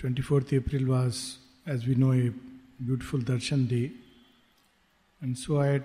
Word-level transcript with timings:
24th 0.00 0.54
April 0.54 0.86
was, 0.86 1.36
as 1.66 1.86
we 1.86 1.94
know, 1.94 2.12
a 2.12 2.32
beautiful 2.82 3.18
darshan 3.18 3.68
day. 3.68 3.92
And 5.20 5.36
so 5.36 5.60
I 5.60 5.82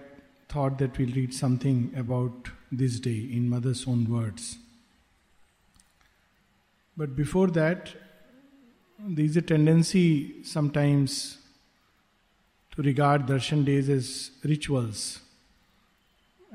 thought 0.48 0.78
that 0.78 0.98
we'll 0.98 1.12
read 1.12 1.34
something 1.34 1.94
about 1.98 2.48
this 2.72 2.98
day 3.02 3.28
in 3.30 3.50
Mother's 3.50 3.86
own 3.86 4.10
words. 4.10 4.58
But 6.96 7.14
before 7.14 7.48
that, 7.48 7.94
there 9.00 9.26
is 9.26 9.36
a 9.36 9.42
tendency 9.42 10.44
sometimes 10.46 11.38
to 12.74 12.82
regard 12.82 13.26
darshan 13.26 13.66
days 13.66 13.90
as 13.90 14.32
rituals. 14.46 15.20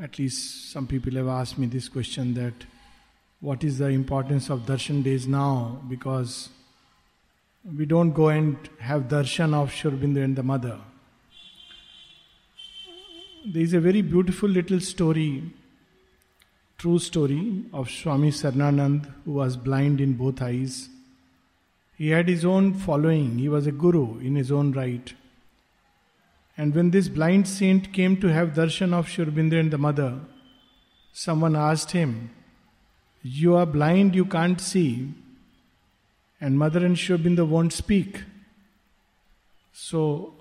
At 0.01 0.19
least 0.19 0.73
some 0.73 0.87
people 0.87 1.13
have 1.13 1.29
asked 1.29 1.59
me 1.59 1.67
this 1.67 1.91
question 1.91 2.33
that 2.35 2.55
what 3.41 3.63
is 3.65 3.77
the 3.77 3.89
importance 3.89 4.49
of 4.49 4.61
darshan 4.61 5.03
days 5.03 5.27
now? 5.27 5.83
Because 5.91 6.49
we 7.65 7.85
don't 7.85 8.13
go 8.13 8.29
and 8.29 8.57
have 8.79 9.03
darshan 9.03 9.53
of 9.53 9.73
Sri 9.73 9.91
Aurobindo 9.91 10.25
and 10.25 10.35
the 10.35 10.43
mother. 10.43 10.79
There 13.45 13.63
is 13.63 13.75
a 13.75 13.81
very 13.81 14.01
beautiful 14.01 14.49
little 14.49 14.81
story, 14.81 15.43
true 16.79 16.99
story 16.99 17.65
of 17.73 17.91
Swami 17.91 18.31
Sarnanand 18.31 19.13
who 19.25 19.33
was 19.33 19.57
blind 19.57 20.01
in 20.01 20.15
both 20.15 20.41
eyes. 20.41 20.89
He 21.97 22.09
had 22.09 22.29
his 22.29 22.47
own 22.47 22.73
following, 22.73 23.39
he 23.39 23.49
was 23.51 23.67
a 23.67 23.73
guru 23.73 24.19
in 24.21 24.37
his 24.37 24.51
own 24.51 24.73
right. 24.73 25.13
And 26.57 26.75
when 26.75 26.91
this 26.91 27.09
blind 27.09 27.47
saint 27.47 27.93
came 27.93 28.19
to 28.21 28.29
have 28.29 28.55
darshan 28.55 28.95
of 28.95 29.09
Sri 29.09 29.25
and 29.25 29.71
the 29.71 29.79
mother, 29.79 30.19
someone 31.13 31.57
asked 31.57 31.91
him, 31.91 32.31
You 33.23 33.57
are 33.57 33.67
blind, 33.67 34.15
you 34.15 34.25
can't 34.25 34.61
see 34.61 35.13
and 36.41 36.59
Mother 36.59 36.85
and 36.85 36.99
Sri 36.99 37.17
Aurobindo 37.17 37.47
won't 37.47 37.73
speak. 37.73 38.23
So, 39.73 40.35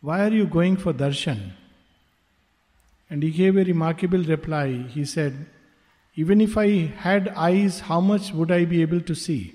why 0.00 0.20
are 0.20 0.32
you 0.32 0.46
going 0.46 0.76
for 0.76 0.92
darshan? 0.92 1.52
And 3.10 3.22
he 3.22 3.30
gave 3.30 3.56
a 3.56 3.64
remarkable 3.64 4.22
reply. 4.22 4.72
He 4.88 5.04
said, 5.04 5.46
Even 6.14 6.40
if 6.40 6.56
I 6.56 6.86
had 7.06 7.28
eyes, 7.28 7.80
how 7.80 8.00
much 8.00 8.32
would 8.32 8.50
I 8.50 8.64
be 8.64 8.82
able 8.82 9.00
to 9.00 9.14
see? 9.14 9.54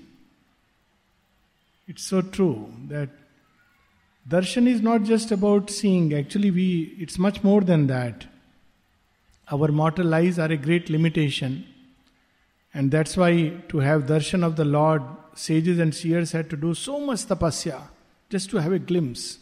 It's 1.88 2.04
so 2.04 2.22
true 2.22 2.72
that 2.88 3.08
darshan 4.28 4.68
is 4.68 4.80
not 4.80 5.02
just 5.02 5.32
about 5.32 5.70
seeing, 5.70 6.14
actually, 6.14 6.50
we, 6.50 6.94
it's 6.98 7.18
much 7.18 7.42
more 7.42 7.62
than 7.62 7.86
that. 7.88 8.26
Our 9.50 9.68
mortal 9.68 10.14
eyes 10.14 10.38
are 10.38 10.52
a 10.52 10.56
great 10.56 10.88
limitation. 10.88 11.66
And 12.72 12.90
that's 12.90 13.16
why 13.16 13.60
to 13.68 13.78
have 13.78 14.06
darshan 14.06 14.44
of 14.44 14.54
the 14.56 14.64
Lord 14.64 15.02
sages 15.34 15.78
and 15.78 15.94
seers 15.94 16.32
had 16.32 16.50
to 16.50 16.56
do 16.56 16.74
so 16.74 17.00
much 17.00 17.20
tapasya 17.20 17.80
just 18.28 18.50
to 18.50 18.58
have 18.58 18.72
a 18.72 18.78
glimpse. 18.78 19.38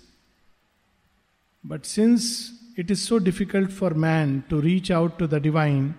But 1.64 1.86
since 1.86 2.52
it 2.76 2.90
is 2.90 3.02
so 3.02 3.18
difficult 3.18 3.72
for 3.72 3.90
man 3.90 4.44
to 4.48 4.60
reach 4.60 4.90
out 4.90 5.18
to 5.18 5.26
the 5.26 5.40
divine, 5.40 5.96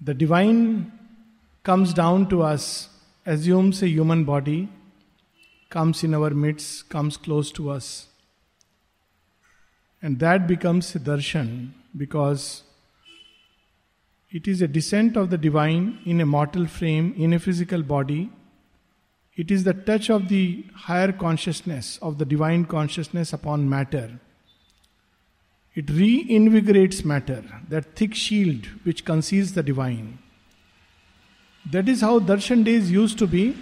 the 0.00 0.14
divine 0.14 0.92
comes 1.62 1.92
down 1.92 2.28
to 2.28 2.42
us, 2.42 2.88
assumes 3.26 3.82
a 3.82 3.88
human 3.88 4.24
body, 4.24 4.68
comes 5.68 6.04
in 6.04 6.14
our 6.14 6.30
midst, 6.30 6.88
comes 6.88 7.16
close 7.16 7.50
to 7.52 7.70
us. 7.70 8.08
And 10.02 10.18
that 10.20 10.46
becomes 10.46 10.94
darshan 10.94 11.72
because 11.96 12.62
it 14.32 14.46
is 14.46 14.62
a 14.62 14.68
descent 14.68 15.16
of 15.16 15.30
the 15.30 15.38
divine 15.38 15.98
in 16.04 16.20
a 16.20 16.26
mortal 16.26 16.66
frame, 16.66 17.14
in 17.16 17.32
a 17.32 17.38
physical 17.38 17.82
body. 17.82 18.30
It 19.36 19.50
is 19.50 19.64
the 19.64 19.74
touch 19.74 20.08
of 20.08 20.28
the 20.28 20.64
higher 20.74 21.10
consciousness, 21.10 21.98
of 22.00 22.18
the 22.18 22.24
divine 22.24 22.64
consciousness 22.64 23.32
upon 23.32 23.68
matter. 23.68 24.20
It 25.74 25.86
reinvigorates 25.86 27.04
matter, 27.04 27.42
that 27.68 27.96
thick 27.96 28.14
shield 28.14 28.66
which 28.84 29.04
conceals 29.04 29.52
the 29.52 29.62
divine. 29.62 30.18
That 31.70 31.88
is 31.88 32.00
how 32.00 32.20
darshan 32.20 32.64
days 32.64 32.90
used 32.90 33.18
to 33.18 33.26
be. 33.26 33.56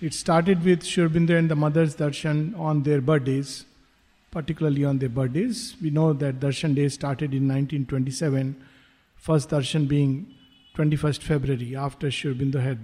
It 0.00 0.14
started 0.14 0.64
with 0.64 0.82
Sri 0.82 1.04
Aurobindo 1.04 1.38
and 1.38 1.50
the 1.50 1.56
mother's 1.56 1.96
darshan 1.96 2.58
on 2.58 2.82
their 2.82 3.00
birthdays, 3.00 3.64
particularly 4.30 4.84
on 4.84 4.98
their 4.98 5.08
birthdays. 5.08 5.76
We 5.80 5.90
know 5.90 6.12
that 6.14 6.40
darshan 6.40 6.74
day 6.74 6.88
started 6.88 7.32
in 7.34 7.48
1927 7.48 8.56
First 9.16 9.50
darshan 9.50 9.88
being 9.88 10.34
21st 10.76 11.22
February, 11.22 11.74
after 11.74 12.10
Sri 12.10 12.32
Aurobindo 12.32 12.62
had 12.62 12.78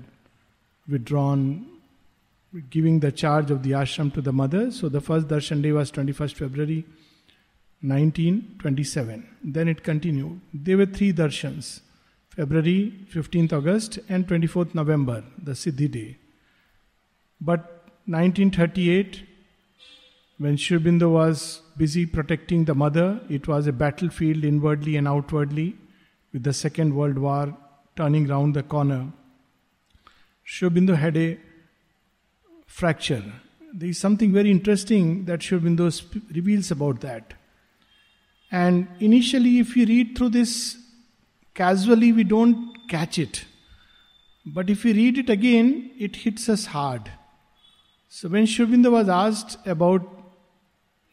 withdrawn, 0.88 1.66
giving 2.70 3.00
the 3.00 3.12
charge 3.12 3.50
of 3.50 3.62
the 3.62 3.70
ashram 3.72 4.12
to 4.14 4.20
the 4.20 4.32
mother. 4.32 4.70
So 4.70 4.88
the 4.88 5.00
first 5.00 5.28
darshan 5.28 5.62
day 5.62 5.72
was 5.72 5.92
21st 5.92 6.34
February 6.34 6.84
1927. 7.82 9.26
Then 9.44 9.68
it 9.68 9.82
continued. 9.82 10.40
There 10.52 10.76
were 10.76 10.86
three 10.86 11.12
darshans 11.12 11.80
February, 12.30 13.06
15th 13.12 13.52
August, 13.52 13.98
and 14.08 14.26
24th 14.26 14.74
November, 14.74 15.22
the 15.42 15.52
Siddhi 15.52 15.90
day. 15.90 16.16
But 17.40 17.60
1938, 18.06 19.22
when 20.38 20.56
Sri 20.56 20.78
Aurobindo 20.78 21.10
was 21.10 21.60
busy 21.76 22.06
protecting 22.06 22.64
the 22.64 22.74
mother, 22.74 23.20
it 23.28 23.46
was 23.46 23.66
a 23.66 23.72
battlefield 23.72 24.44
inwardly 24.44 24.96
and 24.96 25.06
outwardly 25.06 25.76
with 26.32 26.44
the 26.44 26.52
Second 26.52 26.94
World 26.94 27.18
War 27.18 27.56
turning 27.96 28.26
round 28.26 28.54
the 28.54 28.62
corner, 28.62 29.12
Sri 30.44 30.68
Aurobindo 30.68 30.96
had 30.96 31.16
a 31.16 31.38
fracture. 32.66 33.22
There 33.74 33.88
is 33.88 33.98
something 33.98 34.32
very 34.32 34.50
interesting 34.50 35.24
that 35.26 35.42
Sri 35.42 35.58
Aurobindo 35.58 35.92
sp- 35.92 36.24
reveals 36.34 36.70
about 36.70 37.00
that. 37.00 37.34
And 38.50 38.88
initially, 39.00 39.58
if 39.58 39.74
we 39.74 39.86
read 39.86 40.16
through 40.16 40.30
this 40.30 40.76
casually, 41.54 42.12
we 42.12 42.24
don't 42.24 42.76
catch 42.88 43.18
it. 43.18 43.44
But 44.44 44.68
if 44.68 44.84
we 44.84 44.92
read 44.92 45.18
it 45.18 45.30
again, 45.30 45.90
it 45.98 46.16
hits 46.16 46.48
us 46.48 46.66
hard. 46.66 47.10
So 48.08 48.28
when 48.28 48.46
Sri 48.46 48.66
Aurobindo 48.66 48.90
was 48.90 49.08
asked 49.08 49.58
about 49.66 50.02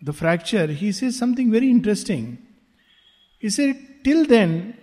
the 0.01 0.13
fracture, 0.13 0.67
he 0.67 0.91
says 0.91 1.17
something 1.17 1.51
very 1.51 1.69
interesting. 1.69 2.39
He 3.37 3.49
said, 3.49 3.77
Till 4.03 4.25
then, 4.25 4.77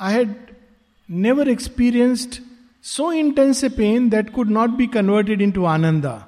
I 0.00 0.12
had 0.12 0.56
never 1.08 1.48
experienced 1.48 2.40
so 2.80 3.10
intense 3.10 3.62
a 3.62 3.68
pain 3.70 4.08
that 4.10 4.32
could 4.32 4.48
not 4.48 4.78
be 4.78 4.86
converted 4.86 5.42
into 5.42 5.66
Ananda. 5.66 6.26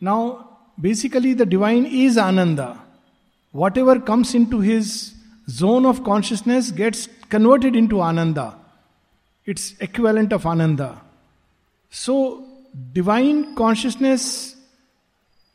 Now, 0.00 0.58
basically, 0.78 1.32
the 1.32 1.46
divine 1.46 1.86
is 1.86 2.18
Ananda. 2.18 2.82
Whatever 3.52 3.98
comes 3.98 4.34
into 4.34 4.60
his 4.60 5.14
zone 5.48 5.86
of 5.86 6.04
consciousness 6.04 6.70
gets 6.70 7.08
converted 7.30 7.74
into 7.74 8.02
Ananda. 8.02 8.56
It's 9.46 9.74
equivalent 9.80 10.34
of 10.34 10.44
Ananda. 10.44 11.00
So, 11.88 12.44
divine 12.92 13.54
consciousness 13.54 14.56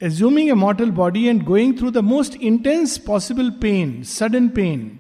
assuming 0.02 0.52
a 0.52 0.56
mortal 0.56 0.92
body 0.92 1.30
and 1.30 1.46
going 1.46 1.78
through 1.78 1.92
the 1.92 2.04
most 2.04 2.36
intense 2.36 2.98
possible 2.98 3.52
pain, 3.52 4.04
sudden 4.04 4.50
pain, 4.50 5.00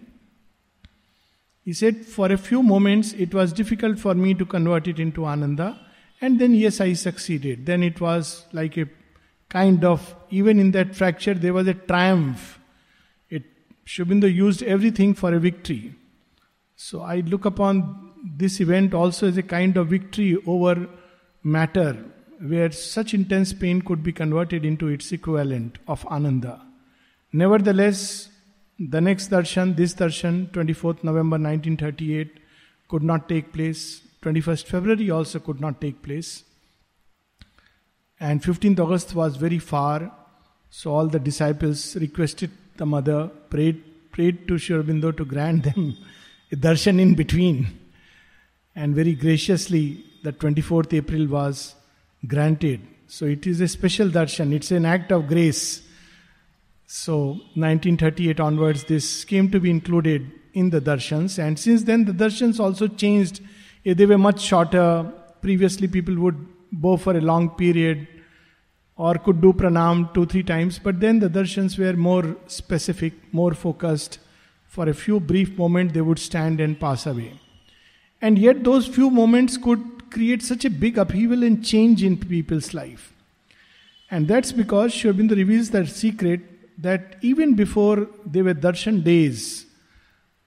he 1.65 1.73
said, 1.73 2.05
For 2.05 2.31
a 2.31 2.37
few 2.37 2.61
moments 2.61 3.13
it 3.13 3.33
was 3.33 3.51
difficult 3.51 3.97
for 3.97 4.13
me 4.13 4.35
to 4.35 4.45
convert 4.45 4.87
it 4.87 4.99
into 4.99 5.25
Ananda, 5.25 5.81
and 6.21 6.39
then, 6.39 6.53
yes, 6.53 6.79
I 6.79 6.93
succeeded. 6.93 7.65
Then 7.65 7.83
it 7.83 7.99
was 7.99 8.45
like 8.53 8.77
a 8.77 8.87
kind 9.49 9.83
of, 9.83 10.15
even 10.29 10.59
in 10.59 10.71
that 10.71 10.95
fracture, 10.95 11.33
there 11.33 11.53
was 11.53 11.67
a 11.67 11.73
triumph. 11.73 12.59
It, 13.29 13.43
Aurobindo 13.85 14.33
used 14.33 14.63
everything 14.63 15.13
for 15.13 15.33
a 15.33 15.39
victory. 15.39 15.95
So 16.75 17.01
I 17.01 17.17
look 17.17 17.45
upon 17.45 18.13
this 18.37 18.61
event 18.61 18.93
also 18.93 19.27
as 19.27 19.37
a 19.37 19.43
kind 19.43 19.75
of 19.75 19.87
victory 19.87 20.37
over 20.45 20.87
matter, 21.43 21.97
where 22.39 22.71
such 22.71 23.13
intense 23.13 23.53
pain 23.53 23.81
could 23.81 24.03
be 24.03 24.13
converted 24.13 24.65
into 24.65 24.87
its 24.87 25.11
equivalent 25.11 25.79
of 25.87 26.05
Ananda. 26.05 26.61
Nevertheless, 27.33 28.29
the 28.79 28.99
next 28.99 29.29
darshan, 29.29 29.75
this 29.75 29.93
darshan, 29.93 30.51
24th 30.51 31.03
November 31.03 31.37
1938, 31.37 32.39
could 32.89 33.03
not 33.03 33.29
take 33.29 33.53
place. 33.53 34.01
21st 34.21 34.65
February 34.65 35.09
also 35.09 35.39
could 35.39 35.61
not 35.61 35.79
take 35.79 36.01
place. 36.01 36.43
And 38.19 38.41
15th 38.41 38.79
August 38.79 39.15
was 39.15 39.35
very 39.37 39.59
far, 39.59 40.11
so 40.69 40.93
all 40.93 41.07
the 41.07 41.19
disciples 41.19 41.95
requested 41.95 42.51
the 42.77 42.85
mother, 42.85 43.27
prayed, 43.49 44.11
prayed 44.11 44.47
to 44.47 44.57
Sri 44.57 44.75
Aurobindo 44.75 45.15
to 45.15 45.25
grant 45.25 45.63
them 45.63 45.95
a 46.51 46.55
darshan 46.55 46.99
in 46.99 47.15
between. 47.15 47.79
And 48.75 48.93
very 48.93 49.13
graciously, 49.13 50.03
the 50.23 50.33
24th 50.33 50.93
April 50.93 51.27
was 51.27 51.75
granted. 52.27 52.81
So 53.07 53.25
it 53.25 53.47
is 53.47 53.61
a 53.61 53.67
special 53.67 54.09
darshan, 54.09 54.53
it's 54.53 54.71
an 54.71 54.85
act 54.85 55.11
of 55.11 55.27
grace 55.27 55.84
so, 56.87 57.29
1938 57.55 58.39
onwards, 58.39 58.83
this 58.83 59.25
came 59.25 59.49
to 59.51 59.59
be 59.59 59.69
included 59.69 60.31
in 60.53 60.69
the 60.69 60.79
darshans, 60.79 61.39
and 61.39 61.57
since 61.57 61.83
then, 61.83 62.05
the 62.05 62.13
darshans 62.13 62.59
also 62.59 62.87
changed. 62.87 63.41
Eh, 63.85 63.93
they 63.93 64.05
were 64.05 64.17
much 64.17 64.41
shorter, 64.41 65.11
Previously, 65.45 65.87
people 65.87 66.15
would 66.15 66.37
bow 66.71 66.97
for 66.97 67.15
a 67.15 67.21
long 67.21 67.51
period 67.51 68.07
or 68.95 69.13
could 69.13 69.41
do 69.41 69.53
pranam 69.53 70.11
two, 70.11 70.25
three 70.25 70.41
times, 70.41 70.79
but 70.79 70.99
then 70.99 71.19
the 71.19 71.29
darshans 71.29 71.77
were 71.77 71.93
more 71.93 72.35
specific, 72.47 73.13
more 73.31 73.53
focused. 73.53 74.17
For 74.65 74.89
a 74.89 74.93
few 74.95 75.19
brief 75.19 75.55
moments, 75.55 75.93
they 75.93 76.01
would 76.01 76.17
stand 76.17 76.59
and 76.59 76.79
pass 76.79 77.05
away. 77.05 77.39
And 78.23 78.39
yet, 78.39 78.63
those 78.63 78.87
few 78.87 79.11
moments 79.11 79.55
could 79.55 80.09
create 80.09 80.41
such 80.41 80.65
a 80.65 80.71
big 80.71 80.97
upheaval 80.97 81.43
and 81.43 81.63
change 81.63 82.03
in 82.03 82.17
people's 82.17 82.73
life. 82.73 83.13
And 84.09 84.27
that's 84.27 84.51
because 84.51 84.95
Sri 84.95 85.11
Aurobindo 85.11 85.35
reveals 85.35 85.69
that 85.69 85.89
secret 85.89 86.41
that 86.77 87.17
even 87.21 87.55
before 87.55 88.07
they 88.25 88.41
were 88.41 88.53
darshan 88.53 89.03
days, 89.03 89.65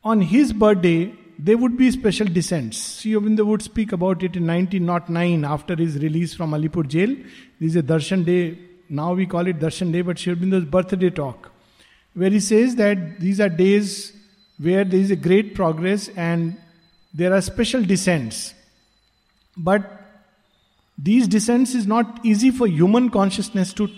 on 0.05 0.21
his 0.21 0.53
birthday, 0.53 1.15
there 1.39 1.57
would 1.57 1.77
be 1.77 1.91
special 1.91 2.27
descents. 2.27 2.79
Sri 3.01 3.13
Aurobindo 3.13 3.47
would 3.47 3.63
speak 3.63 3.93
about 3.93 4.23
it 4.23 4.37
in 4.37 4.47
1909 4.47 5.45
after 5.45 5.77
his 5.77 5.99
release 5.99 6.35
from 6.35 6.51
Alipur 6.53 6.87
jail. 6.87 7.15
This 7.61 7.71
is 7.71 7.77
a 7.77 7.83
darshan 7.83 8.25
day. 8.25 8.59
Now 8.89 9.13
we 9.15 9.27
call 9.27 9.47
it 9.47 9.59
darshan 9.59 9.93
day, 9.93 10.03
but 10.03 10.19
Sri 10.19 10.35
Aurobindo's 10.35 10.65
birthday 10.65 11.11
talk, 11.11 11.51
where 12.15 12.31
he 12.31 12.41
says 12.41 12.77
that 12.77 13.21
these 13.21 13.41
are 13.41 13.49
days 13.49 14.13
where 14.59 14.85
there 14.85 14.99
is 14.99 15.11
a 15.11 15.17
great 15.17 15.55
progress 15.55 16.09
and 16.17 16.57
there 17.15 17.33
are 17.33 17.41
special 17.41 17.83
descents. 17.83 18.55
But 19.57 19.99
these 20.97 21.29
descents 21.29 21.75
is 21.75 21.87
not 21.87 22.25
easy 22.25 22.51
for 22.51 22.67
human 22.67 23.11
consciousness 23.11 23.73
to 23.75 23.89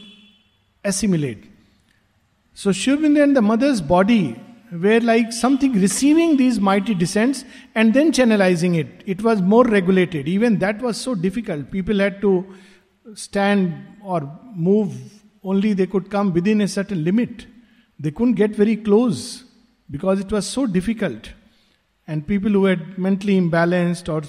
assimilate. 0.84 1.50
So 2.52 2.70
Aurobindo 2.70 3.23
and 3.23 3.37
the 3.37 3.43
mother's 3.43 3.81
body 3.81 4.41
were 4.73 5.00
like 5.00 5.32
something 5.32 5.73
receiving 5.73 6.37
these 6.37 6.61
mighty 6.61 6.94
descents 6.94 7.44
and 7.75 7.93
then 7.93 8.12
channelizing 8.12 8.76
it. 8.79 9.02
It 9.06 9.23
was 9.23 9.43
more 9.43 9.64
regulated. 9.64 10.29
Even 10.29 10.58
that 10.58 10.81
was 10.81 10.97
so 11.00 11.14
difficult. 11.14 11.70
People 11.70 11.99
had 11.99 12.20
to 12.20 12.47
stand 13.14 13.75
or 14.02 14.38
move, 14.55 14.94
only 15.43 15.73
they 15.73 15.87
could 15.87 16.11
come 16.11 16.32
within 16.32 16.61
a 16.61 16.69
certain 16.69 17.05
limit. 17.05 17.47
They 17.99 18.11
couldn't 18.11 18.35
get 18.35 18.55
very 18.55 18.76
close 18.76 19.44
because 19.91 20.20
it 20.20 20.31
was 20.31 20.47
so 20.47 20.67
difficult. 20.67 21.31
And 22.06 22.26
people 22.26 22.50
who 22.50 22.64
had 22.67 22.99
mentally 22.99 23.41
imbalanced 23.41 24.12
or 24.12 24.23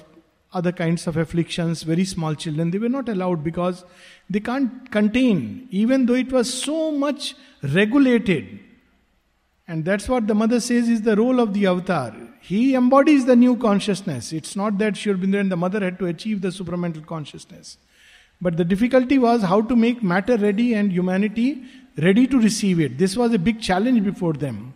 other 0.54 0.72
kinds 0.72 1.08
of 1.08 1.18
afflictions, 1.18 1.84
very 1.84 2.06
small 2.06 2.36
children, 2.36 2.72
they 2.72 2.78
were 2.78 2.90
not 2.90 3.08
allowed 3.08 3.44
because 3.44 3.86
they 4.30 4.40
can't 4.40 4.92
contain, 4.92 5.68
even 5.72 6.06
though 6.06 6.14
it 6.14 6.32
was 6.32 6.54
so 6.54 6.92
much 6.92 7.36
regulated. 7.64 8.60
And 9.68 9.86
that's 9.86 10.10
what 10.10 10.28
the 10.28 10.36
mother 10.36 10.60
says 10.60 10.90
is 10.90 11.02
the 11.04 11.16
role 11.16 11.40
of 11.40 11.54
the 11.54 11.68
avatar. 11.68 12.14
He 12.42 12.76
embodies 12.76 13.26
the 13.26 13.36
new 13.36 13.56
consciousness. 13.56 14.34
It's 14.34 14.56
not 14.56 14.78
that 14.80 14.98
Sri 14.98 15.14
Aurobindo 15.14 15.40
and 15.40 15.52
the 15.52 15.56
mother 15.56 15.80
had 15.80 15.98
to 16.00 16.08
achieve 16.08 16.42
the 16.42 16.50
supramental 16.50 17.06
consciousness. 17.06 17.78
But 18.42 18.58
the 18.58 18.66
difficulty 18.66 19.20
was 19.20 19.44
how 19.44 19.62
to 19.62 19.76
make 19.76 20.04
matter 20.04 20.36
ready 20.36 20.74
and 20.74 20.92
humanity 20.92 21.64
ready 21.98 22.28
to 22.28 22.40
receive 22.40 22.80
it. 22.80 22.98
This 22.98 23.16
was 23.16 23.34
a 23.34 23.40
big 23.40 23.62
challenge 23.62 24.04
before 24.04 24.34
them. 24.34 24.74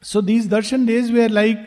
So 0.00 0.20
these 0.20 0.46
darshan 0.46 0.86
days 0.86 1.10
were 1.10 1.28
like 1.28 1.58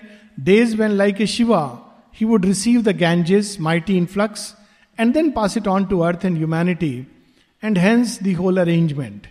days 0.41 0.75
when, 0.75 0.97
like 0.97 1.19
a 1.19 1.25
Shiva, 1.25 1.79
he 2.11 2.25
would 2.25 2.45
receive 2.45 2.83
the 2.83 2.93
Ganges, 2.93 3.59
mighty 3.59 3.97
influx, 3.97 4.55
and 4.97 5.13
then 5.13 5.31
pass 5.31 5.57
it 5.57 5.67
on 5.67 5.87
to 5.89 6.03
earth 6.03 6.23
and 6.23 6.37
humanity, 6.37 7.07
and 7.61 7.77
hence 7.77 8.17
the 8.17 8.33
whole 8.33 8.59
arrangement. 8.59 9.27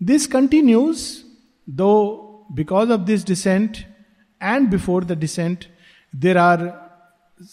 This 0.00 0.26
continues, 0.26 1.24
though 1.66 2.46
because 2.54 2.90
of 2.90 3.06
this 3.06 3.24
descent 3.24 3.84
and 4.40 4.70
before 4.70 5.02
the 5.02 5.16
descent, 5.16 5.68
there 6.12 6.38
are 6.38 6.84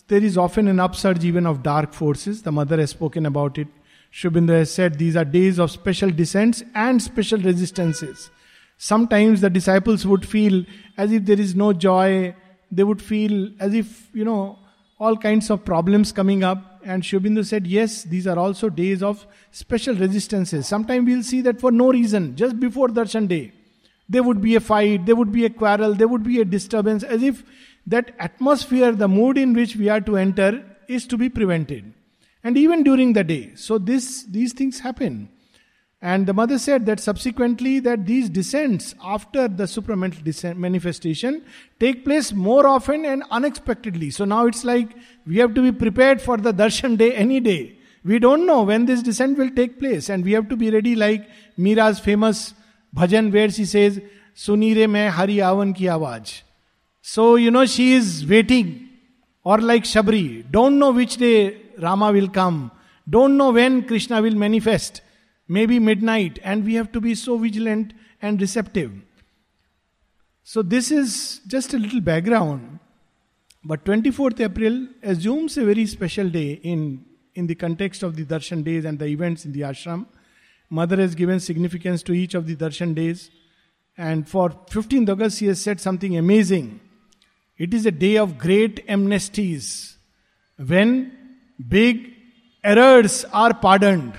there 0.07 0.23
is 0.23 0.37
often 0.37 0.67
an 0.67 0.79
upsurge 0.79 1.23
even 1.23 1.45
of 1.45 1.61
dark 1.61 1.93
forces. 1.93 2.41
The 2.41 2.51
mother 2.51 2.77
has 2.77 2.89
spoken 2.89 3.25
about 3.25 3.57
it. 3.57 3.67
Sri 4.09 4.31
Aurobindo 4.31 4.53
has 4.53 4.71
said 4.71 4.97
these 4.97 5.15
are 5.15 5.25
days 5.25 5.59
of 5.59 5.69
special 5.69 6.09
descents 6.09 6.63
and 6.73 7.01
special 7.01 7.39
resistances. 7.39 8.31
Sometimes 8.77 9.41
the 9.41 9.49
disciples 9.49 10.05
would 10.07 10.27
feel 10.27 10.65
as 10.97 11.11
if 11.11 11.25
there 11.25 11.39
is 11.39 11.55
no 11.55 11.71
joy, 11.73 12.35
they 12.75 12.83
would 12.83 13.01
feel 13.01 13.49
as 13.59 13.73
if, 13.73 14.09
you 14.13 14.25
know, 14.25 14.59
all 14.99 15.17
kinds 15.17 15.49
of 15.49 15.65
problems 15.65 16.11
coming 16.11 16.43
up. 16.43 16.81
And 16.83 17.03
Sri 17.03 17.19
Aurobindo 17.19 17.45
said, 17.45 17.65
yes, 17.65 18.03
these 18.03 18.27
are 18.27 18.37
also 18.37 18.69
days 18.69 19.01
of 19.01 19.25
special 19.51 19.95
resistances. 19.95 20.67
Sometimes 20.67 21.05
we'll 21.05 21.23
see 21.23 21.41
that 21.41 21.59
for 21.59 21.71
no 21.71 21.91
reason, 21.91 22.35
just 22.35 22.59
before 22.59 22.89
Darshan 22.89 23.27
Day, 23.27 23.53
there 24.07 24.23
would 24.23 24.41
be 24.41 24.55
a 24.55 24.59
fight, 24.59 25.05
there 25.05 25.15
would 25.15 25.31
be 25.31 25.45
a 25.45 25.49
quarrel, 25.49 25.93
there 25.93 26.07
would 26.07 26.23
be 26.23 26.39
a 26.41 26.45
disturbance, 26.45 27.03
as 27.03 27.23
if 27.23 27.43
that 27.87 28.13
atmosphere, 28.19 28.91
the 28.91 29.07
mood 29.07 29.37
in 29.37 29.53
which 29.53 29.75
we 29.75 29.89
are 29.89 30.01
to 30.01 30.17
enter, 30.17 30.63
is 30.87 31.07
to 31.07 31.17
be 31.17 31.29
prevented. 31.29 31.91
And 32.43 32.57
even 32.57 32.83
during 32.83 33.13
the 33.13 33.23
day. 33.23 33.53
So 33.55 33.79
this, 33.79 34.23
these 34.23 34.53
things 34.53 34.79
happen. 34.79 35.29
And 36.11 36.27
the 36.27 36.35
mother 36.35 36.59
said 36.59 36.85
that 36.85 36.99
subsequently 36.99 37.79
that 37.79 38.05
these 38.05 38.29
descents 38.29 38.93
after 39.03 39.47
the 39.47 39.63
supramental 39.63 40.23
descent 40.23 40.59
manifestation 40.59 41.43
take 41.79 42.03
place 42.05 42.31
more 42.31 42.67
often 42.67 43.05
and 43.05 43.23
unexpectedly. 43.31 44.11
So 44.11 44.23
now 44.23 44.45
it's 44.45 44.63
like 44.63 44.91
we 45.25 45.37
have 45.37 45.55
to 45.55 45.63
be 45.63 45.71
prepared 45.71 46.21
for 46.21 46.37
the 46.37 46.53
darshan 46.53 46.95
day 46.99 47.15
any 47.15 47.39
day. 47.39 47.79
We 48.03 48.19
don't 48.19 48.45
know 48.45 48.61
when 48.61 48.85
this 48.85 49.01
descent 49.01 49.39
will 49.39 49.49
take 49.49 49.79
place 49.79 50.09
and 50.09 50.23
we 50.23 50.33
have 50.33 50.47
to 50.49 50.55
be 50.55 50.69
ready 50.69 50.95
like 50.95 51.27
Mira's 51.57 51.97
famous 51.99 52.53
bhajan 52.95 53.33
where 53.33 53.49
she 53.49 53.65
says, 53.65 53.99
Sunire 54.35 54.87
mein 54.87 55.11
hari 55.11 55.37
avan 55.37 55.73
ki 55.75 55.85
awaj. 55.85 56.43
So 57.01 57.35
you 57.35 57.49
know 57.49 57.65
she 57.65 57.93
is 57.93 58.27
waiting 58.27 58.89
or 59.43 59.57
like 59.57 59.85
Shabri, 59.85 60.45
don't 60.51 60.77
know 60.77 60.91
which 60.91 61.17
day 61.17 61.57
Rama 61.79 62.11
will 62.11 62.29
come, 62.29 62.69
don't 63.09 63.37
know 63.37 63.49
when 63.51 63.81
Krishna 63.87 64.21
will 64.21 64.35
manifest 64.35 65.01
maybe 65.47 65.79
midnight, 65.79 66.39
and 66.43 66.65
we 66.65 66.75
have 66.75 66.91
to 66.91 67.01
be 67.01 67.15
so 67.15 67.37
vigilant 67.37 67.93
and 68.21 68.39
receptive. 68.41 68.91
So, 70.43 70.61
this 70.61 70.91
is 70.91 71.41
just 71.47 71.73
a 71.73 71.77
little 71.77 72.01
background. 72.01 72.79
But 73.63 73.83
24th 73.83 74.39
April 74.41 74.87
assumes 75.01 75.57
a 75.57 75.65
very 75.65 75.87
special 75.87 76.29
day 76.29 76.59
in, 76.63 77.03
in 77.33 77.47
the 77.47 77.55
context 77.55 78.03
of 78.03 78.15
the 78.15 78.23
darshan 78.23 78.63
days 78.63 78.85
and 78.85 78.99
the 78.99 79.07
events 79.07 79.43
in 79.43 79.53
the 79.53 79.61
ashram. 79.61 80.05
Mother 80.69 80.97
has 80.97 81.15
given 81.15 81.39
significance 81.39 82.03
to 82.03 82.13
each 82.13 82.35
of 82.35 82.45
the 82.45 82.55
darshan 82.55 82.93
days. 82.93 83.31
And 83.97 84.29
for 84.29 84.49
15th 84.49 85.09
August, 85.09 85.39
she 85.39 85.47
has 85.47 85.59
said 85.59 85.81
something 85.81 86.15
amazing. 86.15 86.79
It 87.57 87.73
is 87.73 87.85
a 87.85 87.91
day 87.91 88.17
of 88.17 88.37
great 88.37 88.85
amnesties 88.87 89.95
when 90.57 91.11
big 91.67 92.11
errors 92.63 93.25
are 93.33 93.53
pardoned. 93.53 94.13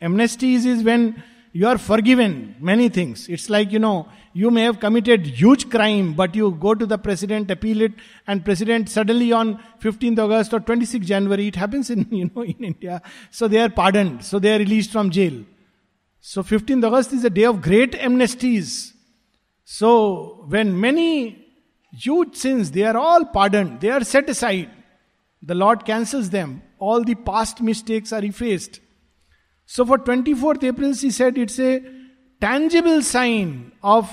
Amnesty 0.00 0.54
is 0.54 0.82
when 0.82 1.22
you 1.52 1.66
are 1.66 1.78
forgiven 1.78 2.54
many 2.60 2.88
things. 2.88 3.28
It's 3.28 3.50
like, 3.50 3.72
you 3.72 3.78
know, 3.78 4.08
you 4.32 4.50
may 4.50 4.62
have 4.62 4.78
committed 4.78 5.26
huge 5.26 5.68
crime, 5.68 6.14
but 6.14 6.34
you 6.34 6.52
go 6.52 6.74
to 6.74 6.86
the 6.86 6.96
president, 6.96 7.50
appeal 7.50 7.80
it, 7.82 7.92
and 8.26 8.44
president 8.44 8.88
suddenly 8.88 9.32
on 9.32 9.60
15th 9.80 10.18
August 10.18 10.54
or 10.54 10.60
26th 10.60 11.04
January, 11.04 11.48
it 11.48 11.56
happens 11.56 11.90
in, 11.90 12.06
you 12.12 12.30
know, 12.34 12.42
in 12.42 12.62
India. 12.62 13.02
So 13.30 13.48
they 13.48 13.60
are 13.60 13.68
pardoned. 13.68 14.24
So 14.24 14.38
they 14.38 14.54
are 14.54 14.58
released 14.58 14.92
from 14.92 15.10
jail. 15.10 15.44
So 16.20 16.42
15th 16.42 16.84
August 16.84 17.12
is 17.12 17.24
a 17.24 17.30
day 17.30 17.44
of 17.44 17.60
great 17.60 17.92
amnesties. 17.92 18.92
So 19.64 20.44
when 20.48 20.78
many 20.78 21.46
huge 21.92 22.36
sins, 22.36 22.70
they 22.70 22.84
are 22.84 22.96
all 22.96 23.24
pardoned, 23.24 23.80
they 23.80 23.90
are 23.90 24.04
set 24.04 24.28
aside. 24.28 24.70
The 25.42 25.54
Lord 25.54 25.84
cancels 25.84 26.30
them. 26.30 26.62
All 26.78 27.02
the 27.02 27.14
past 27.14 27.60
mistakes 27.60 28.12
are 28.12 28.24
effaced. 28.24 28.80
So 29.72 29.84
for 29.86 29.98
24th 29.98 30.64
April, 30.64 30.92
she 30.94 31.12
said 31.12 31.38
it's 31.38 31.60
a 31.60 31.80
tangible 32.40 33.02
sign 33.02 33.70
of 33.84 34.10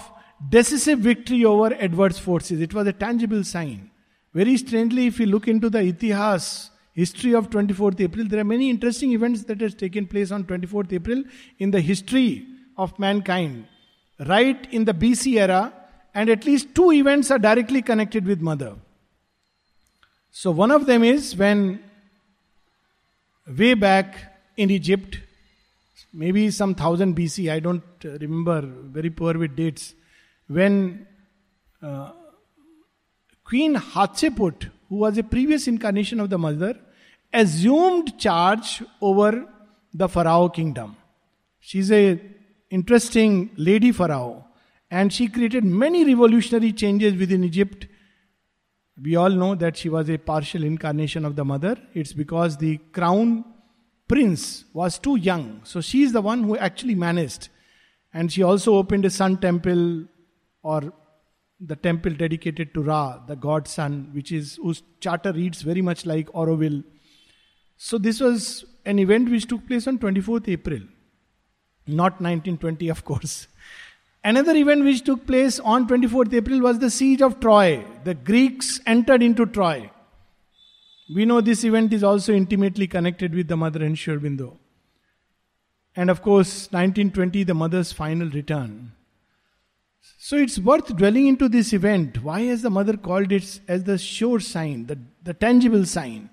decisive 0.50 1.00
victory 1.00 1.46
over 1.46 1.74
adverse 1.74 2.20
forces. 2.20 2.62
It 2.62 2.76
was 2.76 2.86
a 2.86 2.94
tangible 2.94 3.44
sign. 3.44 3.90
Very 4.36 4.56
strangely, 4.58 5.08
if 5.08 5.20
you 5.20 5.26
look 5.26 5.48
into 5.48 5.72
the 5.72 5.80
itihas, 5.80 6.70
history 6.94 7.34
of 7.34 7.50
24th 7.50 8.00
April, 8.00 8.28
there 8.28 8.40
are 8.40 8.44
many 8.44 8.70
interesting 8.70 9.14
events 9.14 9.46
that 9.46 9.60
has 9.62 9.74
taken 9.74 10.06
place 10.06 10.30
on 10.30 10.44
24th 10.44 10.94
April 10.94 11.24
in 11.58 11.72
the 11.72 11.82
history 11.82 12.46
of 12.78 13.00
mankind. 13.00 13.66
Right 14.28 14.72
in 14.72 14.86
the 14.86 14.94
BC 14.94 15.40
era, 15.40 15.74
and 16.14 16.30
at 16.30 16.46
least 16.46 16.76
two 16.76 16.92
events 16.92 17.32
are 17.32 17.40
directly 17.40 17.82
connected 17.82 18.28
with 18.28 18.42
mother. 18.42 18.76
So 20.30 20.52
one 20.52 20.70
of 20.70 20.86
them 20.86 21.04
is 21.04 21.36
when 21.36 21.84
way 23.48 23.74
back 23.74 24.52
in 24.56 24.70
Egypt, 24.70 25.22
maybe 26.14 26.50
some 26.52 26.76
thousand 26.76 27.16
BC, 27.16 27.52
I 27.52 27.60
don't 27.60 27.84
uh, 28.06 28.18
remember, 28.20 28.62
very 28.62 29.10
poor 29.10 29.38
with 29.38 29.56
dates, 29.56 29.94
when 30.48 31.08
uh, 31.82 32.12
Queen 33.44 33.76
Hatshepsut, 33.76 34.70
who 34.90 34.96
was 34.96 35.18
a 35.18 35.24
previous 35.24 35.68
incarnation 35.68 36.20
of 36.20 36.30
the 36.30 36.38
mother, 36.38 36.78
assumed 37.34 38.18
charge 38.18 38.84
over 39.02 39.46
the 39.94 40.08
Pharaoh 40.08 40.50
kingdom. 40.50 40.96
She's 41.60 41.92
a 41.92 42.20
interesting 42.70 43.52
lady 43.58 43.92
Pharaoh, 43.92 44.46
and 44.90 45.12
she 45.12 45.28
created 45.28 45.64
many 45.64 46.06
revolutionary 46.06 46.72
changes 46.74 47.14
within 47.16 47.44
Egypt. 47.44 47.88
We 49.02 49.16
all 49.16 49.30
know 49.30 49.56
that 49.56 49.78
she 49.78 49.90
was 49.90 50.10
a 50.10 50.18
partial 50.18 50.64
incarnation 50.64 51.26
of 51.26 51.36
the 51.36 51.46
mother. 51.46 51.78
It's 51.94 52.14
because 52.14 52.58
the 52.58 52.78
crown 52.92 53.46
prince 54.08 54.66
was 54.74 54.98
too 54.98 55.16
young. 55.16 55.62
So 55.64 55.82
she 55.82 56.04
is 56.04 56.14
the 56.14 56.22
one 56.22 56.44
who 56.44 56.58
actually 56.58 56.96
managed. 56.96 57.50
And 58.14 58.32
she 58.32 58.44
also 58.44 58.76
opened 58.76 59.06
a 59.06 59.10
sun 59.10 59.38
temple 59.38 60.06
or 60.64 60.94
the 61.60 61.76
temple 61.76 62.14
dedicated 62.14 62.74
to 62.74 62.84
Ra, 62.84 63.20
the 63.26 63.36
god 63.36 63.68
sun, 63.68 64.10
which 64.14 64.32
is 64.32 64.60
whose 64.62 64.84
charter 65.00 65.32
reads 65.32 65.62
very 65.62 65.82
much 65.82 66.06
like 66.06 66.28
Auroville. 66.34 66.84
So 67.78 67.98
this 67.98 68.20
was 68.20 68.66
an 68.86 69.00
event 69.00 69.30
which 69.30 69.48
took 69.48 69.68
place 69.68 69.88
on 69.88 69.98
24th 69.98 70.48
April, 70.48 70.80
not 71.88 72.22
1920, 72.22 72.90
of 72.90 73.04
course. 73.04 73.48
Another 74.24 74.56
event 74.56 74.84
which 74.84 75.04
took 75.04 75.26
place 75.26 75.60
on 75.60 75.88
24th 75.88 76.34
April 76.34 76.60
was 76.62 76.80
the 76.80 76.90
siege 76.90 77.22
of 77.22 77.40
Troy. 77.40 77.86
The 78.04 78.14
Greeks 78.14 78.80
entered 78.86 79.24
into 79.24 79.46
Troy. 79.46 79.90
We 81.14 81.26
know 81.26 81.42
this 81.42 81.64
event 81.64 81.94
is 81.94 82.04
also 82.04 82.34
intimately 82.34 82.88
connected 82.88 83.34
with 83.34 83.48
the 83.48 83.58
mother 83.58 83.84
and 83.84 83.98
Sri 83.98 84.16
Aurobindo. 84.16 84.58
And 85.96 86.10
of 86.10 86.22
course, 86.22 86.68
1920, 86.72 87.44
the 87.44 87.54
mother's 87.54 87.92
final 87.92 88.30
return. 88.30 88.92
So 90.18 90.38
it's 90.38 90.60
worth 90.60 90.96
dwelling 90.96 91.28
into 91.28 91.50
this 91.50 91.74
event. 91.74 92.24
Why 92.24 92.42
has 92.42 92.62
the 92.62 92.70
mother 92.70 92.98
called 92.98 93.32
it 93.32 93.60
as 93.68 93.84
the 93.84 93.98
sure 93.98 94.40
sign, 94.40 94.86
the, 94.88 95.00
the 95.24 95.34
tangible 95.34 95.86
sign? 95.86 96.30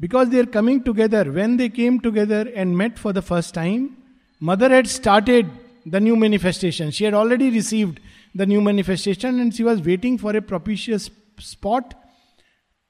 Because 0.00 0.30
they 0.30 0.38
are 0.38 0.46
coming 0.46 0.82
together. 0.82 1.30
When 1.30 1.56
they 1.56 1.68
came 1.68 2.00
together 2.00 2.50
and 2.54 2.76
met 2.76 2.98
for 2.98 3.12
the 3.12 3.22
first 3.22 3.54
time, 3.54 3.96
mother 4.40 4.68
had 4.68 4.86
started 4.86 5.50
the 5.84 6.00
new 6.00 6.16
manifestation. 6.16 6.90
She 6.90 7.04
had 7.04 7.14
already 7.14 7.50
received 7.50 8.00
the 8.34 8.46
new 8.46 8.60
manifestation 8.60 9.40
and 9.40 9.54
she 9.54 9.64
was 9.64 9.82
waiting 9.82 10.16
for 10.18 10.36
a 10.36 10.42
propitious 10.42 11.10
spot 11.38 11.94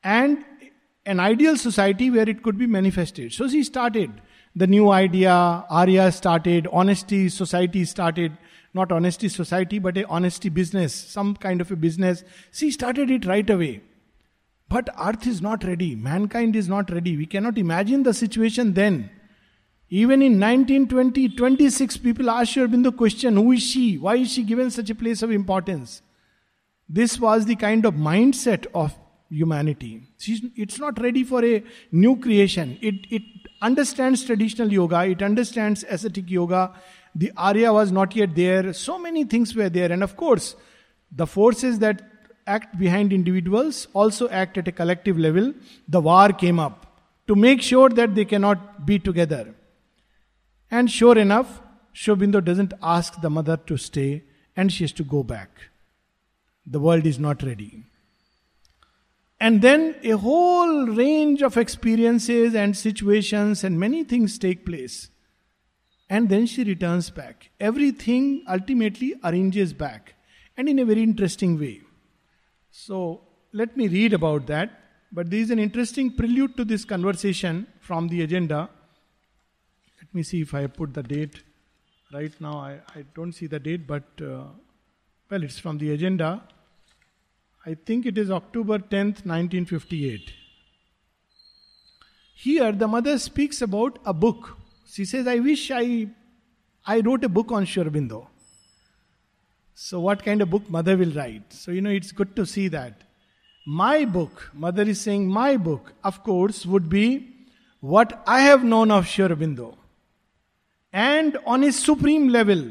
and 0.02 0.44
an 1.08 1.18
ideal 1.18 1.56
society 1.56 2.10
where 2.10 2.28
it 2.28 2.42
could 2.42 2.58
be 2.58 2.66
manifested. 2.66 3.32
So 3.32 3.48
she 3.48 3.64
started 3.64 4.12
the 4.54 4.66
new 4.66 4.90
idea, 4.90 5.32
Arya 5.70 6.12
started, 6.12 6.68
honesty 6.70 7.28
society 7.28 7.84
started, 7.84 8.36
not 8.74 8.92
honesty 8.92 9.28
society, 9.28 9.78
but 9.78 9.96
a 9.96 10.06
honesty 10.06 10.48
business, 10.48 10.94
some 10.94 11.34
kind 11.36 11.60
of 11.60 11.70
a 11.70 11.76
business. 11.76 12.24
She 12.52 12.70
started 12.70 13.10
it 13.10 13.24
right 13.24 13.48
away. 13.48 13.80
But 14.68 14.90
earth 15.00 15.26
is 15.26 15.40
not 15.40 15.64
ready, 15.64 15.94
mankind 15.94 16.54
is 16.54 16.68
not 16.68 16.90
ready. 16.90 17.16
We 17.16 17.26
cannot 17.26 17.56
imagine 17.56 18.02
the 18.02 18.12
situation 18.12 18.74
then. 18.74 19.10
Even 19.90 20.20
in 20.20 20.32
1920, 20.38 21.30
26 21.30 21.96
people 21.96 22.28
asked 22.28 22.52
Sri 22.52 22.62
Aurobindo 22.62 22.94
question, 22.94 23.36
who 23.36 23.52
is 23.52 23.62
she? 23.62 23.96
Why 23.96 24.16
is 24.16 24.30
she 24.30 24.42
given 24.42 24.70
such 24.70 24.90
a 24.90 24.94
place 24.94 25.22
of 25.22 25.30
importance? 25.30 26.02
This 26.86 27.18
was 27.18 27.46
the 27.46 27.56
kind 27.56 27.86
of 27.86 27.94
mindset 27.94 28.66
of 28.74 28.94
humanity. 29.30 30.02
She's, 30.18 30.42
it's 30.56 30.78
not 30.78 31.00
ready 31.00 31.24
for 31.24 31.44
a 31.44 31.62
new 31.92 32.16
creation. 32.16 32.78
It, 32.80 32.94
it 33.10 33.22
understands 33.60 34.24
traditional 34.24 34.72
yoga, 34.72 35.04
it 35.04 35.22
understands 35.22 35.84
ascetic 35.88 36.30
yoga. 36.30 36.74
The 37.14 37.32
Arya 37.36 37.72
was 37.72 37.90
not 37.90 38.14
yet 38.14 38.34
there. 38.34 38.72
So 38.72 38.98
many 38.98 39.24
things 39.24 39.54
were 39.54 39.68
there. 39.68 39.90
And 39.90 40.02
of 40.02 40.16
course, 40.16 40.54
the 41.10 41.26
forces 41.26 41.78
that 41.80 42.02
act 42.46 42.78
behind 42.78 43.12
individuals 43.12 43.88
also 43.92 44.28
act 44.28 44.56
at 44.58 44.68
a 44.68 44.72
collective 44.72 45.18
level. 45.18 45.52
The 45.88 46.00
war 46.00 46.30
came 46.30 46.58
up 46.58 47.00
to 47.26 47.34
make 47.34 47.60
sure 47.60 47.88
that 47.90 48.14
they 48.14 48.24
cannot 48.24 48.86
be 48.86 48.98
together. 48.98 49.54
And 50.70 50.90
sure 50.90 51.18
enough, 51.18 51.60
Sri 51.92 52.14
Aurobindo 52.14 52.44
doesn't 52.44 52.74
ask 52.82 53.20
the 53.20 53.30
mother 53.30 53.56
to 53.56 53.76
stay 53.76 54.22
and 54.56 54.72
she 54.72 54.84
has 54.84 54.92
to 54.92 55.04
go 55.04 55.22
back. 55.22 55.50
The 56.66 56.80
world 56.80 57.06
is 57.06 57.18
not 57.18 57.42
ready. 57.42 57.84
And 59.40 59.62
then 59.62 59.94
a 60.02 60.12
whole 60.12 60.86
range 60.86 61.42
of 61.42 61.56
experiences 61.56 62.54
and 62.54 62.76
situations 62.76 63.62
and 63.62 63.78
many 63.78 64.02
things 64.04 64.38
take 64.38 64.66
place. 64.66 65.10
And 66.10 66.28
then 66.28 66.46
she 66.46 66.64
returns 66.64 67.10
back. 67.10 67.50
Everything 67.60 68.44
ultimately 68.48 69.14
arranges 69.22 69.72
back 69.72 70.14
and 70.56 70.68
in 70.68 70.78
a 70.78 70.84
very 70.84 71.02
interesting 71.02 71.58
way. 71.58 71.82
So 72.70 73.22
let 73.52 73.76
me 73.76 73.86
read 73.88 74.12
about 74.12 74.46
that. 74.46 74.70
But 75.12 75.30
there 75.30 75.40
is 75.40 75.50
an 75.50 75.58
interesting 75.58 76.10
prelude 76.10 76.56
to 76.56 76.64
this 76.64 76.84
conversation 76.84 77.66
from 77.80 78.08
the 78.08 78.22
agenda 78.22 78.68
let 80.08 80.14
me 80.14 80.22
see 80.22 80.40
if 80.40 80.54
I 80.54 80.66
put 80.66 80.94
the 80.94 81.02
date. 81.02 81.42
Right 82.14 82.32
now, 82.40 82.58
I, 82.58 82.78
I 82.94 83.04
don't 83.14 83.32
see 83.32 83.46
the 83.46 83.58
date, 83.58 83.86
but 83.86 84.04
uh, 84.22 84.44
well, 85.30 85.42
it's 85.42 85.58
from 85.58 85.76
the 85.76 85.92
agenda. 85.92 86.42
I 87.68 87.74
think 87.74 88.06
it 88.06 88.16
is 88.16 88.30
October 88.30 88.78
10th, 88.78 89.26
1958. 89.28 90.32
Here, 92.34 92.72
the 92.72 92.88
mother 92.88 93.18
speaks 93.18 93.60
about 93.60 93.98
a 94.06 94.14
book. 94.14 94.56
She 94.90 95.04
says, 95.04 95.26
I 95.26 95.38
wish 95.40 95.70
I, 95.70 96.08
I 96.86 97.00
wrote 97.00 97.24
a 97.24 97.28
book 97.28 97.52
on 97.52 97.66
Sri 97.66 97.84
Aurobindo. 97.84 98.26
So, 99.74 100.00
what 100.00 100.24
kind 100.24 100.40
of 100.40 100.48
book 100.48 100.70
mother 100.70 100.96
will 100.96 101.12
write? 101.12 101.52
So, 101.52 101.70
you 101.70 101.82
know, 101.82 101.90
it's 101.90 102.10
good 102.10 102.34
to 102.36 102.46
see 102.46 102.68
that. 102.68 103.02
My 103.66 104.06
book, 104.06 104.48
mother 104.54 104.84
is 104.84 105.02
saying, 105.02 105.28
my 105.28 105.58
book, 105.58 105.92
of 106.02 106.24
course, 106.24 106.64
would 106.64 106.88
be 106.88 107.28
what 107.80 108.22
I 108.26 108.40
have 108.40 108.64
known 108.64 108.90
of 108.90 109.06
Sri 109.06 109.26
Aurobindo 109.26 109.76
and 110.90 111.36
on 111.44 111.64
a 111.64 111.72
supreme 111.72 112.30
level. 112.30 112.64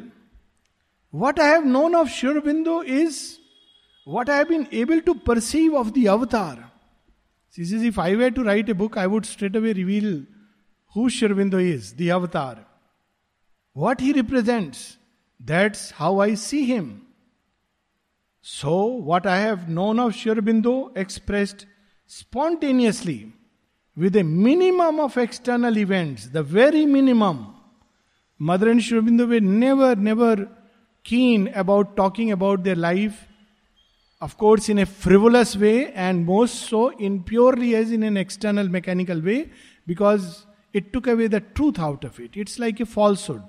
What 1.11 1.37
I 1.37 1.49
have 1.49 1.65
known 1.65 1.93
of 1.93 2.09
Sri 2.09 2.33
Aurobindo 2.33 2.83
is 2.83 3.37
what 4.15 4.29
I 4.29 4.37
have 4.37 4.47
been 4.47 4.67
able 4.71 5.01
to 5.01 5.15
perceive 5.15 5.73
of 5.73 5.93
the 5.93 6.07
avatar. 6.07 6.71
She 7.51 7.65
says, 7.65 7.83
if 7.83 7.99
I 7.99 8.15
were 8.15 8.31
to 8.31 8.43
write 8.43 8.69
a 8.69 8.75
book, 8.75 8.95
I 8.95 9.05
would 9.05 9.25
straight 9.25 9.55
away 9.55 9.73
reveal 9.73 10.23
who 10.93 11.09
Sri 11.09 11.27
Aurobindo 11.27 11.61
is, 11.61 11.93
the 11.93 12.11
avatar. 12.11 12.65
What 13.73 13.99
he 13.99 14.13
represents. 14.13 14.97
That's 15.39 15.91
how 15.91 16.19
I 16.19 16.35
see 16.35 16.65
him. 16.65 17.07
So, 18.41 18.85
what 18.85 19.27
I 19.27 19.39
have 19.39 19.67
known 19.67 19.99
of 19.99 20.15
Sri 20.15 20.33
Aurobindo 20.33 20.95
expressed 20.97 21.65
spontaneously 22.05 23.33
with 23.95 24.15
a 24.15 24.23
minimum 24.23 25.01
of 25.01 25.17
external 25.17 25.77
events, 25.77 26.27
the 26.27 26.43
very 26.43 26.85
minimum 26.85 27.55
Mother 28.39 28.69
and 28.69 28.81
Sri 28.81 28.99
were 28.99 29.39
never, 29.41 29.95
never 29.95 30.47
keen 31.03 31.47
about 31.49 31.97
talking 31.97 32.31
about 32.31 32.63
their 32.63 32.75
life, 32.75 33.26
of 34.19 34.37
course, 34.37 34.69
in 34.69 34.79
a 34.79 34.85
frivolous 34.85 35.55
way, 35.55 35.91
and 35.93 36.25
most 36.25 36.55
so 36.55 36.89
in 36.89 37.23
purely 37.23 37.75
as 37.75 37.91
in 37.91 38.03
an 38.03 38.17
external 38.17 38.67
mechanical 38.67 39.21
way, 39.21 39.51
because 39.85 40.45
it 40.73 40.91
took 40.91 41.07
away 41.07 41.27
the 41.27 41.41
truth 41.41 41.79
out 41.79 42.03
of 42.03 42.19
it. 42.19 42.31
It's 42.35 42.57
like 42.59 42.79
a 42.79 42.85
falsehood. 42.85 43.43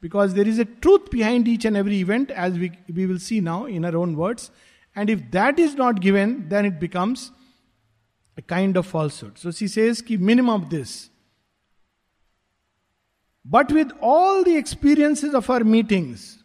Because 0.00 0.34
there 0.34 0.46
is 0.46 0.58
a 0.58 0.64
truth 0.64 1.10
behind 1.10 1.46
each 1.46 1.64
and 1.64 1.76
every 1.76 1.98
event, 2.00 2.30
as 2.30 2.58
we, 2.58 2.72
we 2.92 3.06
will 3.06 3.18
see 3.18 3.40
now 3.40 3.66
in 3.66 3.84
our 3.84 3.96
own 3.96 4.16
words. 4.16 4.50
And 4.94 5.08
if 5.08 5.30
that 5.30 5.58
is 5.58 5.74
not 5.74 6.00
given, 6.00 6.48
then 6.48 6.66
it 6.66 6.80
becomes 6.80 7.30
a 8.36 8.42
kind 8.42 8.76
of 8.76 8.86
falsehood. 8.86 9.38
So 9.38 9.50
she 9.50 9.68
says, 9.68 10.02
ki 10.02 10.16
minimum 10.16 10.62
of 10.62 10.70
this. 10.70 11.10
But 13.44 13.72
with 13.72 13.90
all 14.00 14.44
the 14.44 14.56
experiences 14.56 15.34
of 15.34 15.50
our 15.50 15.64
meetings, 15.64 16.42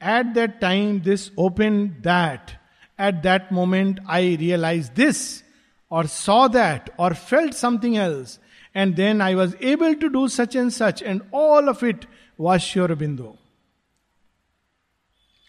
at 0.00 0.34
that 0.34 0.60
time 0.60 1.02
this 1.02 1.30
opened 1.36 2.02
that. 2.02 2.54
At 2.98 3.22
that 3.22 3.52
moment 3.52 4.00
I 4.06 4.36
realized 4.40 4.94
this, 4.94 5.42
or 5.90 6.06
saw 6.06 6.48
that, 6.48 6.90
or 6.98 7.14
felt 7.14 7.54
something 7.54 7.96
else. 7.96 8.38
And 8.74 8.96
then 8.96 9.20
I 9.20 9.34
was 9.34 9.54
able 9.60 9.94
to 9.94 10.10
do 10.10 10.28
such 10.28 10.54
and 10.54 10.72
such, 10.72 11.02
and 11.02 11.22
all 11.32 11.68
of 11.68 11.82
it 11.82 12.06
was 12.36 12.62
Sri 12.62 12.86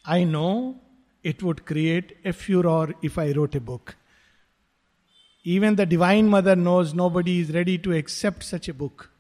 I 0.05 0.23
know 0.23 0.79
it 1.23 1.43
would 1.43 1.65
create 1.65 2.17
a 2.23 2.31
furor 2.31 2.93
if 3.01 3.17
I 3.17 3.31
wrote 3.31 3.55
a 3.55 3.59
book. 3.59 3.97
Even 5.43 5.75
the 5.75 5.85
Divine 5.85 6.29
Mother 6.29 6.55
knows 6.55 6.93
nobody 6.93 7.39
is 7.39 7.51
ready 7.51 7.77
to 7.79 7.93
accept 7.93 8.43
such 8.43 8.69
a 8.69 8.73
book 8.73 9.11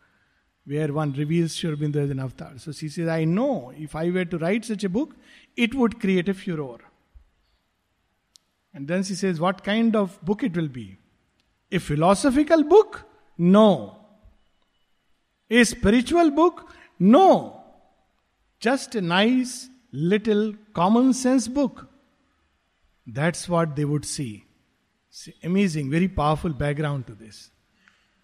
where 0.65 0.91
one 0.93 1.13
reveals 1.13 1.55
Sri 1.55 1.69
Aurobindo 1.69 1.97
as 1.97 2.09
an 2.09 2.19
avatar. 2.19 2.53
So 2.57 2.71
she 2.71 2.89
says, 2.89 3.07
I 3.07 3.23
know 3.23 3.73
if 3.77 3.95
I 3.95 4.09
were 4.09 4.25
to 4.25 4.37
write 4.37 4.65
such 4.65 4.83
a 4.83 4.89
book, 4.89 5.15
it 5.55 5.73
would 5.73 5.99
create 5.99 6.27
a 6.29 6.33
furor. 6.33 6.79
And 8.77 8.87
then 8.87 9.01
she 9.01 9.15
says, 9.15 9.39
What 9.39 9.63
kind 9.63 9.95
of 9.95 10.23
book 10.23 10.43
it 10.43 10.55
will 10.55 10.67
be? 10.67 10.99
A 11.71 11.79
philosophical 11.79 12.63
book? 12.63 13.05
No. 13.35 13.97
A 15.49 15.63
spiritual 15.63 16.29
book? 16.29 16.75
No. 16.99 17.63
Just 18.59 18.93
a 18.93 19.01
nice 19.01 19.67
little 19.91 20.53
common 20.75 21.13
sense 21.13 21.47
book. 21.47 21.87
That's 23.07 23.49
what 23.49 23.75
they 23.75 23.83
would 23.83 24.05
see. 24.05 24.45
Amazing, 25.41 25.89
very 25.89 26.07
powerful 26.07 26.51
background 26.51 27.07
to 27.07 27.15
this. 27.15 27.49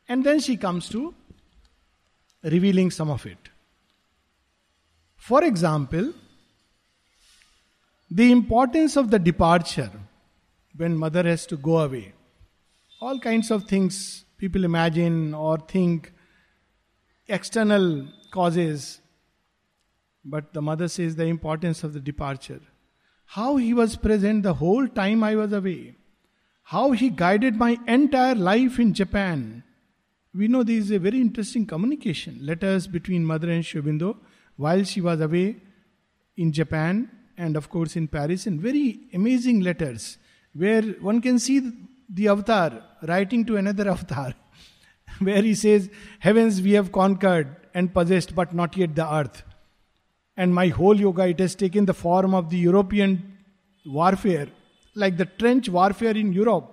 And 0.08 0.24
then 0.24 0.40
she 0.40 0.56
comes 0.56 0.88
to 0.90 1.16
revealing 2.44 2.92
some 2.92 3.10
of 3.10 3.26
it. 3.26 3.50
For 5.16 5.44
example, 5.44 6.14
the 8.12 8.32
importance 8.32 8.98
of 8.98 9.10
the 9.10 9.18
departure. 9.18 9.90
When 10.76 10.98
mother 10.98 11.24
has 11.24 11.46
to 11.48 11.58
go 11.58 11.80
away. 11.80 12.14
All 13.02 13.20
kinds 13.20 13.52
of 13.52 13.66
things 13.66 14.26
people 14.38 14.66
imagine 14.66 15.34
or 15.34 15.58
think, 15.58 16.12
external 17.28 18.08
causes. 18.32 19.00
But 20.26 20.54
the 20.54 20.62
mother 20.62 20.88
says 20.88 21.16
the 21.16 21.26
importance 21.26 21.84
of 21.84 21.94
the 21.94 22.00
departure. 22.00 22.62
How 23.26 23.56
he 23.58 23.74
was 23.74 23.96
present 23.96 24.44
the 24.44 24.54
whole 24.56 24.88
time 24.88 25.24
I 25.24 25.36
was 25.36 25.54
away. 25.54 25.96
How 26.64 26.92
he 26.92 27.10
guided 27.10 27.56
my 27.56 27.78
entire 27.88 28.36
life 28.36 28.80
in 28.80 28.94
Japan. 28.94 29.64
We 30.34 30.48
know 30.48 30.64
there 30.64 30.78
is 30.78 30.92
a 30.92 31.00
very 31.00 31.22
interesting 31.22 31.66
communication, 31.66 32.40
letters 32.42 32.88
between 32.88 33.24
mother 33.24 33.50
and 33.52 33.66
Sri 33.66 33.82
Aurobindo 33.82 34.18
while 34.56 34.84
she 34.84 35.02
was 35.02 35.22
away 35.22 35.58
in 36.38 36.52
Japan 36.52 37.10
and 37.38 37.56
of 37.56 37.70
course 37.70 37.96
in 37.96 38.08
Paris, 38.08 38.46
and 38.46 38.62
very 38.62 39.08
amazing 39.14 39.62
letters 39.62 40.18
where 40.54 40.82
one 41.02 41.22
can 41.22 41.40
see 41.40 41.72
the 42.10 42.28
avatar 42.28 42.84
writing 43.08 43.46
to 43.46 43.58
another 43.58 43.90
avatar, 43.96 44.34
where 45.20 45.42
he 45.42 45.56
says, 45.56 45.90
Heavens 46.20 46.62
we 46.62 46.74
have 46.74 46.92
conquered 46.92 47.56
and 47.74 47.94
possessed, 47.94 48.36
but 48.36 48.54
not 48.54 48.78
yet 48.78 48.96
the 48.96 49.12
earth. 49.12 49.44
And 50.36 50.54
my 50.54 50.68
whole 50.68 51.00
yoga, 51.00 51.28
it 51.28 51.40
has 51.40 51.56
taken 51.56 51.86
the 51.86 51.94
form 51.94 52.34
of 52.34 52.50
the 52.50 52.58
European 52.58 53.38
warfare, 53.86 54.48
like 54.96 55.18
the 55.18 55.26
trench 55.26 55.70
warfare 55.70 56.16
in 56.16 56.34
Europe, 56.34 56.72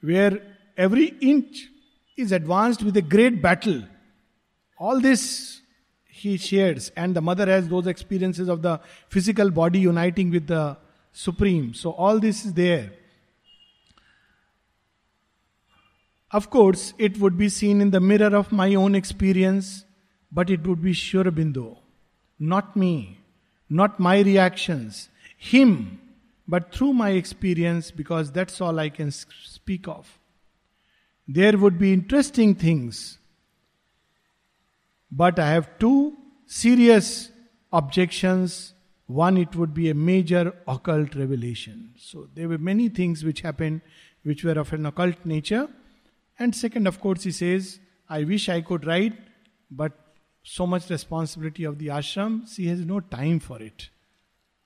where 0.00 0.40
every 0.76 1.06
inch 1.20 1.68
is 2.16 2.32
advanced 2.32 2.82
with 2.82 2.96
a 2.96 3.02
great 3.02 3.40
battle. 3.40 3.82
All 4.78 5.00
this 5.00 5.60
he 6.06 6.36
shares, 6.36 6.90
and 6.96 7.14
the 7.14 7.20
mother 7.20 7.46
has 7.46 7.68
those 7.68 7.86
experiences 7.86 8.48
of 8.48 8.62
the 8.62 8.80
physical 9.08 9.50
body 9.50 9.80
uniting 9.80 10.30
with 10.30 10.46
the 10.46 10.76
supreme. 11.14 11.72
So, 11.72 11.92
all 11.92 12.20
this 12.20 12.44
is 12.44 12.52
there. 12.52 12.92
Of 16.30 16.50
course, 16.50 16.92
it 16.98 17.16
would 17.18 17.38
be 17.38 17.48
seen 17.48 17.80
in 17.80 17.90
the 17.90 18.00
mirror 18.00 18.36
of 18.36 18.52
my 18.52 18.74
own 18.74 18.94
experience, 18.94 19.86
but 20.30 20.50
it 20.50 20.66
would 20.66 20.82
be 20.82 20.92
Sri 20.92 21.22
Aurobindo, 21.22 21.78
not 22.38 22.76
me, 22.76 23.20
not 23.70 23.98
my 23.98 24.20
reactions, 24.20 25.08
him, 25.38 25.98
but 26.46 26.74
through 26.74 26.92
my 26.92 27.10
experience, 27.10 27.90
because 27.90 28.30
that's 28.30 28.60
all 28.60 28.78
I 28.78 28.90
can 28.90 29.10
speak 29.10 29.88
of. 29.88 30.18
There 31.26 31.56
would 31.56 31.78
be 31.78 31.94
interesting 31.94 32.54
things 32.54 33.18
but 35.16 35.38
I 35.38 35.50
have 35.50 35.78
two 35.78 36.16
serious 36.46 37.30
objections. 37.72 38.73
One, 39.06 39.36
it 39.36 39.54
would 39.54 39.74
be 39.74 39.90
a 39.90 39.94
major 39.94 40.54
occult 40.66 41.14
revelation. 41.14 41.94
So 41.98 42.28
there 42.34 42.48
were 42.48 42.58
many 42.58 42.88
things 42.88 43.22
which 43.22 43.42
happened 43.42 43.82
which 44.22 44.44
were 44.44 44.58
of 44.58 44.72
an 44.72 44.86
occult 44.86 45.16
nature. 45.24 45.68
And 46.38 46.54
second, 46.54 46.86
of 46.86 47.00
course, 47.00 47.22
he 47.22 47.30
says, 47.30 47.78
I 48.08 48.24
wish 48.24 48.48
I 48.48 48.62
could 48.62 48.86
write, 48.86 49.12
but 49.70 49.92
so 50.42 50.66
much 50.66 50.88
responsibility 50.90 51.64
of 51.64 51.78
the 51.78 51.88
ashram, 51.88 52.48
she 52.52 52.66
has 52.68 52.80
no 52.80 53.00
time 53.00 53.40
for 53.40 53.60
it. 53.62 53.90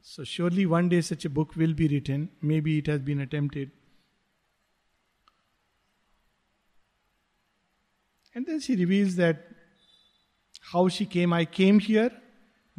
So 0.00 0.24
surely 0.24 0.66
one 0.66 0.88
day 0.88 1.00
such 1.00 1.24
a 1.24 1.30
book 1.30 1.54
will 1.56 1.74
be 1.74 1.88
written. 1.88 2.30
Maybe 2.40 2.78
it 2.78 2.86
has 2.86 3.00
been 3.00 3.20
attempted. 3.20 3.70
And 8.34 8.46
then 8.46 8.60
she 8.60 8.76
reveals 8.76 9.16
that 9.16 9.44
how 10.72 10.88
she 10.88 11.06
came. 11.06 11.32
I 11.32 11.44
came 11.44 11.80
here, 11.80 12.12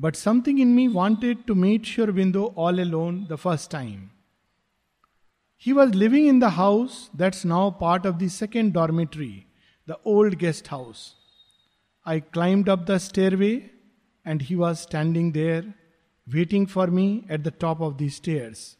but 0.01 0.15
something 0.15 0.59
in 0.59 0.73
me 0.73 0.87
wanted 0.87 1.45
to 1.45 1.53
meet 1.53 1.85
Sri 1.85 2.05
Aurobindo 2.05 2.53
all 2.55 2.79
alone 2.79 3.25
the 3.27 3.37
first 3.37 3.69
time. 3.69 4.11
He 5.57 5.73
was 5.73 5.93
living 5.93 6.27
in 6.27 6.39
the 6.39 6.51
house 6.51 7.09
that's 7.13 7.43
now 7.43 7.69
part 7.69 8.05
of 8.05 8.17
the 8.17 8.29
second 8.29 8.71
dormitory, 8.71 9.47
the 9.85 9.99
old 10.05 10.39
guest 10.39 10.67
house. 10.67 11.15
I 12.05 12.21
climbed 12.21 12.69
up 12.69 12.85
the 12.85 12.97
stairway 12.97 13.71
and 14.23 14.41
he 14.41 14.55
was 14.55 14.79
standing 14.79 15.33
there 15.33 15.65
waiting 16.33 16.65
for 16.65 16.87
me 16.87 17.25
at 17.27 17.43
the 17.43 17.51
top 17.51 17.81
of 17.81 17.97
the 17.97 18.07
stairs. 18.07 18.77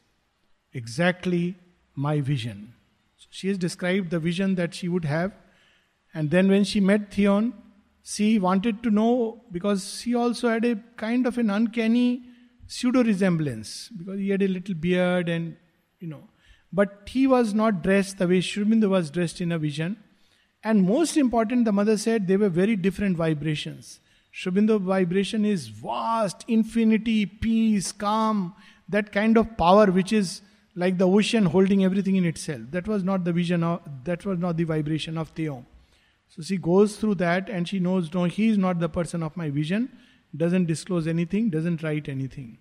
Exactly 0.71 1.57
my 1.95 2.21
vision. 2.21 2.73
So 3.17 3.27
she 3.29 3.49
has 3.49 3.57
described 3.57 4.09
the 4.09 4.19
vision 4.19 4.55
that 4.55 4.73
she 4.73 4.87
would 4.87 5.03
have. 5.03 5.33
And 6.13 6.31
then 6.31 6.47
when 6.47 6.63
she 6.63 6.79
met 6.79 7.11
Theon, 7.13 7.53
she 8.11 8.39
wanted 8.39 8.81
to 8.83 8.89
know 8.89 9.39
because 9.51 10.01
she 10.01 10.15
also 10.15 10.49
had 10.49 10.65
a 10.65 10.75
kind 10.97 11.27
of 11.27 11.37
an 11.37 11.51
uncanny 11.51 12.23
pseudo 12.65 13.03
resemblance 13.03 13.89
because 13.89 14.17
he 14.17 14.29
had 14.29 14.41
a 14.41 14.47
little 14.47 14.73
beard 14.73 15.29
and 15.29 15.55
you 15.99 16.07
know. 16.07 16.23
But 16.73 17.07
he 17.07 17.27
was 17.27 17.53
not 17.53 17.83
dressed 17.83 18.17
the 18.17 18.27
way 18.27 18.41
Sri 18.41 18.63
was 18.95 19.11
dressed 19.11 19.41
in 19.41 19.51
a 19.51 19.59
vision. 19.59 19.97
And 20.63 20.83
most 20.83 21.17
important 21.17 21.65
the 21.65 21.71
mother 21.71 21.97
said 21.97 22.27
they 22.27 22.37
were 22.37 22.49
very 22.49 22.75
different 22.75 23.15
vibrations. 23.15 23.99
Sri 24.31 24.51
vibration 24.91 25.45
is 25.45 25.67
vast 25.67 26.45
infinity 26.47 27.25
peace 27.27 27.91
calm 27.91 28.55
that 28.87 29.11
kind 29.11 29.37
of 29.37 29.55
power 29.55 29.85
which 29.85 30.11
is 30.11 30.41
like 30.75 30.97
the 30.97 31.07
ocean 31.07 31.45
holding 31.45 31.83
everything 31.83 32.15
in 32.15 32.25
itself. 32.25 32.61
That 32.71 32.87
was 32.87 33.03
not 33.03 33.23
the 33.23 33.33
vision 33.33 33.63
of 33.63 33.81
that 34.05 34.25
was 34.25 34.39
not 34.39 34.57
the 34.57 34.63
vibration 34.63 35.15
of 35.15 35.29
Theon 35.29 35.65
so 36.29 36.43
she 36.43 36.57
goes 36.57 36.97
through 36.97 37.15
that 37.15 37.49
and 37.49 37.67
she 37.67 37.79
knows, 37.79 38.13
no, 38.13 38.25
he 38.25 38.49
is 38.49 38.57
not 38.57 38.79
the 38.79 38.87
person 38.87 39.23
of 39.23 39.35
my 39.35 39.49
vision, 39.49 39.89
doesn't 40.35 40.65
disclose 40.65 41.07
anything, 41.07 41.49
doesn't 41.49 41.81
write 41.81 42.07
anything. 42.07 42.59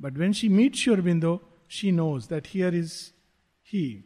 But 0.00 0.16
when 0.16 0.32
she 0.32 0.48
meets 0.48 0.78
Sri 0.78 0.96
Aurobindo, 0.96 1.40
she 1.68 1.90
knows 1.90 2.28
that 2.28 2.48
here 2.48 2.74
is 2.74 3.12
he. 3.62 4.04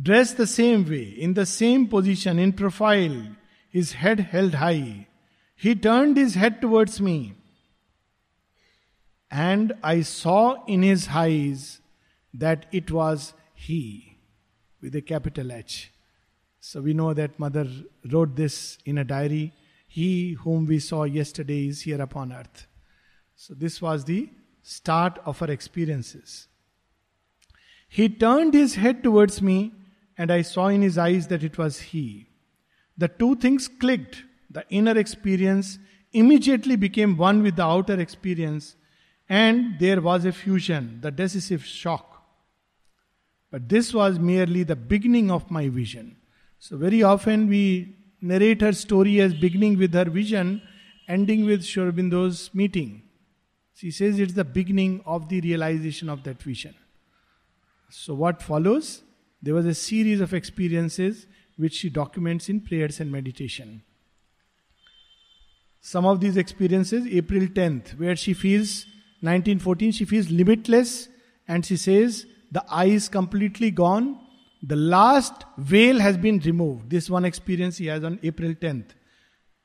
Dressed 0.00 0.36
the 0.36 0.46
same 0.46 0.88
way, 0.88 1.04
in 1.04 1.34
the 1.34 1.46
same 1.46 1.86
position, 1.86 2.38
in 2.38 2.52
profile, 2.52 3.28
his 3.70 3.92
head 3.92 4.20
held 4.20 4.54
high. 4.54 5.06
He 5.54 5.74
turned 5.74 6.16
his 6.16 6.34
head 6.34 6.60
towards 6.60 7.00
me, 7.00 7.34
and 9.30 9.72
I 9.82 10.02
saw 10.02 10.64
in 10.66 10.82
his 10.82 11.08
eyes 11.08 11.80
that 12.34 12.66
it 12.72 12.90
was 12.90 13.32
he 13.54 14.11
with 14.82 14.94
a 14.96 15.00
capital 15.00 15.52
H. 15.52 15.92
So 16.60 16.80
we 16.80 16.92
know 16.92 17.14
that 17.14 17.38
mother 17.38 17.66
wrote 18.10 18.36
this 18.36 18.78
in 18.84 18.98
a 18.98 19.04
diary. 19.04 19.52
He 19.88 20.32
whom 20.32 20.66
we 20.66 20.78
saw 20.78 21.04
yesterday 21.04 21.68
is 21.68 21.82
here 21.82 22.00
upon 22.00 22.32
earth. 22.32 22.66
So 23.36 23.54
this 23.54 23.80
was 23.80 24.04
the 24.04 24.28
start 24.62 25.18
of 25.24 25.38
her 25.38 25.50
experiences. 25.50 26.48
He 27.88 28.08
turned 28.08 28.54
his 28.54 28.76
head 28.76 29.02
towards 29.02 29.42
me, 29.42 29.72
and 30.16 30.30
I 30.30 30.42
saw 30.42 30.68
in 30.68 30.82
his 30.82 30.96
eyes 30.98 31.26
that 31.28 31.42
it 31.42 31.58
was 31.58 31.80
he. 31.80 32.28
The 32.96 33.08
two 33.08 33.36
things 33.36 33.68
clicked. 33.68 34.24
The 34.50 34.64
inner 34.70 34.96
experience 34.96 35.78
immediately 36.12 36.76
became 36.76 37.16
one 37.16 37.42
with 37.42 37.56
the 37.56 37.64
outer 37.64 37.98
experience, 37.98 38.76
and 39.28 39.78
there 39.78 40.00
was 40.00 40.24
a 40.24 40.32
fusion, 40.32 40.98
the 41.00 41.10
decisive 41.10 41.64
shock. 41.64 42.11
But 43.52 43.68
this 43.68 43.92
was 43.92 44.18
merely 44.18 44.62
the 44.62 44.74
beginning 44.74 45.30
of 45.30 45.50
my 45.50 45.68
vision. 45.68 46.16
So, 46.58 46.78
very 46.78 47.02
often 47.02 47.48
we 47.48 47.94
narrate 48.20 48.62
her 48.62 48.72
story 48.72 49.20
as 49.20 49.34
beginning 49.34 49.78
with 49.78 49.92
her 49.92 50.06
vision, 50.06 50.62
ending 51.06 51.44
with 51.44 51.62
Sri 51.62 51.84
Aurobindo's 51.84 52.52
meeting. 52.54 53.02
She 53.74 53.90
says 53.90 54.18
it's 54.18 54.32
the 54.32 54.44
beginning 54.44 55.02
of 55.04 55.28
the 55.28 55.42
realization 55.42 56.08
of 56.08 56.24
that 56.24 56.42
vision. 56.42 56.74
So, 57.90 58.14
what 58.14 58.40
follows? 58.40 59.02
There 59.42 59.54
was 59.54 59.66
a 59.66 59.74
series 59.74 60.22
of 60.22 60.32
experiences 60.32 61.26
which 61.56 61.74
she 61.74 61.90
documents 61.90 62.48
in 62.48 62.62
prayers 62.62 63.00
and 63.00 63.12
meditation. 63.12 63.82
Some 65.82 66.06
of 66.06 66.20
these 66.20 66.38
experiences, 66.38 67.06
April 67.06 67.42
10th, 67.42 67.98
where 67.98 68.16
she 68.16 68.32
feels, 68.32 68.86
1914, 69.20 69.92
she 69.92 70.04
feels 70.06 70.30
limitless 70.30 71.08
and 71.46 71.66
she 71.66 71.76
says, 71.76 72.24
the 72.52 72.62
I 72.68 72.84
is 72.84 73.08
completely 73.08 73.70
gone. 73.70 74.18
The 74.62 74.76
last 74.76 75.44
veil 75.58 75.98
has 75.98 76.16
been 76.16 76.38
removed. 76.40 76.90
This 76.90 77.08
one 77.10 77.24
experience 77.24 77.78
he 77.78 77.86
has 77.86 78.04
on 78.04 78.20
April 78.22 78.54
10th 78.54 78.90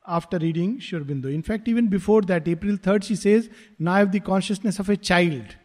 after 0.08 0.40
reading 0.40 0.80
Sri 0.80 1.00
Aurobindo. 1.00 1.32
In 1.32 1.44
fact, 1.44 1.68
even 1.68 1.88
before 1.88 2.22
that, 2.24 2.48
April 2.48 2.78
3rd, 2.78 3.04
she 3.04 3.16
says, 3.16 3.50
Now 3.78 3.94
I 3.94 4.00
have 4.00 4.14
the 4.14 4.22
consciousness 4.22 4.80
of 4.80 4.90
a 4.90 4.96
child. 4.96 5.58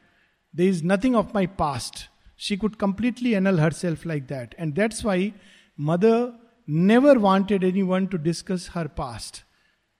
There 0.52 0.66
is 0.66 0.82
nothing 0.82 1.14
of 1.14 1.32
my 1.32 1.46
past. 1.46 2.08
She 2.36 2.56
could 2.56 2.76
completely 2.76 3.36
annul 3.36 3.58
herself 3.58 4.04
like 4.04 4.26
that. 4.28 4.56
And 4.58 4.74
that's 4.74 5.04
why 5.04 5.34
mother 5.76 6.34
never 6.66 7.18
wanted 7.18 7.62
anyone 7.62 8.08
to 8.08 8.18
discuss 8.18 8.66
her 8.68 8.88
past 8.88 9.44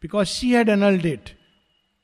because 0.00 0.28
she 0.28 0.52
had 0.52 0.68
annulled 0.68 1.06
it. 1.06 1.34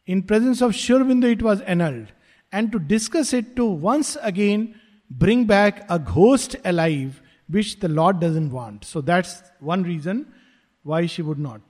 In 0.07 0.23
presence 0.23 0.63
of 0.63 0.77
Sri 0.77 0.97
Aurobindo, 0.97 1.31
it 1.31 1.43
was 1.43 1.61
annulled. 1.63 2.13
And 2.53 2.71
to 2.71 2.79
discuss 2.79 3.33
it 3.33 3.57
to 3.57 3.65
once 3.67 4.17
again 4.23 4.81
bring 5.11 5.45
back 5.45 5.87
a 5.91 5.99
ghost 5.99 6.57
alive 6.65 7.21
which 7.49 7.81
the 7.81 7.89
Lord 7.89 8.21
doesn't 8.21 8.51
want. 8.51 8.85
So 8.85 9.01
that's 9.01 9.43
one 9.61 9.83
reason 9.83 10.33
why 10.83 11.07
she 11.07 11.23
would 11.23 11.39
not. 11.39 11.61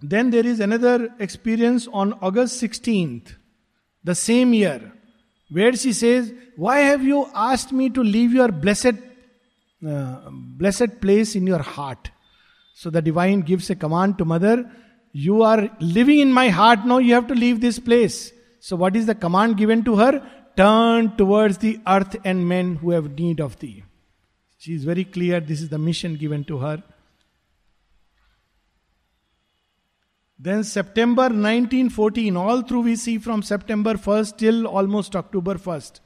Then 0.00 0.30
there 0.30 0.46
is 0.46 0.60
another 0.60 1.14
experience 1.18 1.88
on 1.92 2.12
August 2.14 2.60
16th, 2.62 3.36
the 4.02 4.14
same 4.14 4.52
year, 4.52 4.92
where 5.50 5.74
she 5.76 5.92
says, 5.92 6.32
Why 6.56 6.78
have 6.78 7.04
you 7.04 7.28
asked 7.34 7.72
me 7.72 7.88
to 7.90 8.02
leave 8.02 8.32
your 8.32 8.50
blessed, 8.50 8.94
uh, 9.86 10.30
blessed 10.30 11.00
place 11.00 11.36
in 11.36 11.46
your 11.46 11.62
heart? 11.62 12.10
So 12.74 12.90
the 12.90 13.02
divine 13.02 13.42
gives 13.42 13.70
a 13.70 13.76
command 13.76 14.18
to 14.18 14.24
mother, 14.24 14.68
You 15.12 15.42
are 15.42 15.70
living 15.78 16.18
in 16.18 16.32
my 16.32 16.48
heart 16.48 16.84
now, 16.84 16.98
you 16.98 17.14
have 17.14 17.28
to 17.28 17.34
leave 17.34 17.60
this 17.60 17.78
place. 17.78 18.32
So, 18.58 18.76
what 18.76 18.94
is 18.94 19.06
the 19.06 19.14
command 19.14 19.56
given 19.56 19.84
to 19.84 19.96
her? 19.96 20.22
Turn 20.56 21.16
towards 21.16 21.58
the 21.58 21.80
earth 21.86 22.16
and 22.24 22.46
men 22.46 22.76
who 22.76 22.90
have 22.90 23.18
need 23.18 23.40
of 23.40 23.58
thee. 23.58 23.84
She 24.58 24.74
is 24.74 24.84
very 24.84 25.04
clear, 25.04 25.40
this 25.40 25.60
is 25.60 25.68
the 25.70 25.78
mission 25.78 26.16
given 26.16 26.44
to 26.44 26.58
her. 26.58 26.82
Then 30.38 30.64
September 30.64 31.22
1914, 31.22 32.36
all 32.36 32.62
through 32.62 32.80
we 32.82 32.96
see 32.96 33.18
from 33.18 33.42
September 33.42 33.94
1st 33.94 34.38
till 34.38 34.66
almost 34.66 35.14
October 35.14 35.54
1st. 35.54 36.00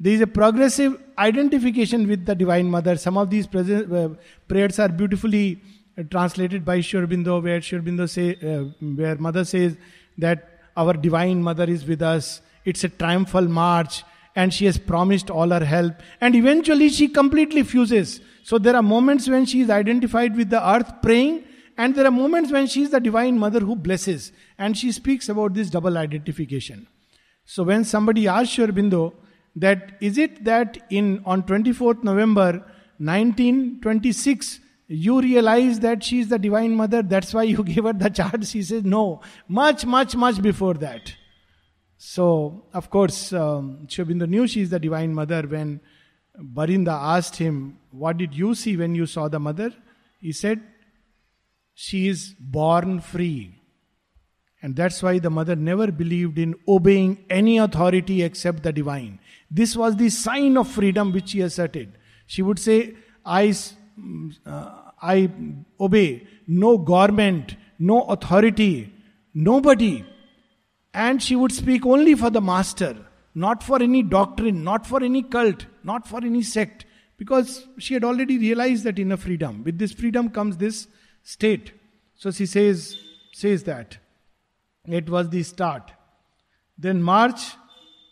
There 0.00 0.12
is 0.12 0.20
a 0.20 0.26
progressive 0.26 0.98
identification 1.18 2.06
with 2.08 2.26
the 2.26 2.34
Divine 2.34 2.70
Mother. 2.70 2.96
Some 2.96 3.16
of 3.16 3.30
these 3.30 3.46
uh, 3.46 4.08
prayers 4.48 4.78
are 4.78 4.88
beautifully 4.88 5.62
uh, 5.98 6.02
translated 6.10 6.64
by 6.64 6.80
Sri 6.80 7.00
Aurobindo, 7.00 7.42
where 7.42 8.06
say, 8.06 8.34
uh, 8.36 8.64
where 8.94 9.16
Mother 9.16 9.44
says 9.44 9.76
that 10.18 10.60
our 10.76 10.92
Divine 10.92 11.42
Mother 11.42 11.64
is 11.64 11.86
with 11.86 12.02
us. 12.02 12.42
It's 12.66 12.84
a 12.84 12.90
triumphal 12.90 13.48
march, 13.48 14.04
and 14.34 14.52
she 14.52 14.66
has 14.66 14.76
promised 14.76 15.30
all 15.30 15.48
her 15.48 15.64
help. 15.64 15.94
And 16.20 16.34
eventually, 16.34 16.90
she 16.90 17.08
completely 17.08 17.62
fuses. 17.62 18.20
So 18.42 18.58
there 18.58 18.76
are 18.76 18.82
moments 18.82 19.28
when 19.28 19.46
she 19.46 19.62
is 19.62 19.70
identified 19.70 20.36
with 20.36 20.50
the 20.50 20.62
earth 20.70 20.92
praying, 21.00 21.44
and 21.78 21.94
there 21.94 22.06
are 22.06 22.10
moments 22.10 22.52
when 22.52 22.66
she 22.66 22.82
is 22.82 22.90
the 22.90 23.00
divine 23.00 23.38
mother 23.38 23.60
who 23.60 23.74
blesses. 23.74 24.32
And 24.58 24.76
she 24.76 24.92
speaks 24.92 25.30
about 25.30 25.54
this 25.54 25.70
double 25.70 25.96
identification. 25.96 26.86
So 27.46 27.62
when 27.62 27.84
somebody 27.84 28.28
asks 28.28 28.52
Sri 28.54 28.66
Aurobindo 28.66 29.14
that 29.56 29.96
is 30.00 30.18
it 30.18 30.44
that 30.44 30.78
in 30.90 31.22
on 31.24 31.42
24th 31.42 32.04
November 32.04 32.62
1926 32.98 34.60
you 34.88 35.20
realize 35.20 35.80
that 35.80 36.04
she 36.04 36.20
is 36.20 36.28
the 36.28 36.38
divine 36.38 36.74
mother, 36.74 37.02
that's 37.02 37.34
why 37.34 37.42
you 37.42 37.64
gave 37.72 37.84
her 37.84 37.92
the 37.92 38.08
charge 38.10 38.46
She 38.46 38.62
says, 38.62 38.84
No, 38.84 39.20
much, 39.48 39.84
much, 39.84 40.14
much 40.14 40.40
before 40.40 40.74
that. 40.74 41.12
So, 41.98 42.64
of 42.74 42.90
course, 42.90 43.32
um, 43.32 43.86
Sri 43.88 44.04
Aurobindo 44.04 44.28
knew 44.28 44.46
she 44.46 44.60
is 44.60 44.70
the 44.70 44.78
divine 44.78 45.14
mother 45.14 45.42
when 45.42 45.80
Barinda 46.38 46.92
asked 46.92 47.36
him, 47.36 47.78
What 47.90 48.18
did 48.18 48.34
you 48.34 48.54
see 48.54 48.76
when 48.76 48.94
you 48.94 49.06
saw 49.06 49.28
the 49.28 49.40
mother? 49.40 49.72
He 50.20 50.32
said, 50.32 50.60
she 51.78 52.08
is 52.08 52.34
born 52.40 53.00
free. 53.00 53.54
And 54.62 54.74
that's 54.74 55.02
why 55.02 55.18
the 55.18 55.28
mother 55.28 55.54
never 55.54 55.92
believed 55.92 56.38
in 56.38 56.54
obeying 56.66 57.24
any 57.28 57.58
authority 57.58 58.22
except 58.22 58.62
the 58.62 58.72
divine. 58.72 59.20
This 59.50 59.76
was 59.76 59.94
the 59.96 60.08
sign 60.08 60.56
of 60.56 60.68
freedom 60.68 61.12
which 61.12 61.28
she 61.28 61.42
asserted. 61.42 61.92
She 62.26 62.40
would 62.40 62.58
say, 62.58 62.94
I, 63.24 63.54
uh, 64.46 64.70
I 65.02 65.30
obey 65.78 66.26
no 66.46 66.78
government, 66.78 67.56
no 67.78 68.02
authority, 68.04 68.90
nobody. 69.34 70.02
And 70.96 71.22
she 71.22 71.36
would 71.36 71.52
speak 71.52 71.84
only 71.84 72.14
for 72.14 72.30
the 72.30 72.40
master, 72.40 72.96
not 73.34 73.62
for 73.62 73.82
any 73.82 74.02
doctrine, 74.02 74.64
not 74.64 74.86
for 74.86 75.02
any 75.02 75.22
cult, 75.22 75.66
not 75.84 76.08
for 76.08 76.24
any 76.24 76.42
sect, 76.42 76.86
because 77.18 77.66
she 77.76 77.92
had 77.92 78.02
already 78.02 78.38
realized 78.38 78.84
that 78.84 78.98
inner 78.98 79.18
freedom. 79.18 79.62
With 79.62 79.76
this 79.78 79.92
freedom 79.92 80.30
comes 80.30 80.56
this 80.56 80.88
state. 81.22 81.72
So 82.14 82.30
she 82.30 82.46
says, 82.46 82.96
says 83.34 83.64
that. 83.64 83.98
It 84.86 85.10
was 85.10 85.28
the 85.28 85.42
start. 85.42 85.92
Then 86.78 87.02
March 87.02 87.42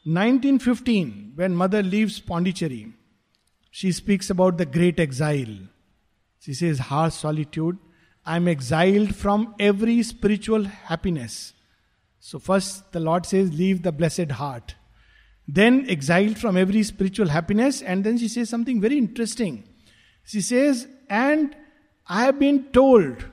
1915, 0.04 1.32
when 1.36 1.56
mother 1.56 1.82
leaves 1.82 2.20
Pondicherry, 2.20 2.92
she 3.70 3.92
speaks 3.92 4.28
about 4.28 4.58
the 4.58 4.66
great 4.66 5.00
exile. 5.00 5.56
She 6.38 6.52
says, 6.52 6.80
harsh 6.80 7.14
solitude. 7.14 7.78
I 8.26 8.36
am 8.36 8.46
exiled 8.46 9.14
from 9.16 9.54
every 9.58 10.02
spiritual 10.02 10.64
happiness. 10.64 11.54
So, 12.26 12.38
first 12.38 12.90
the 12.92 13.00
Lord 13.00 13.26
says, 13.26 13.52
Leave 13.52 13.82
the 13.82 13.92
blessed 13.92 14.30
heart. 14.30 14.76
Then, 15.46 15.84
exiled 15.90 16.38
from 16.38 16.56
every 16.56 16.82
spiritual 16.82 17.28
happiness. 17.28 17.82
And 17.82 18.02
then 18.02 18.16
she 18.16 18.28
says 18.28 18.48
something 18.48 18.80
very 18.80 18.96
interesting. 18.96 19.64
She 20.24 20.40
says, 20.40 20.88
And 21.10 21.54
I 22.06 22.24
have 22.24 22.38
been 22.38 22.72
told, 22.72 23.26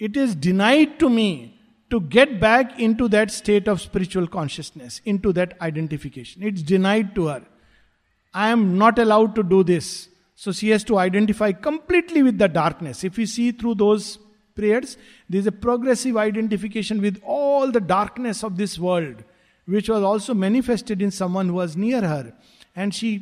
it 0.00 0.16
is 0.16 0.34
denied 0.34 0.98
to 0.98 1.08
me 1.08 1.56
to 1.90 2.00
get 2.00 2.40
back 2.40 2.80
into 2.80 3.06
that 3.06 3.30
state 3.30 3.68
of 3.68 3.80
spiritual 3.80 4.26
consciousness, 4.26 5.00
into 5.04 5.32
that 5.34 5.56
identification. 5.60 6.42
It's 6.42 6.62
denied 6.62 7.14
to 7.14 7.26
her. 7.26 7.46
I 8.34 8.48
am 8.48 8.76
not 8.76 8.98
allowed 8.98 9.36
to 9.36 9.44
do 9.44 9.62
this. 9.62 10.08
So 10.34 10.50
she 10.50 10.70
has 10.70 10.82
to 10.82 10.98
identify 10.98 11.52
completely 11.52 12.24
with 12.24 12.38
the 12.38 12.48
darkness. 12.48 13.04
If 13.04 13.18
we 13.18 13.26
see 13.26 13.52
through 13.52 13.76
those 13.76 14.18
prayers, 14.60 14.96
there 15.28 15.40
is 15.40 15.46
a 15.46 15.52
progressive 15.52 16.16
identification 16.16 17.00
with 17.00 17.20
all 17.24 17.70
the 17.70 17.80
darkness 17.80 18.44
of 18.44 18.56
this 18.56 18.78
world, 18.78 19.24
which 19.66 19.88
was 19.88 20.02
also 20.02 20.34
manifested 20.34 21.00
in 21.00 21.10
someone 21.10 21.48
who 21.48 21.54
was 21.54 21.76
near 21.76 22.02
her. 22.02 22.32
And 22.76 22.94
she 22.94 23.12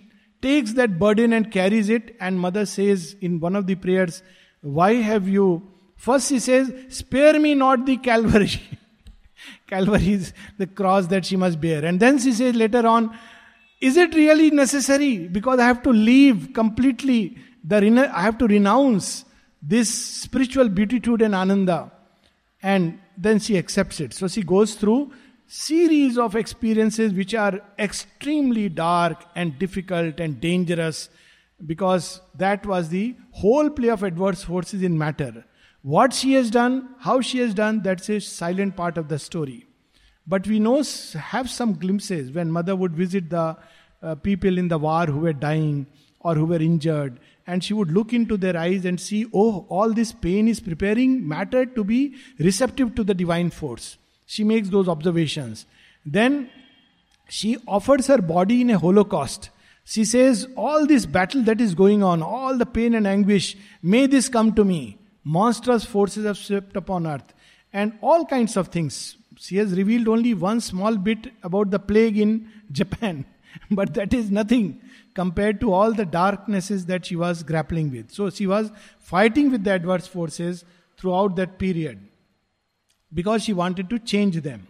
takes 0.42 0.72
that 0.74 0.98
burden 0.98 1.32
and 1.32 1.50
carries 1.50 1.88
it. 1.88 2.16
And 2.20 2.40
mother 2.40 2.66
says 2.66 3.16
in 3.20 3.40
one 3.40 3.56
of 3.56 3.66
the 3.66 3.76
prayers, 3.76 4.22
Why 4.60 4.94
have 4.94 5.28
you. 5.28 5.62
First, 5.96 6.28
she 6.28 6.38
says, 6.38 6.72
Spare 6.88 7.38
me 7.38 7.54
not 7.54 7.86
the 7.86 7.96
Calvary. 7.96 8.60
Calvary 9.66 10.12
is 10.12 10.32
the 10.58 10.66
cross 10.66 11.06
that 11.06 11.26
she 11.26 11.36
must 11.36 11.60
bear. 11.60 11.84
And 11.84 12.00
then 12.00 12.18
she 12.18 12.32
says 12.32 12.54
later 12.54 12.86
on, 12.86 13.16
Is 13.80 13.96
it 13.96 14.14
really 14.14 14.50
necessary? 14.50 15.28
Because 15.28 15.60
I 15.60 15.66
have 15.66 15.82
to 15.84 15.90
leave 15.90 16.50
completely. 16.52 17.38
The, 17.64 18.10
I 18.14 18.22
have 18.22 18.38
to 18.38 18.46
renounce 18.46 19.24
this 19.68 19.94
spiritual 19.94 20.68
beatitude 20.70 21.20
and 21.20 21.34
ananda. 21.34 21.92
And 22.62 22.98
then 23.16 23.38
she 23.38 23.58
accepts 23.58 24.00
it. 24.00 24.14
So 24.14 24.26
she 24.26 24.42
goes 24.42 24.74
through 24.74 25.12
series 25.46 26.18
of 26.18 26.36
experiences 26.36 27.12
which 27.12 27.34
are 27.34 27.60
extremely 27.78 28.68
dark 28.68 29.24
and 29.34 29.58
difficult 29.58 30.20
and 30.20 30.40
dangerous 30.40 31.08
because 31.66 32.20
that 32.34 32.64
was 32.66 32.88
the 32.88 33.14
whole 33.32 33.68
play 33.70 33.88
of 33.88 34.02
adverse 34.02 34.42
forces 34.42 34.82
in 34.82 34.96
matter. 34.96 35.44
What 35.82 36.12
she 36.12 36.32
has 36.34 36.50
done, 36.50 36.88
how 37.00 37.20
she 37.20 37.38
has 37.38 37.54
done, 37.54 37.82
that's 37.82 38.08
a 38.08 38.20
silent 38.20 38.76
part 38.76 38.98
of 38.98 39.08
the 39.08 39.18
story. 39.18 39.66
But 40.26 40.46
we 40.46 40.58
know, 40.58 40.82
have 41.14 41.50
some 41.50 41.74
glimpses 41.74 42.32
when 42.32 42.50
mother 42.50 42.76
would 42.76 42.94
visit 42.94 43.30
the 43.30 43.56
uh, 44.02 44.14
people 44.16 44.58
in 44.58 44.68
the 44.68 44.78
war 44.78 45.06
who 45.06 45.20
were 45.20 45.32
dying 45.32 45.86
or 46.20 46.34
who 46.34 46.44
were 46.44 46.60
injured, 46.60 47.18
and 47.46 47.62
she 47.62 47.72
would 47.72 47.90
look 47.90 48.12
into 48.12 48.36
their 48.36 48.56
eyes 48.56 48.84
and 48.84 49.00
see, 49.00 49.26
oh, 49.32 49.66
all 49.68 49.92
this 49.92 50.12
pain 50.12 50.48
is 50.48 50.60
preparing 50.60 51.26
matter 51.26 51.64
to 51.64 51.84
be 51.84 52.14
receptive 52.38 52.94
to 52.94 53.04
the 53.04 53.14
divine 53.14 53.50
force. 53.50 53.96
She 54.26 54.44
makes 54.44 54.68
those 54.68 54.88
observations. 54.88 55.64
Then 56.04 56.50
she 57.28 57.56
offers 57.66 58.06
her 58.08 58.18
body 58.18 58.60
in 58.60 58.70
a 58.70 58.78
holocaust. 58.78 59.50
She 59.84 60.04
says, 60.04 60.46
All 60.56 60.86
this 60.86 61.06
battle 61.06 61.42
that 61.44 61.60
is 61.60 61.74
going 61.74 62.02
on, 62.02 62.22
all 62.22 62.58
the 62.58 62.66
pain 62.66 62.94
and 62.94 63.06
anguish, 63.06 63.56
may 63.82 64.06
this 64.06 64.28
come 64.28 64.54
to 64.54 64.64
me. 64.64 64.98
Monstrous 65.24 65.84
forces 65.84 66.26
have 66.26 66.36
swept 66.36 66.76
upon 66.76 67.06
earth, 67.06 67.32
and 67.72 67.92
all 68.02 68.26
kinds 68.26 68.56
of 68.56 68.68
things. 68.68 69.16
She 69.36 69.56
has 69.56 69.76
revealed 69.76 70.08
only 70.08 70.34
one 70.34 70.60
small 70.60 70.96
bit 70.96 71.32
about 71.42 71.70
the 71.70 71.78
plague 71.78 72.18
in 72.18 72.50
Japan, 72.72 73.24
but 73.70 73.94
that 73.94 74.12
is 74.12 74.30
nothing 74.30 74.80
compared 75.18 75.58
to 75.58 75.72
all 75.72 75.92
the 75.92 76.04
darknesses 76.06 76.86
that 76.86 77.04
she 77.04 77.16
was 77.16 77.42
grappling 77.42 77.90
with. 77.90 78.12
So 78.12 78.30
she 78.30 78.46
was 78.46 78.70
fighting 79.00 79.50
with 79.50 79.64
the 79.64 79.72
adverse 79.72 80.06
forces 80.06 80.64
throughout 80.96 81.34
that 81.36 81.58
period 81.58 81.98
because 83.12 83.42
she 83.42 83.52
wanted 83.52 83.90
to 83.90 83.98
change 83.98 84.36
them. 84.42 84.68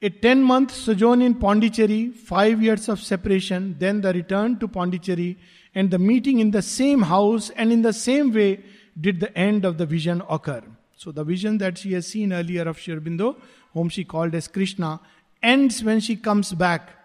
A 0.00 0.08
10 0.08 0.42
month 0.42 0.70
sojourn 0.70 1.20
in 1.20 1.34
Pondicherry, 1.34 2.08
5 2.08 2.62
years 2.62 2.88
of 2.88 3.02
separation, 3.02 3.76
then 3.78 4.00
the 4.00 4.14
return 4.14 4.58
to 4.60 4.66
Pondicherry, 4.66 5.36
and 5.74 5.90
the 5.90 5.98
meeting 5.98 6.38
in 6.38 6.52
the 6.52 6.62
same 6.62 7.02
house 7.02 7.50
and 7.50 7.70
in 7.70 7.82
the 7.82 7.92
same 7.92 8.32
way 8.32 8.64
did 8.98 9.20
the 9.20 9.36
end 9.36 9.66
of 9.66 9.76
the 9.76 9.84
vision 9.84 10.22
occur. 10.30 10.62
So, 10.96 11.12
the 11.12 11.24
vision 11.24 11.58
that 11.58 11.76
she 11.76 11.92
has 11.92 12.06
seen 12.06 12.32
earlier 12.32 12.66
of 12.68 12.78
Sri 12.78 12.94
Aurobindo, 12.94 13.36
whom 13.74 13.90
she 13.90 14.04
called 14.04 14.34
as 14.34 14.48
Krishna, 14.48 15.00
ends 15.42 15.84
when 15.84 16.00
she 16.00 16.16
comes 16.16 16.54
back. 16.54 16.96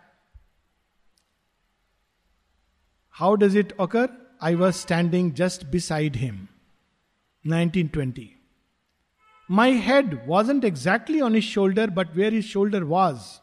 How 3.18 3.38
does 3.38 3.56
it 3.56 3.72
occur? 3.80 4.10
I 4.42 4.56
was 4.56 4.76
standing 4.76 5.34
just 5.36 5.72
beside 5.72 6.18
him. 6.18 6.50
1920. 7.44 8.36
My 9.48 9.70
head 9.70 10.28
wasn't 10.28 10.66
exactly 10.66 11.22
on 11.22 11.34
his 11.34 11.46
shoulder, 11.46 11.88
but 11.88 12.14
where 12.14 12.32
his 12.32 12.44
shoulder 12.44 12.86
was. 12.86 13.40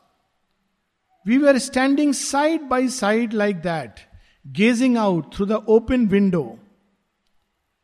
We 1.24 1.38
were 1.38 1.58
standing 1.58 2.12
side 2.12 2.68
by 2.68 2.88
side 2.88 3.32
like 3.32 3.62
that, 3.62 4.02
gazing 4.52 4.98
out 4.98 5.34
through 5.34 5.46
the 5.46 5.62
open 5.66 6.08
window. 6.08 6.58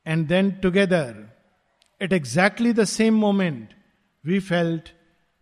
And 0.05 0.29
then 0.29 0.61
together, 0.61 1.31
at 1.98 2.12
exactly 2.12 2.72
the 2.72 2.87
same 2.87 3.14
moment, 3.14 3.72
we 4.22 4.40
felt, 4.40 4.92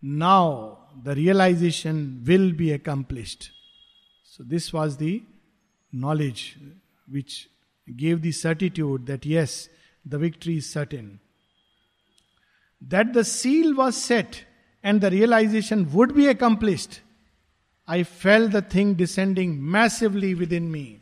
now 0.01 0.91
the 1.03 1.13
realization 1.13 2.23
will 2.25 2.53
be 2.53 2.71
accomplished. 2.71 3.51
So, 4.23 4.43
this 4.43 4.71
was 4.71 4.95
the 4.95 5.23
knowledge 5.99 6.57
which 7.09 7.49
gave 7.95 8.21
the 8.21 8.31
certitude 8.31 9.05
that 9.05 9.25
yes, 9.25 9.69
the 10.05 10.17
victory 10.17 10.57
is 10.57 10.69
certain. 10.69 11.19
That 12.81 13.13
the 13.13 13.23
seal 13.23 13.75
was 13.75 13.95
set 13.95 14.43
and 14.83 15.01
the 15.01 15.11
realization 15.11 15.91
would 15.93 16.15
be 16.15 16.27
accomplished, 16.27 17.01
I 17.87 18.03
felt 18.03 18.51
the 18.51 18.61
thing 18.61 18.95
descending 18.95 19.69
massively 19.71 20.35
within 20.35 20.71
me. 20.71 21.01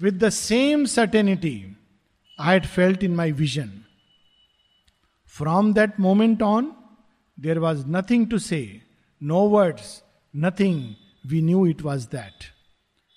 With 0.00 0.18
the 0.18 0.30
same 0.30 0.86
certainty 0.86 1.74
I 2.38 2.54
had 2.54 2.66
felt 2.66 3.02
in 3.02 3.14
my 3.14 3.32
vision. 3.32 3.84
From 5.24 5.74
that 5.74 5.98
moment 5.98 6.40
on, 6.40 6.74
there 7.36 7.60
was 7.60 7.84
nothing 7.84 8.28
to 8.28 8.38
say, 8.38 8.82
no 9.20 9.46
words, 9.46 10.02
nothing. 10.32 10.96
We 11.28 11.42
knew 11.42 11.66
it 11.66 11.82
was 11.82 12.08
that. 12.08 12.48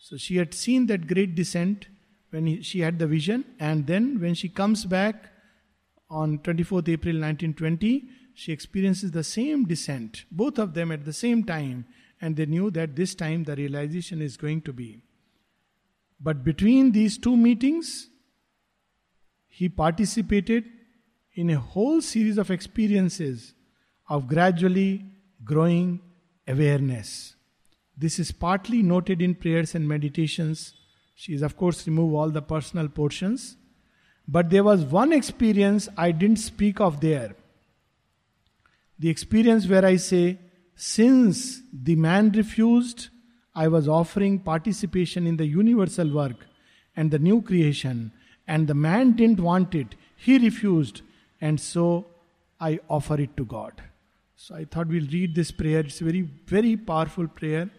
So 0.02 0.18
she 0.18 0.38
had 0.38 0.54
seen 0.54 0.88
that 0.88 1.08
great 1.08 1.36
descent 1.36 1.88
when 2.30 2.48
he, 2.48 2.62
she 2.62 2.80
had 2.80 3.00
the 3.00 3.08
vision, 3.08 3.46
and 3.60 3.88
then 3.88 4.20
when 4.20 4.34
she 4.34 4.50
comes 4.50 4.86
back 4.86 5.32
on 6.10 6.40
24th 6.40 6.90
April 6.90 7.16
1920, 7.16 8.04
she 8.34 8.52
experiences 8.52 9.12
the 9.12 9.24
same 9.24 9.66
descent, 9.66 10.26
both 10.32 10.58
of 10.58 10.74
them 10.74 10.92
at 10.92 11.06
the 11.06 11.14
same 11.14 11.44
time, 11.44 11.86
and 12.20 12.36
they 12.36 12.46
knew 12.46 12.72
that 12.72 12.96
this 12.96 13.14
time 13.14 13.44
the 13.44 13.56
realization 13.56 14.22
is 14.22 14.36
going 14.36 14.62
to 14.62 14.74
be. 14.74 15.04
But 16.20 16.44
between 16.44 16.92
these 16.92 17.18
two 17.18 17.38
meetings, 17.38 18.10
he 19.48 19.70
participated 19.70 20.66
in 21.36 21.50
a 21.50 21.60
whole 21.60 22.02
series 22.02 22.38
of 22.38 22.50
experiences 22.50 23.54
of 24.10 24.28
gradually 24.28 25.06
growing 25.44 26.02
awareness. 26.48 27.36
This 27.98 28.20
is 28.20 28.32
partly 28.32 28.82
noted 28.82 29.22
in 29.22 29.36
prayers 29.36 29.76
and 29.76 29.88
meditations. 29.88 30.74
She 31.16 31.34
is, 31.34 31.42
of 31.42 31.58
course, 31.58 31.86
remove 31.86 32.14
all 32.14 32.30
the 32.30 32.42
personal 32.42 32.88
portions. 32.88 33.56
But 34.28 34.50
there 34.50 34.64
was 34.64 34.84
one 34.84 35.14
experience 35.14 35.90
I 35.98 36.12
didn't 36.12 36.38
speak 36.38 36.80
of 36.80 37.02
there. 37.02 37.36
The 38.98 39.10
experience 39.10 39.68
where 39.68 39.86
I 39.86 39.98
say, 39.98 40.40
since 40.76 41.62
the 41.72 41.96
man 41.96 42.32
refused, 42.32 43.10
I 43.54 43.68
was 43.68 43.88
offering 43.88 44.40
participation 44.40 45.28
in 45.28 45.38
the 45.38 45.46
universal 45.46 46.10
work 46.10 46.48
and 46.96 47.12
the 47.12 47.20
new 47.20 47.42
creation, 47.42 48.12
and 48.48 48.68
the 48.68 48.74
man 48.74 49.14
didn't 49.14 49.40
want 49.40 49.76
it. 49.76 49.96
He 50.16 50.38
refused, 50.38 51.02
and 51.42 51.60
so 51.60 52.08
I 52.60 52.80
offer 52.90 53.20
it 53.20 53.36
to 53.38 53.46
God. 53.46 53.82
So 54.46 54.56
I 54.56 54.66
thought 54.66 54.90
we'll 54.90 55.08
read 55.08 55.36
this 55.36 55.52
prayer. 55.52 55.80
It's 55.80 56.02
a 56.02 56.04
very, 56.04 56.24
very 56.24 56.76
powerful 56.76 57.30
prayer. 57.30 57.70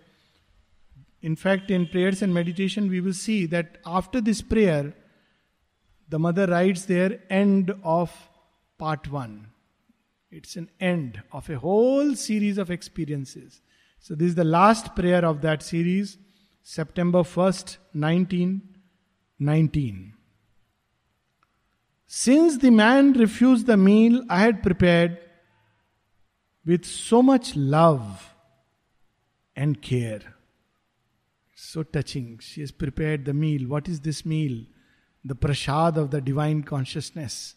In 1.20 1.37
fact, 1.37 1.70
in 1.70 1.87
prayers 1.87 2.22
and 2.22 2.33
meditation, 2.33 2.88
we 2.88 3.03
will 3.03 3.12
see 3.12 3.44
that 3.44 3.77
after 3.85 4.22
this 4.22 4.40
prayer, 4.40 4.94
the 6.09 6.18
mother 6.18 6.46
writes 6.46 6.87
there, 6.87 7.20
end 7.29 7.74
of 7.83 8.11
part 8.79 9.12
one. 9.12 9.48
It's 10.31 10.57
an 10.57 10.70
end 10.81 11.22
of 11.33 11.50
a 11.50 11.59
whole 11.59 12.14
series 12.14 12.57
of 12.57 12.70
experiences. 12.70 13.61
So, 13.98 14.14
this 14.14 14.29
is 14.29 14.35
the 14.35 14.44
last 14.44 14.96
prayer 14.96 15.22
of 15.22 15.42
that 15.42 15.62
series, 15.62 16.16
September 16.62 17.24
1st, 17.24 17.77
1919. 17.92 20.14
Since 22.07 22.57
the 22.57 22.70
man 22.70 23.12
refused 23.12 23.66
the 23.66 23.77
meal 23.77 24.24
I 24.31 24.40
had 24.40 24.62
prepared 24.62 25.18
with 26.66 26.85
so 26.85 27.22
much 27.22 27.55
love 27.57 28.35
and 29.57 29.81
care, 29.81 30.20
so 31.55 31.83
touching, 31.83 32.38
she 32.40 32.61
has 32.61 32.70
prepared 32.70 33.24
the 33.24 33.35
meal. 33.35 33.68
What 33.68 33.88
is 33.88 34.00
this 34.00 34.24
meal? 34.24 34.64
The 35.24 35.35
prasad 35.35 35.96
of 35.96 36.11
the 36.11 36.20
divine 36.20 36.62
consciousness. 36.62 37.55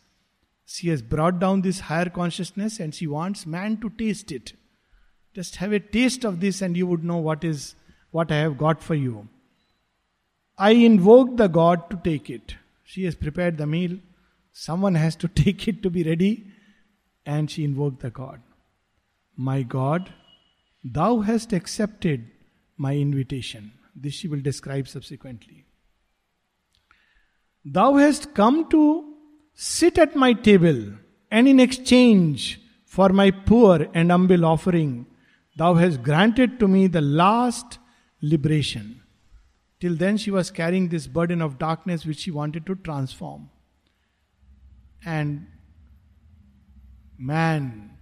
She 0.66 0.90
has 0.90 1.02
brought 1.02 1.40
down 1.40 1.62
this 1.62 1.82
higher 1.82 2.10
consciousness 2.10 2.80
and 2.80 2.94
she 2.94 3.08
wants 3.08 3.46
man 3.46 3.78
to 3.78 3.90
taste 3.90 4.32
it. 4.32 4.54
Just 5.34 5.58
have 5.58 5.72
a 5.72 5.80
taste 5.80 6.26
of 6.26 6.40
this 6.40 6.62
and 6.62 6.76
you 6.76 6.88
would 6.88 7.04
know 7.04 7.18
what 7.18 7.44
is 7.44 7.76
what 8.12 8.32
I 8.32 8.38
have 8.38 8.58
got 8.58 8.82
for 8.82 8.96
you. 8.96 9.28
I 10.58 10.72
invoke 10.72 11.38
the 11.38 11.48
God 11.48 11.90
to 11.90 11.98
take 12.04 12.30
it. 12.30 12.56
She 12.84 13.04
has 13.04 13.16
prepared 13.16 13.58
the 13.58 13.68
meal. 13.68 13.98
Someone 14.52 14.96
has 14.96 15.16
to 15.18 15.28
take 15.44 15.68
it 15.68 15.84
to 15.84 15.90
be 15.90 16.04
ready. 16.04 16.48
And 17.26 17.52
she 17.52 17.64
invoked 17.64 18.02
the 18.02 18.10
God. 18.10 18.42
My 19.38 19.62
God, 19.64 20.12
thou 20.84 21.20
hast 21.22 21.54
accepted 21.54 22.30
my 22.76 22.96
invitation. 22.96 23.72
This 23.96 24.14
she 24.14 24.28
will 24.28 24.42
describe 24.42 24.88
subsequently. 24.88 25.66
Thou 27.64 27.96
hast 27.96 28.34
come 28.34 28.70
to 28.70 29.14
sit 29.54 29.98
at 29.98 30.16
my 30.16 30.34
table, 30.34 30.94
and 31.30 31.48
in 31.48 31.60
exchange 31.60 32.60
for 32.86 33.10
my 33.10 33.32
poor 33.32 33.88
and 33.94 34.12
humble 34.12 34.46
offering, 34.46 35.06
Thou 35.58 35.74
hast 35.74 36.04
granted 36.04 36.60
to 36.60 36.68
me 36.68 36.86
the 36.86 37.02
last 37.02 37.80
liberation. 38.22 39.02
Till 39.80 39.96
then, 39.96 40.18
she 40.18 40.30
was 40.30 40.52
carrying 40.52 40.90
this 40.90 41.08
burden 41.08 41.42
of 41.42 41.58
darkness 41.58 42.06
which 42.06 42.20
she 42.20 42.32
wanted 42.32 42.66
to 42.68 42.76
transform. 42.76 43.50
And 45.04 45.48
man, 47.18 47.97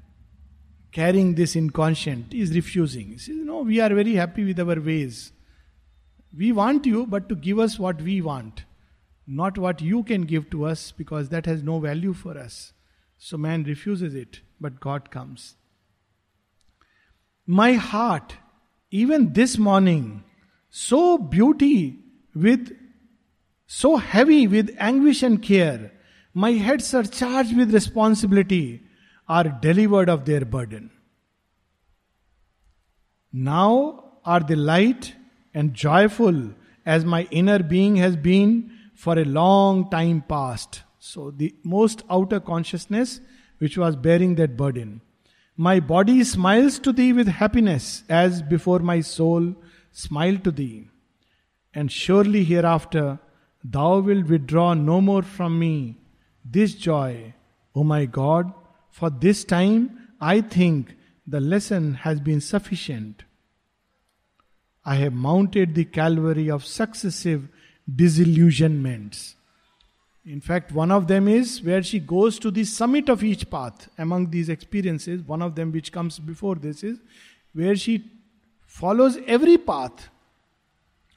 carrying 0.96 1.36
this 1.36 1.58
inconscient, 1.58 2.34
is 2.34 2.56
refusing. 2.56 3.10
He 3.10 3.18
says, 3.18 3.36
No, 3.38 3.64
we 3.64 3.82
are 3.82 3.94
very 3.94 4.16
happy 4.16 4.46
with 4.46 4.62
our 4.62 4.80
ways. 4.80 5.34
We 6.38 6.54
want 6.54 6.86
you, 6.86 7.06
but 7.06 7.28
to 7.28 7.36
give 7.36 7.60
us 7.60 7.78
what 7.78 8.02
we 8.02 8.22
want, 8.22 8.64
not 9.28 9.58
what 9.58 9.82
you 9.82 10.04
can 10.04 10.22
give 10.22 10.50
to 10.52 10.66
us, 10.66 10.94
because 10.94 11.28
that 11.30 11.48
has 11.48 11.62
no 11.62 11.80
value 11.80 12.14
for 12.14 12.38
us. 12.38 12.72
So 13.18 13.36
man 13.36 13.64
refuses 13.64 14.16
it, 14.16 14.40
but 14.62 14.80
God 14.80 15.12
comes. 15.12 15.56
My 17.46 17.74
heart, 17.74 18.38
even 18.90 19.34
this 19.34 19.58
morning, 19.58 20.24
so 20.70 21.18
beauty 21.18 22.00
with 22.34 22.74
so 23.68 23.98
heavy 23.98 24.48
with 24.48 24.74
anguish 24.80 25.24
and 25.24 25.42
care, 25.42 25.92
my 26.34 26.52
heads 26.52 26.94
are 26.94 27.04
charged 27.04 27.58
with 27.58 27.74
responsibility, 27.74 28.85
are 29.28 29.46
delivered 29.46 30.10
of 30.10 30.26
their 30.26 30.46
burden. 30.46 30.92
Now 33.32 34.04
are 34.24 34.40
they 34.40 34.56
light 34.56 35.16
and 35.54 35.74
joyful 35.74 36.52
as 36.86 37.04
my 37.04 37.28
inner 37.32 37.60
being 37.60 37.96
has 37.98 38.16
been 38.16 38.72
for 38.94 39.18
a 39.18 39.26
long 39.26 39.90
time 39.90 40.24
past. 40.28 40.84
So, 41.00 41.32
the 41.32 41.54
most 41.64 42.04
outer 42.10 42.40
consciousness 42.40 43.20
which 43.58 43.78
was 43.78 43.96
bearing 43.96 44.36
that 44.36 44.58
burden. 44.58 45.02
My 45.58 45.80
body 45.80 46.24
smiles 46.24 46.80
to 46.80 46.92
thee 46.92 47.14
with 47.14 47.28
happiness, 47.28 48.04
as 48.10 48.42
before 48.42 48.80
my 48.80 49.02
soul 49.02 49.56
smiled 49.92 50.44
to 50.44 50.52
thee. 50.52 50.90
And 51.74 51.92
surely 51.92 52.44
hereafter 52.44 53.20
thou 53.64 54.00
wilt 54.00 54.28
withdraw 54.28 54.74
no 54.74 55.00
more 55.02 55.22
from 55.22 55.58
me 55.58 55.98
this 56.44 56.76
joy, 56.76 57.34
O 57.74 57.84
my 57.84 58.06
God, 58.06 58.54
for 58.96 59.10
this 59.10 59.44
time 59.44 59.80
I 60.22 60.40
think 60.40 60.96
the 61.28 61.42
lesson 61.42 61.96
has 61.96 62.22
been 62.22 62.40
sufficient. 62.40 63.24
I 64.86 64.96
have 64.96 65.12
mounted 65.12 65.76
the 65.76 65.84
Calvary 65.84 66.50
of 66.50 66.66
successive 66.66 67.50
disillusionments. 67.94 69.36
In 70.26 70.40
fact, 70.40 70.72
one 70.72 70.92
of 70.92 71.08
them 71.08 71.28
is 71.28 71.62
where 71.62 71.84
she 71.84 72.00
goes 72.00 72.40
to 72.40 72.50
the 72.50 72.64
summit 72.64 73.10
of 73.10 73.22
each 73.22 73.50
path. 73.50 73.90
Among 73.98 74.30
these 74.30 74.48
experiences, 74.48 75.22
one 75.24 75.42
of 75.42 75.56
them 75.56 75.74
which 75.74 75.92
comes 75.92 76.18
before 76.18 76.56
this 76.56 76.82
is 76.82 76.98
where 77.54 77.76
she 77.76 78.02
follows 78.66 79.18
every 79.28 79.58
path. 79.58 80.08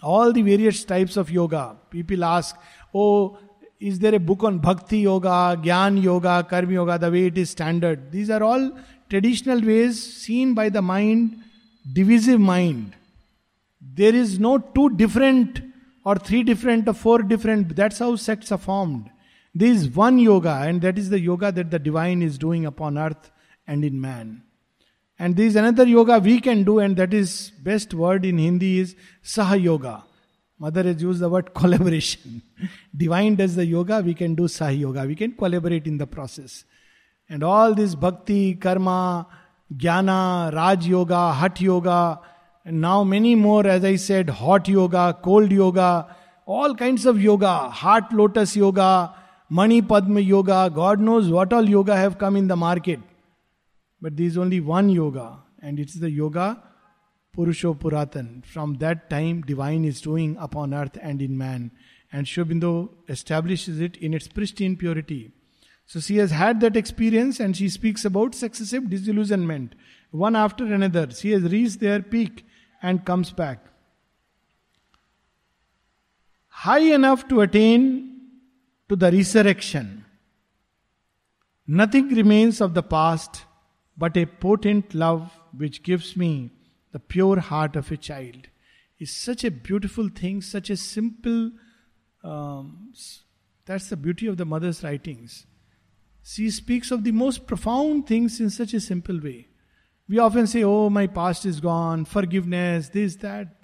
All 0.02 0.32
the 0.32 0.42
various 0.42 0.82
types 0.84 1.16
of 1.16 1.30
yoga. 1.30 1.76
People 1.90 2.24
ask, 2.24 2.56
Oh, 2.92 3.38
is 3.80 3.98
there 4.00 4.14
a 4.14 4.18
book 4.18 4.42
on 4.42 4.58
bhakti 4.58 4.98
yoga, 4.98 5.58
gyan 5.62 6.02
yoga, 6.02 6.44
karma 6.48 6.72
yoga, 6.72 6.98
the 6.98 7.10
way 7.10 7.26
it 7.26 7.38
is 7.38 7.50
standard? 7.50 8.10
These 8.10 8.30
are 8.30 8.42
all 8.42 8.72
traditional 9.08 9.60
ways 9.60 10.02
seen 10.02 10.54
by 10.54 10.68
the 10.68 10.82
mind, 10.82 11.36
divisive 11.92 12.40
mind. 12.40 12.94
There 13.80 14.14
is 14.14 14.38
no 14.40 14.58
two 14.58 14.90
different 14.90 15.62
or 16.04 16.16
three 16.16 16.42
different 16.42 16.88
or 16.88 16.92
four 16.94 17.22
different. 17.22 17.76
That's 17.76 18.00
how 18.00 18.16
sects 18.16 18.50
are 18.50 18.58
formed. 18.58 19.10
There 19.54 19.68
is 19.68 19.88
one 19.88 20.18
yoga, 20.18 20.62
and 20.62 20.80
that 20.82 20.98
is 20.98 21.10
the 21.10 21.20
yoga 21.20 21.52
that 21.52 21.70
the 21.70 21.78
divine 21.78 22.22
is 22.22 22.38
doing 22.38 22.66
upon 22.66 22.98
earth 22.98 23.30
and 23.66 23.84
in 23.84 24.00
man. 24.00 24.42
And 25.18 25.36
there 25.36 25.46
is 25.46 25.56
another 25.56 25.86
yoga 25.86 26.18
we 26.18 26.40
can 26.40 26.64
do, 26.64 26.78
and 26.78 26.96
that 26.96 27.14
is 27.14 27.50
best 27.62 27.94
word 27.94 28.24
in 28.24 28.38
Hindi 28.38 28.78
is 28.78 28.96
Saha 29.22 29.60
Yoga. 29.60 30.04
Mother 30.58 30.82
has 30.82 31.00
used 31.00 31.20
the 31.20 31.28
word 31.28 31.54
collaboration. 31.54 32.42
Divine 32.96 33.36
does 33.36 33.54
the 33.54 33.64
yoga, 33.64 34.00
we 34.04 34.14
can 34.14 34.34
do 34.34 34.44
Sahi 34.44 34.80
Yoga. 34.80 35.04
We 35.06 35.14
can 35.14 35.32
collaborate 35.32 35.86
in 35.86 35.98
the 35.98 36.06
process. 36.06 36.64
And 37.28 37.44
all 37.44 37.74
this 37.74 37.94
bhakti, 37.94 38.54
karma, 38.54 39.26
jnana, 39.72 40.52
Raj 40.52 40.86
Yoga, 40.86 41.32
Hat 41.32 41.60
Yoga, 41.60 42.20
and 42.64 42.80
now 42.80 43.04
many 43.04 43.34
more, 43.34 43.66
as 43.66 43.84
I 43.84 43.96
said, 43.96 44.28
hot 44.28 44.68
yoga, 44.68 45.16
cold 45.22 45.50
yoga, 45.50 46.14
all 46.44 46.74
kinds 46.74 47.06
of 47.06 47.20
yoga, 47.20 47.70
heart 47.70 48.12
lotus 48.12 48.56
yoga, 48.56 49.14
Mani 49.48 49.80
Padma 49.80 50.20
yoga, 50.20 50.70
God 50.74 51.00
knows 51.00 51.30
what 51.30 51.52
all 51.52 51.66
yoga 51.66 51.96
have 51.96 52.18
come 52.18 52.36
in 52.36 52.46
the 52.48 52.56
market. 52.56 53.00
But 54.02 54.16
there 54.16 54.26
is 54.26 54.36
only 54.36 54.60
one 54.60 54.90
yoga, 54.90 55.38
and 55.62 55.78
it's 55.78 55.94
the 55.94 56.10
yoga 56.10 56.62
Purusho 57.38 57.78
Puratan. 57.78 58.44
From 58.44 58.74
that 58.78 59.08
time, 59.08 59.42
divine 59.42 59.84
is 59.84 60.00
doing 60.00 60.36
upon 60.40 60.74
earth 60.74 60.98
and 61.00 61.22
in 61.22 61.38
man. 61.38 61.70
And 62.12 62.26
Sri 62.26 62.42
Aurobindo 62.42 62.90
establishes 63.08 63.80
it 63.80 63.96
in 63.98 64.12
its 64.12 64.26
pristine 64.26 64.76
purity. 64.76 65.30
So 65.86 66.00
she 66.00 66.16
has 66.16 66.32
had 66.32 66.60
that 66.60 66.76
experience 66.76 67.38
and 67.38 67.56
she 67.56 67.68
speaks 67.68 68.04
about 68.04 68.34
successive 68.34 68.90
disillusionment, 68.90 69.76
one 70.10 70.34
after 70.34 70.64
another. 70.64 71.10
She 71.12 71.30
has 71.30 71.42
reached 71.44 71.78
their 71.78 72.02
peak 72.02 72.44
and 72.82 73.04
comes 73.04 73.30
back. 73.30 73.64
High 76.48 76.92
enough 76.92 77.28
to 77.28 77.42
attain 77.42 78.20
to 78.88 78.96
the 78.96 79.12
resurrection. 79.12 80.04
Nothing 81.68 82.08
remains 82.08 82.60
of 82.60 82.74
the 82.74 82.82
past 82.82 83.44
but 83.96 84.16
a 84.16 84.26
potent 84.26 84.92
love 84.92 85.30
which 85.56 85.82
gives 85.84 86.16
me 86.16 86.50
the 86.92 86.98
pure 86.98 87.40
heart 87.40 87.76
of 87.76 87.90
a 87.90 87.96
child. 87.96 88.48
Is 88.98 89.14
such 89.14 89.44
a 89.44 89.50
beautiful 89.50 90.08
thing, 90.08 90.42
such 90.42 90.70
a 90.70 90.76
simple. 90.76 91.52
Um, 92.24 92.92
that's 93.64 93.88
the 93.88 93.96
beauty 93.96 94.26
of 94.26 94.36
the 94.36 94.44
mother's 94.44 94.82
writings. 94.82 95.46
She 96.24 96.50
speaks 96.50 96.90
of 96.90 97.04
the 97.04 97.12
most 97.12 97.46
profound 97.46 98.06
things 98.06 98.40
in 98.40 98.50
such 98.50 98.74
a 98.74 98.80
simple 98.80 99.20
way. 99.20 99.48
We 100.08 100.18
often 100.18 100.46
say, 100.46 100.64
Oh, 100.64 100.90
my 100.90 101.06
past 101.06 101.46
is 101.46 101.60
gone, 101.60 102.04
forgiveness, 102.04 102.88
this, 102.88 103.16
that. 103.16 103.54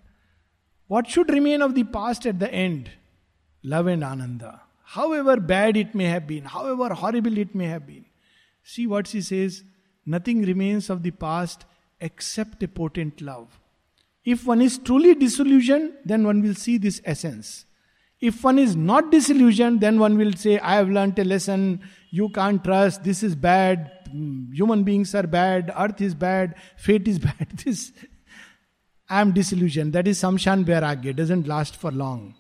What 0.86 1.08
should 1.08 1.30
remain 1.30 1.62
of 1.62 1.74
the 1.74 1.84
past 1.84 2.26
at 2.26 2.38
the 2.38 2.52
end? 2.52 2.90
Love 3.62 3.86
and 3.86 4.04
ananda. 4.04 4.60
However 4.84 5.40
bad 5.40 5.76
it 5.76 5.94
may 5.94 6.04
have 6.04 6.26
been, 6.26 6.44
however 6.44 6.94
horrible 6.94 7.38
it 7.38 7.54
may 7.54 7.66
have 7.66 7.86
been. 7.86 8.04
See 8.62 8.86
what 8.86 9.06
she 9.06 9.22
says 9.22 9.64
nothing 10.06 10.42
remains 10.42 10.90
of 10.90 11.02
the 11.02 11.10
past 11.10 11.64
except 12.00 12.62
a 12.62 12.68
potent 12.68 13.20
love. 13.20 13.60
If 14.24 14.46
one 14.46 14.62
is 14.62 14.78
truly 14.78 15.14
disillusioned, 15.14 15.92
then 16.04 16.24
one 16.24 16.42
will 16.42 16.54
see 16.54 16.78
this 16.78 17.00
essence. 17.04 17.66
If 18.20 18.42
one 18.42 18.58
is 18.58 18.74
not 18.74 19.10
disillusioned, 19.10 19.80
then 19.80 19.98
one 19.98 20.16
will 20.16 20.32
say, 20.32 20.58
I 20.58 20.76
have 20.76 20.88
learnt 20.88 21.18
a 21.18 21.24
lesson, 21.24 21.80
you 22.10 22.30
can't 22.30 22.64
trust, 22.64 23.04
this 23.04 23.22
is 23.22 23.34
bad, 23.34 23.90
human 24.52 24.84
beings 24.84 25.14
are 25.14 25.26
bad, 25.26 25.72
earth 25.76 26.00
is 26.00 26.14
bad, 26.14 26.54
fate 26.76 27.06
is 27.06 27.18
bad. 27.28 27.48
This 27.64 27.92
I 29.08 29.20
am 29.20 29.32
disillusioned. 29.32 29.92
That 29.92 30.08
is 30.08 30.18
Samshan 30.18 30.64
Vairagya, 30.64 31.14
doesn't 31.14 31.46
last 31.46 31.76
for 31.76 31.90
long. 31.90 32.34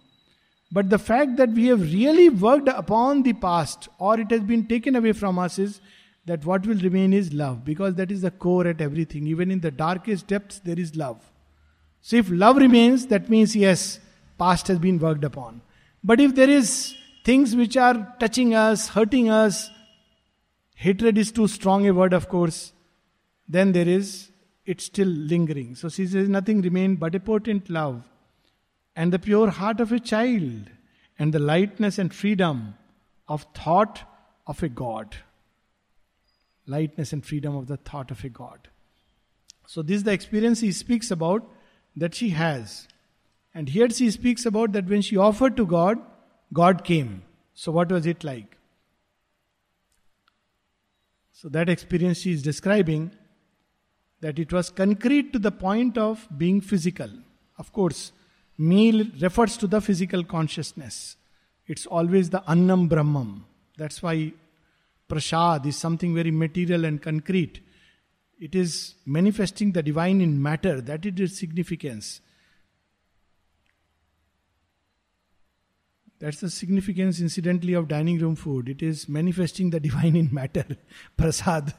But 0.72 0.90
the 0.90 0.98
fact 0.98 1.36
that 1.36 1.50
we 1.50 1.66
have 1.66 1.82
really 1.92 2.30
worked 2.30 2.68
upon 2.68 3.22
the 3.22 3.34
past 3.34 3.88
or 3.98 4.18
it 4.18 4.30
has 4.30 4.40
been 4.40 4.66
taken 4.66 4.96
away 4.96 5.12
from 5.12 5.38
us 5.38 5.58
is 5.58 5.80
that 6.26 6.44
what 6.44 6.66
will 6.66 6.78
remain 6.78 7.12
is 7.12 7.32
love 7.32 7.64
because 7.64 7.94
that 7.94 8.10
is 8.10 8.22
the 8.22 8.30
core 8.30 8.66
at 8.66 8.80
everything. 8.80 9.26
Even 9.26 9.50
in 9.50 9.60
the 9.60 9.70
darkest 9.70 10.26
depths, 10.26 10.60
there 10.60 10.78
is 10.78 10.96
love. 10.96 11.20
So 12.00 12.16
if 12.16 12.28
love 12.30 12.56
remains, 12.56 13.06
that 13.08 13.28
means 13.28 13.54
yes, 13.54 14.00
past 14.38 14.68
has 14.68 14.78
been 14.78 14.98
worked 14.98 15.24
upon. 15.24 15.60
But 16.02 16.20
if 16.20 16.34
there 16.34 16.50
is 16.50 16.94
things 17.24 17.54
which 17.56 17.76
are 17.76 18.14
touching 18.20 18.54
us, 18.54 18.88
hurting 18.88 19.30
us, 19.30 19.70
hatred 20.74 21.18
is 21.18 21.32
too 21.32 21.48
strong 21.48 21.86
a 21.86 21.94
word, 21.94 22.12
of 22.12 22.28
course, 22.28 22.72
then 23.48 23.72
there 23.72 23.88
is, 23.88 24.30
it's 24.66 24.84
still 24.84 25.08
lingering. 25.08 25.74
So 25.74 25.88
she 25.88 26.06
says, 26.06 26.28
nothing 26.28 26.62
remained 26.62 27.00
but 27.00 27.14
a 27.14 27.20
potent 27.20 27.68
love 27.70 28.02
and 28.96 29.12
the 29.12 29.18
pure 29.18 29.50
heart 29.50 29.80
of 29.80 29.92
a 29.92 30.00
child 30.00 30.70
and 31.18 31.32
the 31.32 31.38
lightness 31.38 31.98
and 31.98 32.12
freedom 32.12 32.74
of 33.28 33.46
thought 33.54 34.02
of 34.46 34.62
a 34.62 34.68
God 34.68 35.16
lightness 36.66 37.12
and 37.12 37.24
freedom 37.24 37.56
of 37.56 37.66
the 37.66 37.76
thought 37.76 38.10
of 38.10 38.24
a 38.24 38.28
God. 38.28 38.68
So, 39.66 39.82
this 39.82 39.96
is 39.96 40.04
the 40.04 40.12
experience 40.12 40.60
he 40.60 40.72
speaks 40.72 41.10
about 41.10 41.48
that 41.96 42.14
she 42.14 42.30
has. 42.30 42.86
And 43.54 43.68
here 43.68 43.88
she 43.88 44.10
speaks 44.10 44.44
about 44.44 44.72
that 44.72 44.86
when 44.86 45.02
she 45.02 45.16
offered 45.16 45.56
to 45.56 45.66
God, 45.66 45.98
God 46.52 46.84
came. 46.84 47.22
So, 47.54 47.72
what 47.72 47.90
was 47.90 48.06
it 48.06 48.24
like? 48.24 48.56
So, 51.32 51.48
that 51.48 51.68
experience 51.68 52.18
she 52.18 52.32
is 52.32 52.42
describing 52.42 53.12
that 54.20 54.38
it 54.38 54.52
was 54.52 54.70
concrete 54.70 55.32
to 55.32 55.38
the 55.38 55.52
point 55.52 55.98
of 55.98 56.26
being 56.36 56.60
physical. 56.60 57.10
Of 57.58 57.72
course, 57.72 58.12
meal 58.56 59.06
refers 59.20 59.56
to 59.58 59.66
the 59.66 59.80
physical 59.80 60.24
consciousness. 60.24 61.16
It's 61.66 61.86
always 61.86 62.30
the 62.30 62.42
Annam 62.48 62.88
Brahmam. 62.88 63.44
That's 63.76 64.02
why 64.02 64.32
prasad 65.08 65.66
is 65.66 65.76
something 65.76 66.14
very 66.14 66.30
material 66.30 66.84
and 66.84 67.00
concrete. 67.02 67.60
It 68.38 68.54
is 68.54 68.94
manifesting 69.06 69.72
the 69.72 69.82
divine 69.82 70.20
in 70.20 70.42
matter, 70.42 70.80
that 70.80 71.06
is 71.06 71.18
its 71.18 71.38
significance. 71.38 72.20
That's 76.18 76.40
the 76.40 76.48
significance, 76.48 77.20
incidentally, 77.20 77.74
of 77.74 77.88
dining 77.88 78.18
room 78.18 78.36
food. 78.36 78.68
It 78.68 78.82
is 78.82 79.08
manifesting 79.08 79.70
the 79.70 79.80
divine 79.88 80.16
in 80.16 80.32
matter, 80.32 80.64
prasad. 81.16 81.74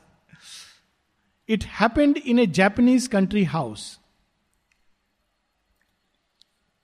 It 1.47 1.63
happened 1.63 2.17
in 2.17 2.39
a 2.39 2.47
Japanese 2.47 3.07
country 3.07 3.45
house. 3.45 3.97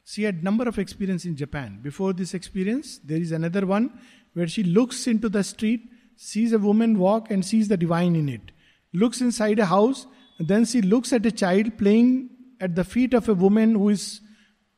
She 0.06 0.24
had 0.24 0.44
number 0.44 0.68
of 0.68 0.78
experience 0.78 1.26
in 1.26 1.36
Japan. 1.38 1.80
Before 1.82 2.14
this 2.14 2.34
experience, 2.34 2.98
there 2.98 3.18
is 3.18 3.32
another 3.32 3.66
one 3.66 4.00
where 4.34 4.48
she 4.48 4.64
looks 4.64 5.08
into 5.08 5.30
the 5.30 5.44
street 5.44 5.90
sees 6.24 6.54
a 6.54 6.60
woman 6.60 7.00
walk 7.00 7.32
and 7.32 7.44
sees 7.44 7.68
the 7.68 7.76
divine 7.76 8.16
in 8.16 8.30
it. 8.30 8.52
Looks 8.94 9.22
inside 9.22 9.58
a 9.58 9.66
house, 9.66 10.06
then 10.40 10.66
she 10.66 10.80
looks 10.80 11.12
at 11.12 11.26
a 11.26 11.32
child 11.32 11.80
playing 11.80 12.30
at 12.60 12.76
the 12.76 12.84
feet 12.84 13.16
of 13.16 13.28
a 13.28 13.34
woman 13.34 13.74
who 13.74 13.90
is 13.90 14.22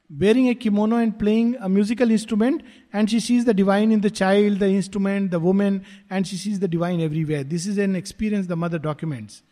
wearing 0.09 0.47
a 0.47 0.55
kimono 0.55 0.95
and 0.95 1.19
playing 1.19 1.57
a 1.59 1.67
musical 1.67 2.09
instrument, 2.09 2.63
and 2.93 3.09
she 3.09 3.19
sees 3.19 3.43
the 3.43 3.53
divine 3.53 3.91
in 3.91 3.99
the 3.99 4.09
child, 4.09 4.59
the 4.59 4.69
instrument, 4.69 5.31
the 5.31 5.39
woman, 5.39 5.83
and 6.09 6.25
she 6.25 6.37
sees 6.37 6.61
the 6.61 6.67
divine 6.67 7.01
everywhere. 7.01 7.43
This 7.43 7.67
is 7.67 7.77
an 7.77 7.97
experience 7.97 8.47
the 8.47 8.55
mother 8.55 8.79
documents. 8.79 9.43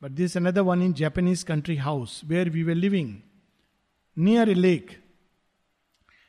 But 0.00 0.14
this 0.14 0.32
is 0.32 0.36
another 0.36 0.62
one 0.62 0.80
in 0.82 0.94
Japanese 0.94 1.42
country 1.42 1.76
house 1.76 2.22
where 2.28 2.44
we 2.44 2.62
were 2.62 2.76
living 2.76 3.24
near 4.14 4.44
a 4.44 4.54
lake. 4.54 4.98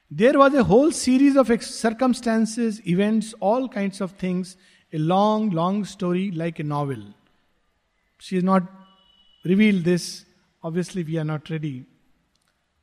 There 0.09 0.37
was 0.39 0.55
a 0.55 0.63
whole 0.63 0.91
series 0.91 1.35
of 1.35 1.63
circumstances, 1.63 2.81
events, 2.87 3.35
all 3.39 3.69
kinds 3.69 4.01
of 4.01 4.13
things 4.13 4.57
a 4.93 4.97
long, 4.97 5.49
long 5.51 5.85
story 5.85 6.31
like 6.31 6.59
a 6.59 6.63
novel. 6.63 7.01
She 8.19 8.35
has 8.35 8.43
not 8.43 8.63
revealed 9.45 9.83
this. 9.83 10.25
Obviously, 10.63 11.03
we 11.03 11.17
are 11.17 11.23
not 11.23 11.49
ready. 11.49 11.85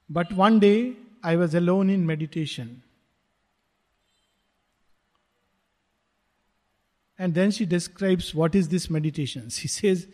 But 0.09 0.33
one 0.33 0.59
day, 0.59 0.97
I 1.23 1.37
was 1.37 1.55
alone 1.55 1.91
in 1.91 2.07
meditation. 2.07 2.83
And 7.19 7.35
then 7.35 7.51
she 7.51 7.67
describes 7.67 8.35
what 8.35 8.55
is 8.55 8.69
this 8.69 8.89
meditation. 8.89 9.51
She 9.51 9.69
says, 9.81 10.07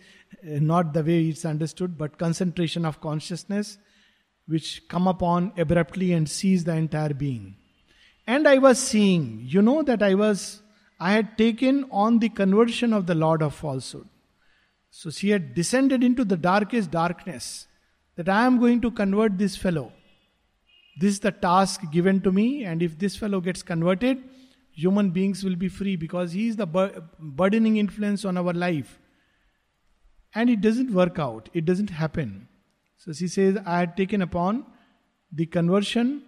uh, 0.43 0.59
not 0.61 0.95
the 0.95 1.03
way 1.03 1.27
it's 1.27 1.45
understood, 1.45 1.99
but 1.99 2.19
concentration 2.19 2.85
of 2.85 3.01
consciousness, 3.01 3.79
which 4.47 4.89
come 4.89 5.07
upon 5.07 5.53
abruptly 5.57 6.13
and 6.13 6.29
seize 6.29 6.65
the 6.65 6.75
entire 6.75 7.15
being. 7.15 7.57
And 8.27 8.49
I 8.49 8.59
was 8.59 8.79
seeing, 8.79 9.43
you 9.43 9.61
know, 9.61 9.83
that 9.83 10.03
I 10.03 10.15
was 10.15 10.63
I 11.07 11.13
had 11.13 11.37
taken 11.37 11.85
on 11.91 12.19
the 12.21 12.31
conversion 12.31 12.95
of 12.99 13.07
the 13.07 13.15
Lord 13.15 13.43
of 13.43 13.55
falsehood. 13.55 14.09
So 14.91 15.11
she 15.11 15.31
had 15.31 15.55
descended 15.55 16.03
into 16.03 16.25
the 16.25 16.37
darkest 16.37 16.91
darkness 16.91 17.67
that 18.17 18.29
I 18.29 18.47
am 18.47 18.59
going 18.59 18.81
to 18.81 18.91
convert 18.91 19.37
this 19.37 19.55
fellow. 19.55 19.93
This 20.99 21.15
is 21.15 21.21
the 21.21 21.33
task 21.33 21.83
given 21.93 22.23
to 22.23 22.33
me, 22.33 22.65
and 22.65 22.83
if 22.83 22.99
this 22.99 23.17
fellow 23.17 23.41
gets 23.41 23.63
converted, 23.63 24.23
human 24.71 25.11
beings 25.11 25.45
will 25.45 25.57
be 25.57 25.69
free 25.69 25.97
because 25.97 26.33
he 26.33 26.47
is 26.49 26.57
the 26.57 26.67
bur- 26.67 27.03
burdening 27.19 27.77
influence 27.77 28.25
on 28.25 28.39
our 28.39 28.55
life. 28.55 28.99
And 30.35 30.49
it 30.49 30.63
doesn't 30.63 30.95
work 30.95 31.19
out, 31.19 31.51
it 31.53 31.67
doesn't 31.67 31.91
happen. 31.91 32.49
So 32.97 33.13
she 33.13 33.29
says, 33.29 33.59
I 33.67 33.81
had 33.81 33.95
taken 33.99 34.23
upon 34.23 34.65
the 35.31 35.45
conversion 35.45 36.23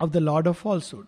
of 0.00 0.10
the 0.10 0.20
Lord 0.20 0.48
of 0.48 0.58
falsehood. 0.58 1.06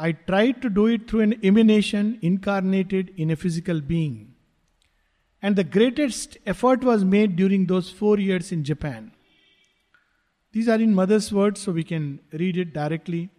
I 0.00 0.12
tried 0.12 0.62
to 0.62 0.70
do 0.70 0.86
it 0.86 1.10
through 1.10 1.20
an 1.20 1.44
emanation 1.44 2.20
incarnated 2.22 3.12
in 3.16 3.30
a 3.30 3.36
physical 3.36 3.80
being. 3.80 4.34
And 5.42 5.56
the 5.56 5.64
greatest 5.64 6.38
effort 6.46 6.84
was 6.84 7.04
made 7.04 7.34
during 7.34 7.66
those 7.66 7.90
four 7.90 8.18
years 8.18 8.52
in 8.52 8.62
Japan. 8.62 9.10
These 10.52 10.68
are 10.68 10.80
in 10.80 10.94
mother's 10.94 11.32
words, 11.32 11.60
so 11.60 11.72
we 11.72 11.82
can 11.82 12.20
read 12.32 12.56
it 12.56 12.72
directly. 12.72 13.30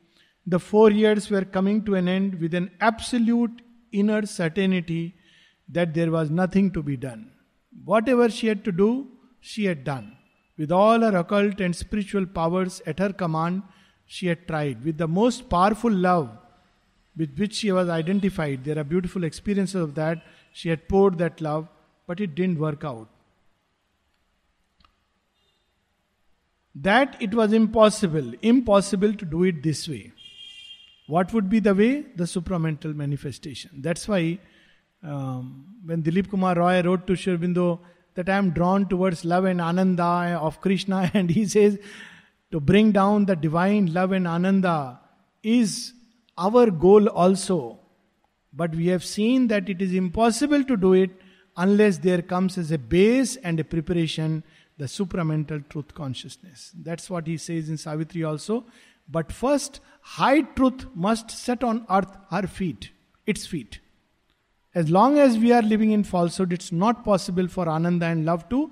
The 0.45 0.59
four 0.59 0.91
years 0.91 1.29
were 1.29 1.45
coming 1.45 1.85
to 1.85 1.95
an 1.95 2.09
end 2.09 2.41
with 2.41 2.53
an 2.53 2.71
absolute 2.81 3.61
inner 3.93 4.25
certainty 4.25 5.15
that 5.69 5.93
there 5.93 6.11
was 6.11 6.29
nothing 6.29 6.71
to 6.71 6.83
be 6.83 6.97
done. 6.97 7.31
Whatever 7.85 8.29
she 8.29 8.47
had 8.47 8.65
to 8.65 8.71
do, 8.71 9.07
she 9.39 9.65
had 9.65 9.83
done. 9.83 10.17
With 10.57 10.71
all 10.73 10.99
her 10.99 11.17
occult 11.17 11.61
and 11.61 11.73
spiritual 11.73 12.25
powers 12.25 12.81
at 12.85 12.99
her 12.99 13.13
command, 13.13 13.63
she 14.05 14.27
had 14.27 14.45
tried. 14.47 14.83
With 14.83 14.97
the 14.97 15.07
most 15.07 15.49
powerful 15.49 15.91
love 15.91 16.29
with 17.19 17.37
which 17.37 17.53
she 17.53 17.71
was 17.73 17.89
identified, 17.89 18.63
there 18.63 18.79
are 18.79 18.83
beautiful 18.85 19.25
experiences 19.25 19.75
of 19.75 19.93
that. 19.95 20.23
She 20.53 20.69
had 20.69 20.87
poured 20.87 21.17
that 21.17 21.41
love, 21.41 21.67
but 22.07 22.21
it 22.21 22.33
didn't 22.33 22.57
work 22.57 22.85
out. 22.85 23.09
That 26.73 27.17
it 27.19 27.33
was 27.33 27.51
impossible, 27.51 28.31
impossible 28.41 29.13
to 29.13 29.25
do 29.25 29.43
it 29.43 29.61
this 29.63 29.87
way. 29.89 30.13
What 31.07 31.33
would 31.33 31.49
be 31.49 31.59
the 31.59 31.75
way? 31.75 32.05
The 32.15 32.23
supramental 32.23 32.95
manifestation. 32.95 33.71
That's 33.81 34.07
why 34.07 34.39
um, 35.03 35.75
when 35.83 36.01
Dilip 36.03 36.29
Kumar 36.29 36.55
Roy 36.55 36.81
wrote 36.81 37.05
to 37.07 37.17
Sri 37.17 37.35
that 37.35 38.29
I 38.29 38.37
am 38.37 38.51
drawn 38.51 38.87
towards 38.87 39.25
love 39.25 39.43
and 39.43 39.59
ananda 39.59 40.39
of 40.41 40.61
Krishna, 40.61 41.11
and 41.13 41.29
he 41.29 41.45
says 41.45 41.77
to 42.51 42.61
bring 42.61 42.93
down 42.93 43.25
the 43.25 43.35
divine 43.35 43.93
love 43.93 44.13
and 44.13 44.25
ananda 44.25 45.01
is 45.43 45.93
our 46.39 46.71
goal 46.71 47.07
also. 47.07 47.79
But 48.53 48.73
we 48.73 48.87
have 48.87 49.03
seen 49.03 49.47
that 49.49 49.69
it 49.69 49.81
is 49.81 49.93
impossible 49.93 50.63
to 50.63 50.77
do 50.77 50.93
it 50.93 51.11
unless 51.57 51.97
there 51.97 52.21
comes 52.21 52.57
as 52.57 52.71
a 52.71 52.77
base 52.77 53.35
and 53.35 53.59
a 53.59 53.63
preparation 53.63 54.43
the 54.77 54.85
supramental 54.85 55.67
truth 55.69 55.93
consciousness. 55.93 56.71
That's 56.73 57.09
what 57.09 57.27
he 57.27 57.35
says 57.37 57.69
in 57.69 57.77
Savitri 57.77 58.23
also. 58.23 58.65
But 59.09 59.31
first, 59.31 59.81
high 60.01 60.41
truth 60.41 60.85
must 60.95 61.29
set 61.31 61.63
on 61.63 61.85
earth 61.89 62.15
her 62.31 62.47
feet, 62.47 62.91
its 63.27 63.45
feet. 63.45 63.79
As 64.73 64.89
long 64.89 65.17
as 65.17 65.37
we 65.37 65.51
are 65.51 65.61
living 65.61 65.91
in 65.91 66.03
falsehood, 66.03 66.53
it's 66.53 66.71
not 66.71 67.03
possible 67.03 67.47
for 67.47 67.67
Ananda 67.67 68.05
and 68.05 68.23
love 68.23 68.47
to 68.49 68.71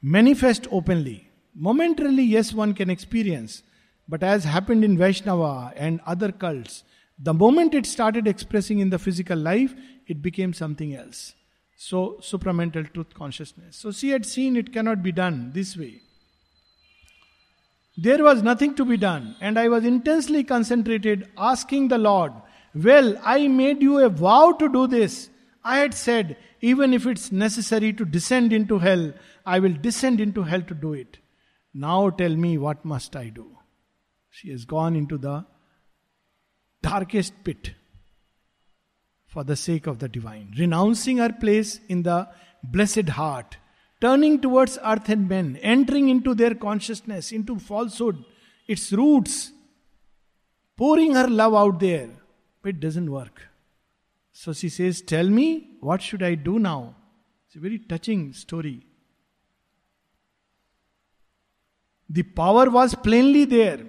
manifest 0.00 0.66
openly. 0.70 1.28
Momentarily, 1.54 2.22
yes, 2.22 2.54
one 2.54 2.72
can 2.72 2.88
experience. 2.88 3.62
But 4.08 4.22
as 4.22 4.44
happened 4.44 4.84
in 4.84 4.96
Vaishnava 4.96 5.72
and 5.76 6.00
other 6.06 6.32
cults, 6.32 6.84
the 7.22 7.32
moment 7.32 7.74
it 7.74 7.86
started 7.86 8.26
expressing 8.26 8.80
in 8.80 8.90
the 8.90 8.98
physical 8.98 9.38
life, 9.38 9.74
it 10.06 10.20
became 10.20 10.52
something 10.52 10.94
else. 10.94 11.34
So, 11.76 12.18
supramental 12.20 12.92
truth 12.92 13.14
consciousness. 13.14 13.76
So, 13.76 13.92
she 13.92 14.10
had 14.10 14.26
seen 14.26 14.56
it 14.56 14.72
cannot 14.72 15.02
be 15.02 15.12
done 15.12 15.52
this 15.54 15.76
way. 15.76 16.00
There 17.96 18.24
was 18.24 18.42
nothing 18.42 18.74
to 18.74 18.84
be 18.84 18.96
done, 18.96 19.36
and 19.40 19.58
I 19.58 19.68
was 19.68 19.84
intensely 19.84 20.42
concentrated, 20.42 21.28
asking 21.36 21.88
the 21.88 21.98
Lord, 21.98 22.32
Well, 22.74 23.16
I 23.22 23.46
made 23.48 23.82
you 23.82 24.00
a 24.00 24.08
vow 24.08 24.52
to 24.52 24.68
do 24.68 24.86
this. 24.86 25.28
I 25.62 25.78
had 25.78 25.94
said, 25.94 26.36
even 26.60 26.94
if 26.94 27.06
it's 27.06 27.30
necessary 27.30 27.92
to 27.92 28.04
descend 28.04 28.52
into 28.52 28.78
hell, 28.78 29.12
I 29.44 29.58
will 29.58 29.74
descend 29.74 30.20
into 30.20 30.44
hell 30.44 30.62
to 30.62 30.74
do 30.74 30.92
it. 30.92 31.18
Now 31.74 32.10
tell 32.10 32.34
me, 32.34 32.58
what 32.58 32.84
must 32.84 33.16
I 33.16 33.28
do? 33.28 33.58
She 34.30 34.50
has 34.50 34.64
gone 34.64 34.96
into 34.96 35.18
the 35.18 35.44
darkest 36.82 37.32
pit 37.44 37.72
for 39.26 39.44
the 39.44 39.56
sake 39.56 39.86
of 39.86 39.98
the 39.98 40.08
divine, 40.08 40.52
renouncing 40.58 41.18
her 41.18 41.32
place 41.32 41.80
in 41.88 42.02
the 42.02 42.28
blessed 42.62 43.08
heart, 43.10 43.56
turning 44.00 44.40
towards 44.40 44.78
earth 44.84 45.08
and 45.08 45.28
men, 45.28 45.56
entering 45.62 46.08
into 46.08 46.34
their 46.34 46.54
consciousness, 46.54 47.32
into 47.32 47.58
falsehood, 47.58 48.22
its 48.68 48.92
roots, 48.92 49.52
pouring 50.76 51.14
her 51.14 51.28
love 51.28 51.54
out 51.54 51.80
there. 51.80 52.10
But 52.62 52.70
it 52.70 52.80
doesn't 52.80 53.10
work. 53.10 53.48
So 54.32 54.52
she 54.52 54.68
says, 54.68 55.02
Tell 55.02 55.28
me, 55.28 55.76
what 55.80 56.02
should 56.02 56.22
I 56.22 56.34
do 56.34 56.58
now? 56.58 56.94
It's 57.46 57.56
a 57.56 57.60
very 57.60 57.78
touching 57.78 58.32
story. 58.32 58.86
The 62.08 62.22
power 62.22 62.68
was 62.70 62.94
plainly 62.94 63.44
there. 63.46 63.80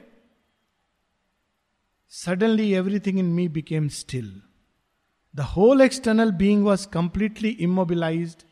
Suddenly, 2.15 2.75
everything 2.75 3.17
in 3.17 3.33
me 3.33 3.47
became 3.47 3.89
still. 3.89 4.27
The 5.33 5.41
whole 5.41 5.81
external 5.81 6.31
being 6.31 6.63
was 6.63 6.85
completely 6.85 7.59
immobilized, 7.59 8.43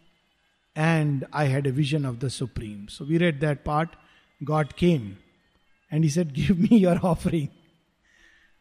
and 0.76 1.28
I 1.32 1.44
had 1.46 1.68
a 1.68 1.72
vision 1.72 2.04
of 2.04 2.20
the 2.22 2.32
Supreme. 2.32 2.88
So, 2.90 3.06
we 3.06 3.20
read 3.20 3.40
that 3.42 3.64
part. 3.64 3.96
God 4.44 4.76
came 4.76 5.20
and 5.92 6.04
He 6.04 6.10
said, 6.10 6.34
Give 6.42 6.58
me 6.58 6.80
your 6.80 7.00
offering. 7.06 7.52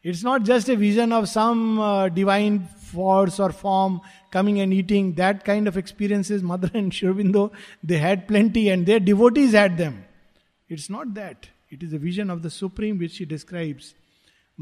It's 0.02 0.22
not 0.22 0.42
just 0.42 0.68
a 0.68 0.76
vision 0.76 1.14
of 1.14 1.30
some 1.30 1.80
uh, 1.80 2.10
divine 2.10 2.66
force 2.66 3.40
or 3.40 3.52
form 3.52 4.02
coming 4.30 4.60
and 4.60 4.70
eating. 4.70 5.14
That 5.14 5.46
kind 5.46 5.66
of 5.66 5.78
experiences, 5.78 6.42
Mother 6.42 6.70
and 6.74 6.92
Sri 6.92 7.08
Aurobindo, 7.08 7.52
they 7.82 7.96
had 7.96 8.28
plenty 8.28 8.68
and 8.68 8.84
their 8.84 9.00
devotees 9.00 9.52
had 9.52 9.78
them. 9.78 10.04
It's 10.68 10.90
not 10.90 11.14
that. 11.14 11.48
It 11.70 11.82
is 11.82 11.94
a 11.94 11.98
vision 11.98 12.28
of 12.28 12.42
the 12.42 12.50
Supreme 12.50 12.98
which 12.98 13.12
she 13.12 13.24
describes. 13.24 13.94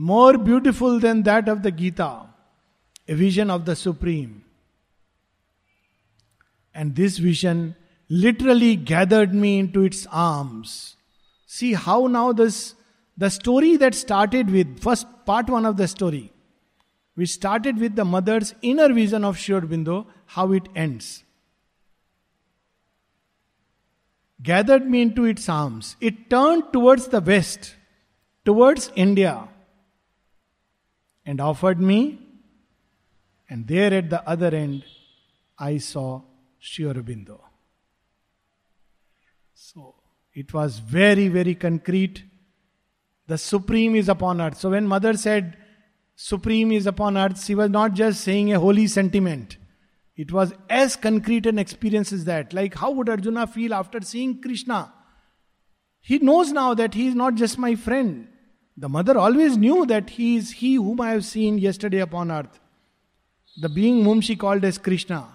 More 0.01 0.39
beautiful 0.39 1.01
than 1.01 1.25
that 1.25 1.49
of 1.49 1.65
the 1.65 1.73
Gita. 1.73 2.21
A 3.09 3.15
vision 3.17 3.51
of 3.51 3.65
the 3.65 3.75
Supreme. 3.75 4.45
And 6.73 6.95
this 6.95 7.19
vision 7.19 7.75
literally 8.09 8.77
gathered 8.77 9.35
me 9.35 9.59
into 9.59 9.83
its 9.83 10.07
arms. 10.13 10.95
See 11.47 11.73
how 11.73 12.07
now 12.07 12.33
this 12.33 12.77
the 13.17 13.29
story 13.29 13.77
that 13.79 13.97
started 13.97 14.53
with, 14.53 14.79
first 14.79 15.09
part 15.27 15.49
one 15.49 15.67
of 15.67 15.77
the 15.77 15.89
story, 15.89 16.31
which 17.17 17.31
started 17.31 17.79
with 17.79 17.97
the 17.97 18.05
mother's 18.05 18.55
inner 18.63 18.93
vision 18.93 19.25
of 19.25 19.37
Sri 19.37 19.57
Aurobindo, 19.57 20.07
how 20.27 20.53
it 20.53 20.69
ends. 20.77 21.25
Gathered 24.41 24.89
me 24.89 25.03
into 25.03 25.25
its 25.25 25.49
arms. 25.49 25.97
It 26.01 26.31
turned 26.31 26.73
towards 26.73 27.09
the 27.09 27.21
west, 27.21 27.75
towards 28.45 28.93
India, 28.95 29.49
and 31.29 31.41
offered 31.43 31.79
me. 31.79 32.19
And 33.51 33.67
there 33.69 33.93
at 33.93 34.09
the 34.09 34.27
other 34.29 34.49
end, 34.49 34.85
I 35.59 35.77
saw 35.77 36.23
Sri 36.59 36.87
Aurobindo. 36.87 37.41
So 39.55 39.95
it 40.33 40.55
was 40.55 40.79
very, 40.79 41.29
very 41.29 41.55
concrete 41.55 42.25
the 43.29 43.37
Supreme 43.37 43.95
is 43.95 44.09
upon 44.09 44.41
earth. 44.41 44.57
So 44.57 44.71
when 44.71 44.89
Mother 44.89 45.15
said, 45.15 45.59
Supreme 46.17 46.73
is 46.73 46.87
upon 46.87 47.19
earth, 47.19 47.45
she 47.45 47.55
was 47.55 47.69
not 47.69 47.93
just 47.93 48.23
saying 48.23 48.53
a 48.53 48.59
holy 48.59 48.87
sentiment. 48.87 49.59
It 50.17 50.33
was 50.33 50.55
as 50.71 50.97
concrete 50.97 51.45
an 51.45 51.59
experience 51.59 52.11
as 52.11 52.25
that. 52.25 52.55
Like, 52.55 52.75
how 52.75 52.91
would 52.93 53.11
Arjuna 53.11 53.47
feel 53.47 53.75
after 53.75 54.01
seeing 54.01 54.41
Krishna? 54.41 54.95
He 56.01 56.19
knows 56.21 56.53
now 56.53 56.73
that 56.73 56.95
he 56.95 57.07
is 57.09 57.15
not 57.15 57.35
just 57.35 57.59
my 57.59 57.75
friend. 57.75 58.29
The 58.81 58.89
mother 58.89 59.19
always 59.19 59.57
knew 59.57 59.87
that 59.87 60.11
he 60.11 60.37
is 60.37 60.53
he 60.53 60.75
whom 60.77 61.01
I 61.01 61.11
have 61.11 61.25
seen 61.25 61.59
yesterday 61.59 61.99
upon 61.99 62.31
earth. 62.31 62.61
The 63.61 63.69
being 63.69 64.05
whom 64.05 64.21
she 64.21 64.37
called 64.37 64.65
as 64.65 64.79
Krishna. 64.79 65.27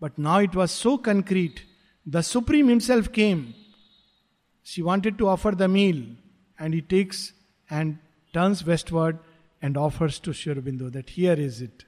But 0.00 0.18
now 0.18 0.38
it 0.38 0.56
was 0.56 0.72
so 0.72 0.98
concrete. 0.98 1.64
The 2.04 2.22
Supreme 2.22 2.66
Himself 2.66 3.12
came. 3.12 3.54
She 4.64 4.82
wanted 4.82 5.16
to 5.18 5.28
offer 5.28 5.52
the 5.52 5.68
meal 5.68 6.02
and 6.58 6.74
he 6.74 6.82
takes 6.82 7.32
and 7.70 7.98
turns 8.34 8.66
westward 8.66 9.20
and 9.60 9.76
offers 9.76 10.18
to 10.20 10.32
Sri 10.32 10.52
Aurobindo 10.52 10.92
that 10.92 11.10
here 11.10 11.34
is 11.34 11.60
it. 11.60 11.84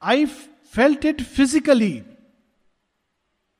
I 0.00 0.20
f- 0.22 0.48
felt 0.64 1.04
it 1.04 1.20
physically. 1.20 2.04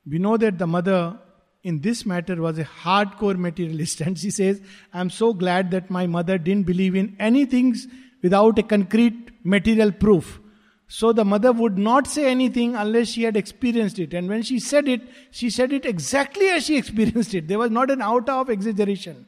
We 0.07 0.17
know 0.17 0.37
that 0.37 0.57
the 0.57 0.65
mother 0.65 1.19
in 1.63 1.81
this 1.81 2.05
matter 2.05 2.35
was 2.41 2.57
a 2.57 2.63
hardcore 2.65 3.37
materialist, 3.37 4.01
and 4.01 4.17
she 4.17 4.31
says, 4.31 4.61
I'm 4.93 5.09
so 5.09 5.33
glad 5.33 5.71
that 5.71 5.89
my 5.89 6.07
mother 6.07 6.37
didn't 6.37 6.65
believe 6.65 6.95
in 6.95 7.15
anything 7.19 7.75
without 8.23 8.57
a 8.57 8.63
concrete 8.63 9.31
material 9.43 9.91
proof. 9.91 10.39
So 10.87 11.13
the 11.13 11.23
mother 11.23 11.53
would 11.53 11.77
not 11.77 12.05
say 12.05 12.29
anything 12.29 12.75
unless 12.75 13.09
she 13.09 13.23
had 13.23 13.37
experienced 13.37 13.97
it. 13.97 14.13
And 14.13 14.27
when 14.27 14.43
she 14.43 14.59
said 14.59 14.89
it, 14.89 15.01
she 15.31 15.49
said 15.49 15.71
it 15.71 15.85
exactly 15.85 16.49
as 16.49 16.65
she 16.65 16.77
experienced 16.81 17.33
it. 17.33 17.47
There 17.47 17.59
was 17.59 17.71
not 17.71 17.89
an 17.89 18.01
iota 18.01 18.33
of 18.33 18.49
exaggeration. 18.49 19.27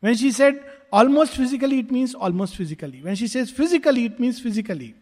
When 0.00 0.14
she 0.14 0.32
said 0.32 0.64
almost 0.92 1.32
physically, 1.32 1.80
it 1.80 1.90
means 1.90 2.14
almost 2.14 2.56
physically. 2.56 3.02
When 3.02 3.14
she 3.16 3.26
says 3.26 3.50
physically, 3.50 4.06
it 4.06 4.18
means 4.18 4.40
physically. 4.40 4.94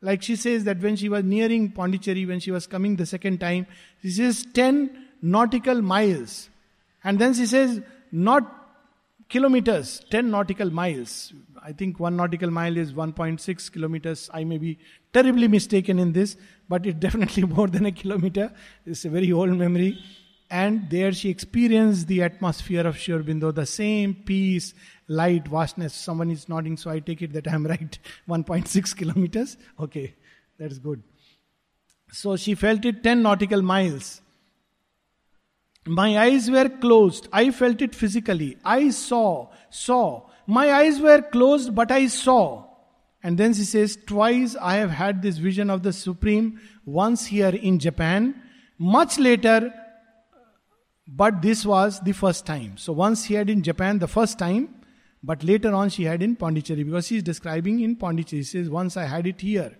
Like 0.00 0.22
she 0.22 0.34
says 0.34 0.64
that 0.64 0.80
when 0.80 0.96
she 0.96 1.08
was 1.08 1.22
nearing 1.22 1.70
Pondicherry, 1.70 2.26
when 2.26 2.40
she 2.40 2.50
was 2.50 2.66
coming 2.66 2.96
the 2.96 3.06
second 3.06 3.38
time, 3.38 3.68
she 4.00 4.10
says 4.10 4.44
10 4.52 4.90
nautical 5.22 5.80
miles. 5.80 6.50
And 7.04 7.18
then 7.18 7.34
she 7.34 7.46
says 7.46 7.80
not 8.10 8.58
kilometers, 9.28 10.04
10 10.10 10.30
nautical 10.30 10.70
miles. 10.70 11.32
I 11.64 11.72
think 11.72 11.98
one 11.98 12.16
nautical 12.16 12.50
mile 12.50 12.76
is 12.76 12.92
1.6 12.92 13.72
kilometers. 13.72 14.28
I 14.34 14.44
may 14.44 14.58
be 14.58 14.78
terribly 15.12 15.48
mistaken 15.48 15.98
in 15.98 16.12
this, 16.12 16.36
but 16.68 16.86
it's 16.86 16.98
definitely 17.06 17.44
more 17.44 17.68
than 17.68 17.86
a 17.86 17.92
kilometer. 17.92 18.52
It's 18.84 19.04
a 19.04 19.08
very 19.08 19.32
old 19.32 19.56
memory. 19.56 19.98
and 20.52 20.90
there 20.90 21.12
she 21.12 21.30
experienced 21.30 22.08
the 22.08 22.22
atmosphere 22.22 22.86
of 22.86 22.98
Sri 22.98 23.14
Aurobindo, 23.14 23.54
the 23.54 23.64
same 23.64 24.14
peace, 24.14 24.74
light, 25.08 25.48
vastness. 25.48 25.94
Someone 25.94 26.30
is 26.30 26.46
nodding, 26.46 26.76
so 26.76 26.90
I 26.90 26.98
take 27.00 27.22
it 27.22 27.32
that 27.32 27.48
I 27.48 27.54
am 27.54 27.66
right. 27.74 27.98
1.6 28.28 28.96
kilometers. 28.96 29.56
Okay, 29.80 30.14
that's 30.58 30.78
good. 30.78 31.02
So 32.12 32.36
she 32.36 32.54
felt 32.54 32.84
it 32.84 33.02
10 33.02 33.22
nautical 33.22 33.62
miles. 33.62 34.21
My 35.86 36.18
eyes 36.18 36.50
were 36.50 36.68
closed. 36.68 37.28
I 37.32 37.50
felt 37.50 37.82
it 37.82 37.94
physically. 37.94 38.56
I 38.64 38.90
saw, 38.90 39.48
saw. 39.70 40.28
My 40.46 40.72
eyes 40.72 41.00
were 41.00 41.22
closed, 41.22 41.74
but 41.74 41.90
I 41.90 42.06
saw. 42.06 42.66
And 43.22 43.38
then 43.38 43.54
she 43.54 43.64
says, 43.64 43.96
Twice 44.06 44.56
I 44.60 44.76
have 44.76 44.90
had 44.90 45.22
this 45.22 45.38
vision 45.38 45.70
of 45.70 45.82
the 45.82 45.92
Supreme, 45.92 46.60
once 46.84 47.26
here 47.26 47.48
in 47.48 47.78
Japan, 47.78 48.40
much 48.78 49.18
later, 49.18 49.72
but 51.06 51.42
this 51.42 51.64
was 51.64 52.00
the 52.00 52.12
first 52.12 52.46
time. 52.46 52.76
So 52.76 52.92
once 52.92 53.24
he 53.24 53.34
had 53.34 53.50
in 53.50 53.62
Japan 53.62 53.98
the 53.98 54.08
first 54.08 54.38
time, 54.38 54.74
but 55.22 55.44
later 55.44 55.72
on 55.72 55.88
she 55.88 56.04
had 56.04 56.22
in 56.22 56.34
Pondicherry, 56.34 56.82
because 56.82 57.06
she 57.06 57.16
is 57.16 57.22
describing 57.22 57.80
in 57.80 57.96
Pondicherry. 57.96 58.42
She 58.42 58.58
says, 58.58 58.70
Once 58.70 58.96
I 58.96 59.04
had 59.04 59.26
it 59.26 59.40
here, 59.40 59.76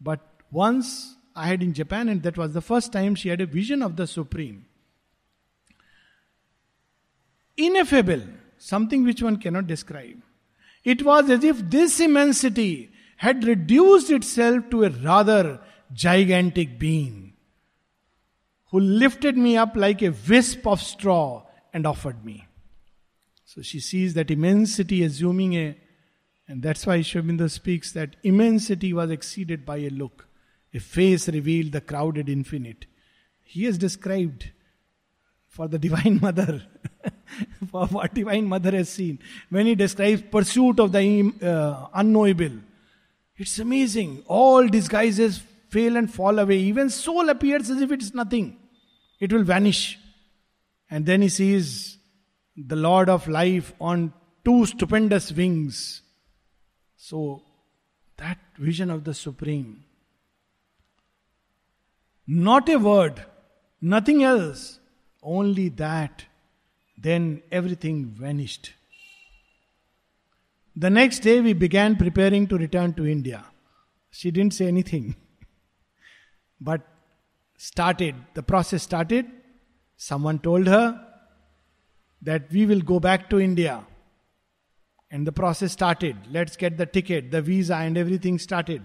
but 0.00 0.20
once 0.50 1.16
I 1.34 1.48
had 1.48 1.62
in 1.62 1.72
Japan, 1.72 2.08
and 2.08 2.22
that 2.22 2.36
was 2.36 2.52
the 2.52 2.60
first 2.60 2.92
time 2.92 3.14
she 3.14 3.28
had 3.28 3.40
a 3.40 3.46
vision 3.46 3.82
of 3.82 3.96
the 3.96 4.06
Supreme. 4.06 4.66
Ineffable, 7.56 8.22
something 8.58 9.04
which 9.04 9.22
one 9.22 9.36
cannot 9.36 9.66
describe. 9.66 10.22
It 10.82 11.04
was 11.04 11.30
as 11.30 11.44
if 11.44 11.58
this 11.70 12.00
immensity 12.00 12.90
had 13.16 13.44
reduced 13.44 14.10
itself 14.10 14.68
to 14.70 14.84
a 14.84 14.90
rather 14.90 15.60
gigantic 15.92 16.78
being 16.78 17.24
who 18.70 18.80
lifted 18.80 19.36
me 19.36 19.56
up 19.56 19.76
like 19.76 20.02
a 20.02 20.12
wisp 20.28 20.66
of 20.66 20.82
straw 20.82 21.44
and 21.72 21.86
offered 21.86 22.24
me. 22.24 22.44
So 23.44 23.62
she 23.62 23.78
sees 23.78 24.14
that 24.14 24.32
immensity 24.32 25.04
assuming 25.04 25.54
a, 25.54 25.76
and 26.48 26.60
that's 26.60 26.84
why 26.84 27.00
Sri 27.02 27.48
speaks 27.48 27.92
that 27.92 28.16
immensity 28.24 28.92
was 28.92 29.12
exceeded 29.12 29.64
by 29.64 29.76
a 29.76 29.90
look. 29.90 30.26
A 30.74 30.80
face 30.80 31.28
revealed 31.28 31.70
the 31.70 31.80
crowded 31.80 32.28
infinite. 32.28 32.86
He 33.44 33.62
has 33.66 33.78
described 33.78 34.50
for 35.54 35.68
the 35.68 35.78
Divine 35.78 36.18
Mother, 36.20 36.62
for 37.70 37.86
what 37.86 38.12
Divine 38.12 38.46
Mother 38.46 38.72
has 38.72 38.88
seen. 38.88 39.20
When 39.50 39.66
he 39.66 39.76
describes 39.76 40.22
pursuit 40.22 40.80
of 40.80 40.90
the 40.90 41.32
uh, 41.40 41.86
unknowable, 41.94 42.58
it's 43.36 43.60
amazing. 43.60 44.24
All 44.26 44.66
disguises 44.66 45.42
fail 45.70 45.96
and 45.96 46.12
fall 46.12 46.40
away. 46.40 46.58
Even 46.58 46.90
soul 46.90 47.28
appears 47.28 47.70
as 47.70 47.80
if 47.80 47.92
it 47.92 48.02
is 48.02 48.12
nothing. 48.12 48.56
It 49.20 49.32
will 49.32 49.44
vanish. 49.44 49.96
And 50.90 51.06
then 51.06 51.22
he 51.22 51.28
sees 51.28 51.98
the 52.56 52.76
Lord 52.76 53.08
of 53.08 53.28
life 53.28 53.72
on 53.80 54.12
two 54.44 54.66
stupendous 54.66 55.30
wings. 55.30 56.02
So, 56.96 57.42
that 58.16 58.38
vision 58.58 58.90
of 58.90 59.04
the 59.04 59.14
Supreme. 59.14 59.84
Not 62.26 62.68
a 62.68 62.76
word, 62.76 63.24
nothing 63.80 64.24
else 64.24 64.80
only 65.24 65.70
that, 65.70 66.24
then 66.96 67.42
everything 67.50 68.04
vanished. 68.06 68.72
The 70.76 70.90
next 70.90 71.20
day, 71.20 71.40
we 71.40 71.52
began 71.52 71.96
preparing 71.96 72.46
to 72.48 72.58
return 72.58 72.94
to 72.94 73.06
India. 73.06 73.44
She 74.10 74.30
didn't 74.30 74.54
say 74.54 74.66
anything, 74.66 75.16
but 76.60 76.82
started, 77.56 78.14
the 78.34 78.42
process 78.42 78.82
started. 78.82 79.26
Someone 79.96 80.38
told 80.38 80.66
her 80.66 81.00
that 82.22 82.50
we 82.50 82.66
will 82.66 82.80
go 82.80 83.00
back 83.00 83.30
to 83.30 83.40
India. 83.40 83.86
And 85.10 85.26
the 85.26 85.32
process 85.32 85.72
started. 85.72 86.16
Let's 86.30 86.56
get 86.56 86.76
the 86.76 86.86
ticket, 86.86 87.30
the 87.30 87.40
visa, 87.40 87.76
and 87.76 87.96
everything 87.96 88.38
started. 88.38 88.82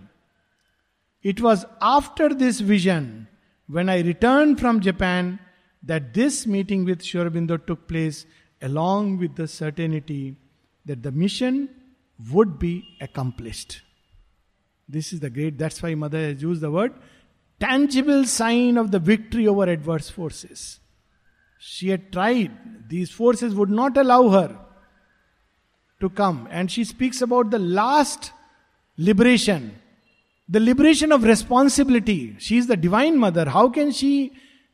It 1.23 1.41
was 1.41 1.65
after 1.81 2.29
this 2.29 2.59
vision, 2.59 3.27
when 3.67 3.89
I 3.89 4.01
returned 4.01 4.59
from 4.59 4.79
Japan, 4.79 5.39
that 5.83 6.13
this 6.13 6.45
meeting 6.45 6.85
with 6.85 7.03
Sri 7.03 7.21
Aurobindo 7.21 7.65
took 7.65 7.87
place 7.87 8.25
along 8.61 9.17
with 9.17 9.35
the 9.35 9.47
certainty 9.47 10.35
that 10.85 11.03
the 11.03 11.11
mission 11.11 11.69
would 12.31 12.59
be 12.59 12.83
accomplished. 12.99 13.81
This 14.87 15.13
is 15.13 15.19
the 15.19 15.29
great, 15.29 15.57
that's 15.57 15.81
why 15.81 15.95
Mother 15.95 16.19
has 16.19 16.41
used 16.41 16.61
the 16.61 16.71
word 16.71 16.93
tangible 17.59 18.25
sign 18.25 18.77
of 18.77 18.91
the 18.91 18.99
victory 18.99 19.47
over 19.47 19.63
adverse 19.63 20.09
forces. 20.09 20.79
She 21.59 21.89
had 21.89 22.11
tried, 22.11 22.51
these 22.89 23.11
forces 23.11 23.53
would 23.53 23.69
not 23.69 23.97
allow 23.97 24.29
her 24.29 24.57
to 25.99 26.09
come. 26.09 26.47
And 26.49 26.71
she 26.71 26.85
speaks 26.85 27.21
about 27.21 27.51
the 27.51 27.59
last 27.59 28.31
liberation, 28.97 29.75
the 30.47 30.61
liberation 30.61 31.11
of 31.11 31.23
responsibility. 31.23 32.35
She 32.39 32.57
is 32.57 32.67
the 32.67 32.77
divine 32.77 33.17
mother. 33.17 33.49
How 33.49 33.67
can 33.69 33.91
she 33.91 34.31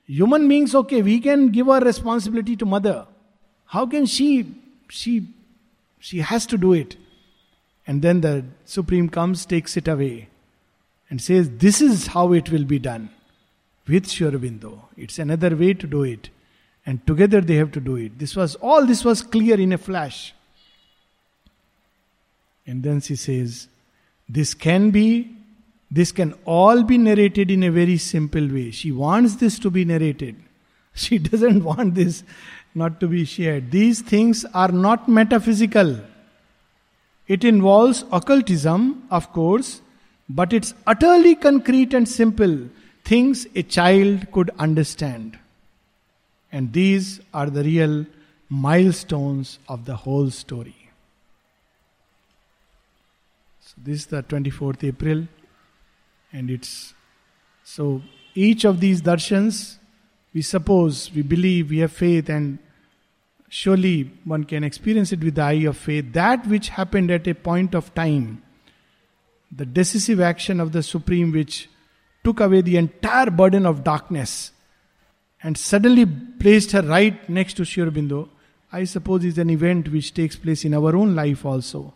Human 0.07 0.47
beings, 0.47 0.75
okay, 0.75 1.01
we 1.01 1.19
can 1.19 1.49
give 1.49 1.67
our 1.67 1.81
responsibility 1.81 2.55
to 2.57 2.65
mother. 2.65 3.07
How 3.65 3.85
can 3.85 4.05
she, 4.05 4.53
she, 4.89 5.27
she 6.05 6.19
has 6.19 6.45
to 6.45 6.57
do 6.57 6.73
it. 6.73 6.97
And 7.87 8.03
then 8.03 8.21
the 8.21 8.45
Supreme 8.65 9.09
comes, 9.09 9.43
takes 9.43 9.75
it 9.75 9.87
away, 9.87 10.29
and 11.09 11.19
says, 11.19 11.49
This 11.49 11.81
is 11.81 12.07
how 12.07 12.33
it 12.33 12.51
will 12.51 12.63
be 12.63 12.77
done 12.77 13.09
with 13.87 14.07
Sri 14.07 14.29
Aurobindo. 14.29 14.81
It's 14.97 15.17
another 15.17 15.55
way 15.55 15.73
to 15.73 15.87
do 15.87 16.03
it. 16.03 16.29
And 16.85 17.05
together 17.07 17.41
they 17.41 17.55
have 17.55 17.71
to 17.71 17.79
do 17.79 17.95
it. 17.95 18.19
This 18.19 18.35
was 18.35 18.53
all 18.55 18.85
this 18.85 19.03
was 19.03 19.23
clear 19.23 19.59
in 19.59 19.73
a 19.73 19.79
flash. 19.79 20.35
And 22.67 22.83
then 22.83 23.01
she 23.01 23.15
says, 23.15 23.67
This 24.29 24.53
can 24.53 24.91
be 24.91 25.35
this 25.95 26.11
can 26.11 26.33
all 26.43 26.83
be 26.83 26.97
narrated 26.97 27.49
in 27.49 27.63
a 27.63 27.71
very 27.71 27.97
simple 27.97 28.45
way. 28.55 28.69
She 28.71 28.91
wants 28.91 29.35
this 29.35 29.57
to 29.59 29.69
be 29.69 29.85
narrated. 29.85 30.35
She 31.03 31.17
doesn't 31.17 31.63
want 31.63 31.95
this 31.95 32.23
not 32.81 32.99
to 32.99 33.07
be 33.07 33.23
shared. 33.23 33.71
These 33.71 34.01
things 34.01 34.43
are 34.53 34.71
not 34.71 35.07
metaphysical. 35.07 35.97
It 37.27 37.45
involves 37.45 38.03
occultism, 38.11 39.03
of 39.09 39.31
course, 39.31 39.81
but 40.27 40.51
it's 40.51 40.73
utterly 40.85 41.35
concrete 41.35 41.93
and 41.93 42.07
simple. 42.07 42.57
Things 43.05 43.47
a 43.55 43.63
child 43.63 44.29
could 44.33 44.51
understand. 44.59 45.39
And 46.51 46.73
these 46.73 47.21
are 47.33 47.49
the 47.49 47.63
real 47.63 48.05
milestones 48.49 49.59
of 49.69 49.85
the 49.85 49.95
whole 49.95 50.29
story. 50.29 50.75
So, 53.61 53.73
this 53.83 53.99
is 54.01 54.05
the 54.07 54.23
24th 54.23 54.83
April 54.83 55.27
and 56.35 56.51
it's 56.51 56.93
so 57.63 58.01
each 58.35 58.65
of 58.65 58.79
these 58.81 59.01
darshans, 59.01 59.77
we 60.33 60.41
suppose, 60.41 61.09
we 61.15 61.21
believe, 61.21 61.69
we 61.69 61.79
have 61.79 61.93
faith, 61.93 62.29
and 62.29 62.59
surely 63.47 64.11
one 64.25 64.43
can 64.43 64.63
experience 64.63 65.13
it 65.13 65.23
with 65.23 65.35
the 65.35 65.41
eye 65.41 65.65
of 65.71 65.77
faith. 65.77 66.11
That 66.11 66.45
which 66.47 66.69
happened 66.69 67.09
at 67.09 67.27
a 67.27 67.33
point 67.33 67.73
of 67.73 67.93
time, 67.95 68.43
the 69.49 69.65
decisive 69.65 70.19
action 70.19 70.59
of 70.59 70.73
the 70.73 70.83
Supreme, 70.83 71.31
which 71.31 71.69
took 72.25 72.41
away 72.41 72.61
the 72.61 72.75
entire 72.75 73.31
burden 73.31 73.65
of 73.65 73.83
darkness 73.85 74.51
and 75.41 75.57
suddenly 75.57 76.05
placed 76.05 76.73
her 76.73 76.81
right 76.81 77.29
next 77.29 77.53
to 77.53 77.63
Sri 77.63 77.83
Aurobindo, 77.85 78.27
I 78.73 78.83
suppose 78.83 79.23
is 79.23 79.37
an 79.37 79.49
event 79.49 79.89
which 79.89 80.13
takes 80.13 80.35
place 80.35 80.65
in 80.65 80.73
our 80.73 80.95
own 80.95 81.15
life 81.15 81.45
also. 81.45 81.93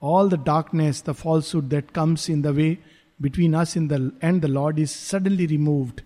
All 0.00 0.28
the 0.28 0.36
darkness, 0.36 1.02
the 1.02 1.14
falsehood 1.14 1.70
that 1.70 1.92
comes 1.92 2.28
in 2.28 2.42
the 2.42 2.52
way 2.52 2.80
between 3.20 3.54
us 3.54 3.76
and 3.76 3.90
the, 3.90 4.12
and 4.20 4.42
the 4.42 4.48
Lord 4.48 4.78
is 4.78 4.90
suddenly 4.90 5.46
removed. 5.46 6.02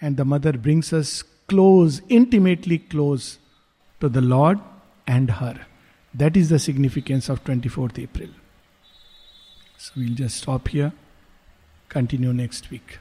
And 0.00 0.16
the 0.16 0.24
mother 0.24 0.52
brings 0.52 0.92
us 0.92 1.22
close, 1.48 2.02
intimately 2.08 2.78
close 2.78 3.38
to 4.00 4.08
the 4.08 4.20
Lord 4.20 4.60
and 5.06 5.30
her. 5.30 5.66
That 6.14 6.36
is 6.36 6.48
the 6.48 6.58
significance 6.58 7.28
of 7.28 7.44
24th 7.44 8.02
April. 8.02 8.28
So 9.78 9.92
we'll 9.96 10.14
just 10.14 10.38
stop 10.38 10.68
here, 10.68 10.92
continue 11.88 12.32
next 12.32 12.70
week. 12.70 12.98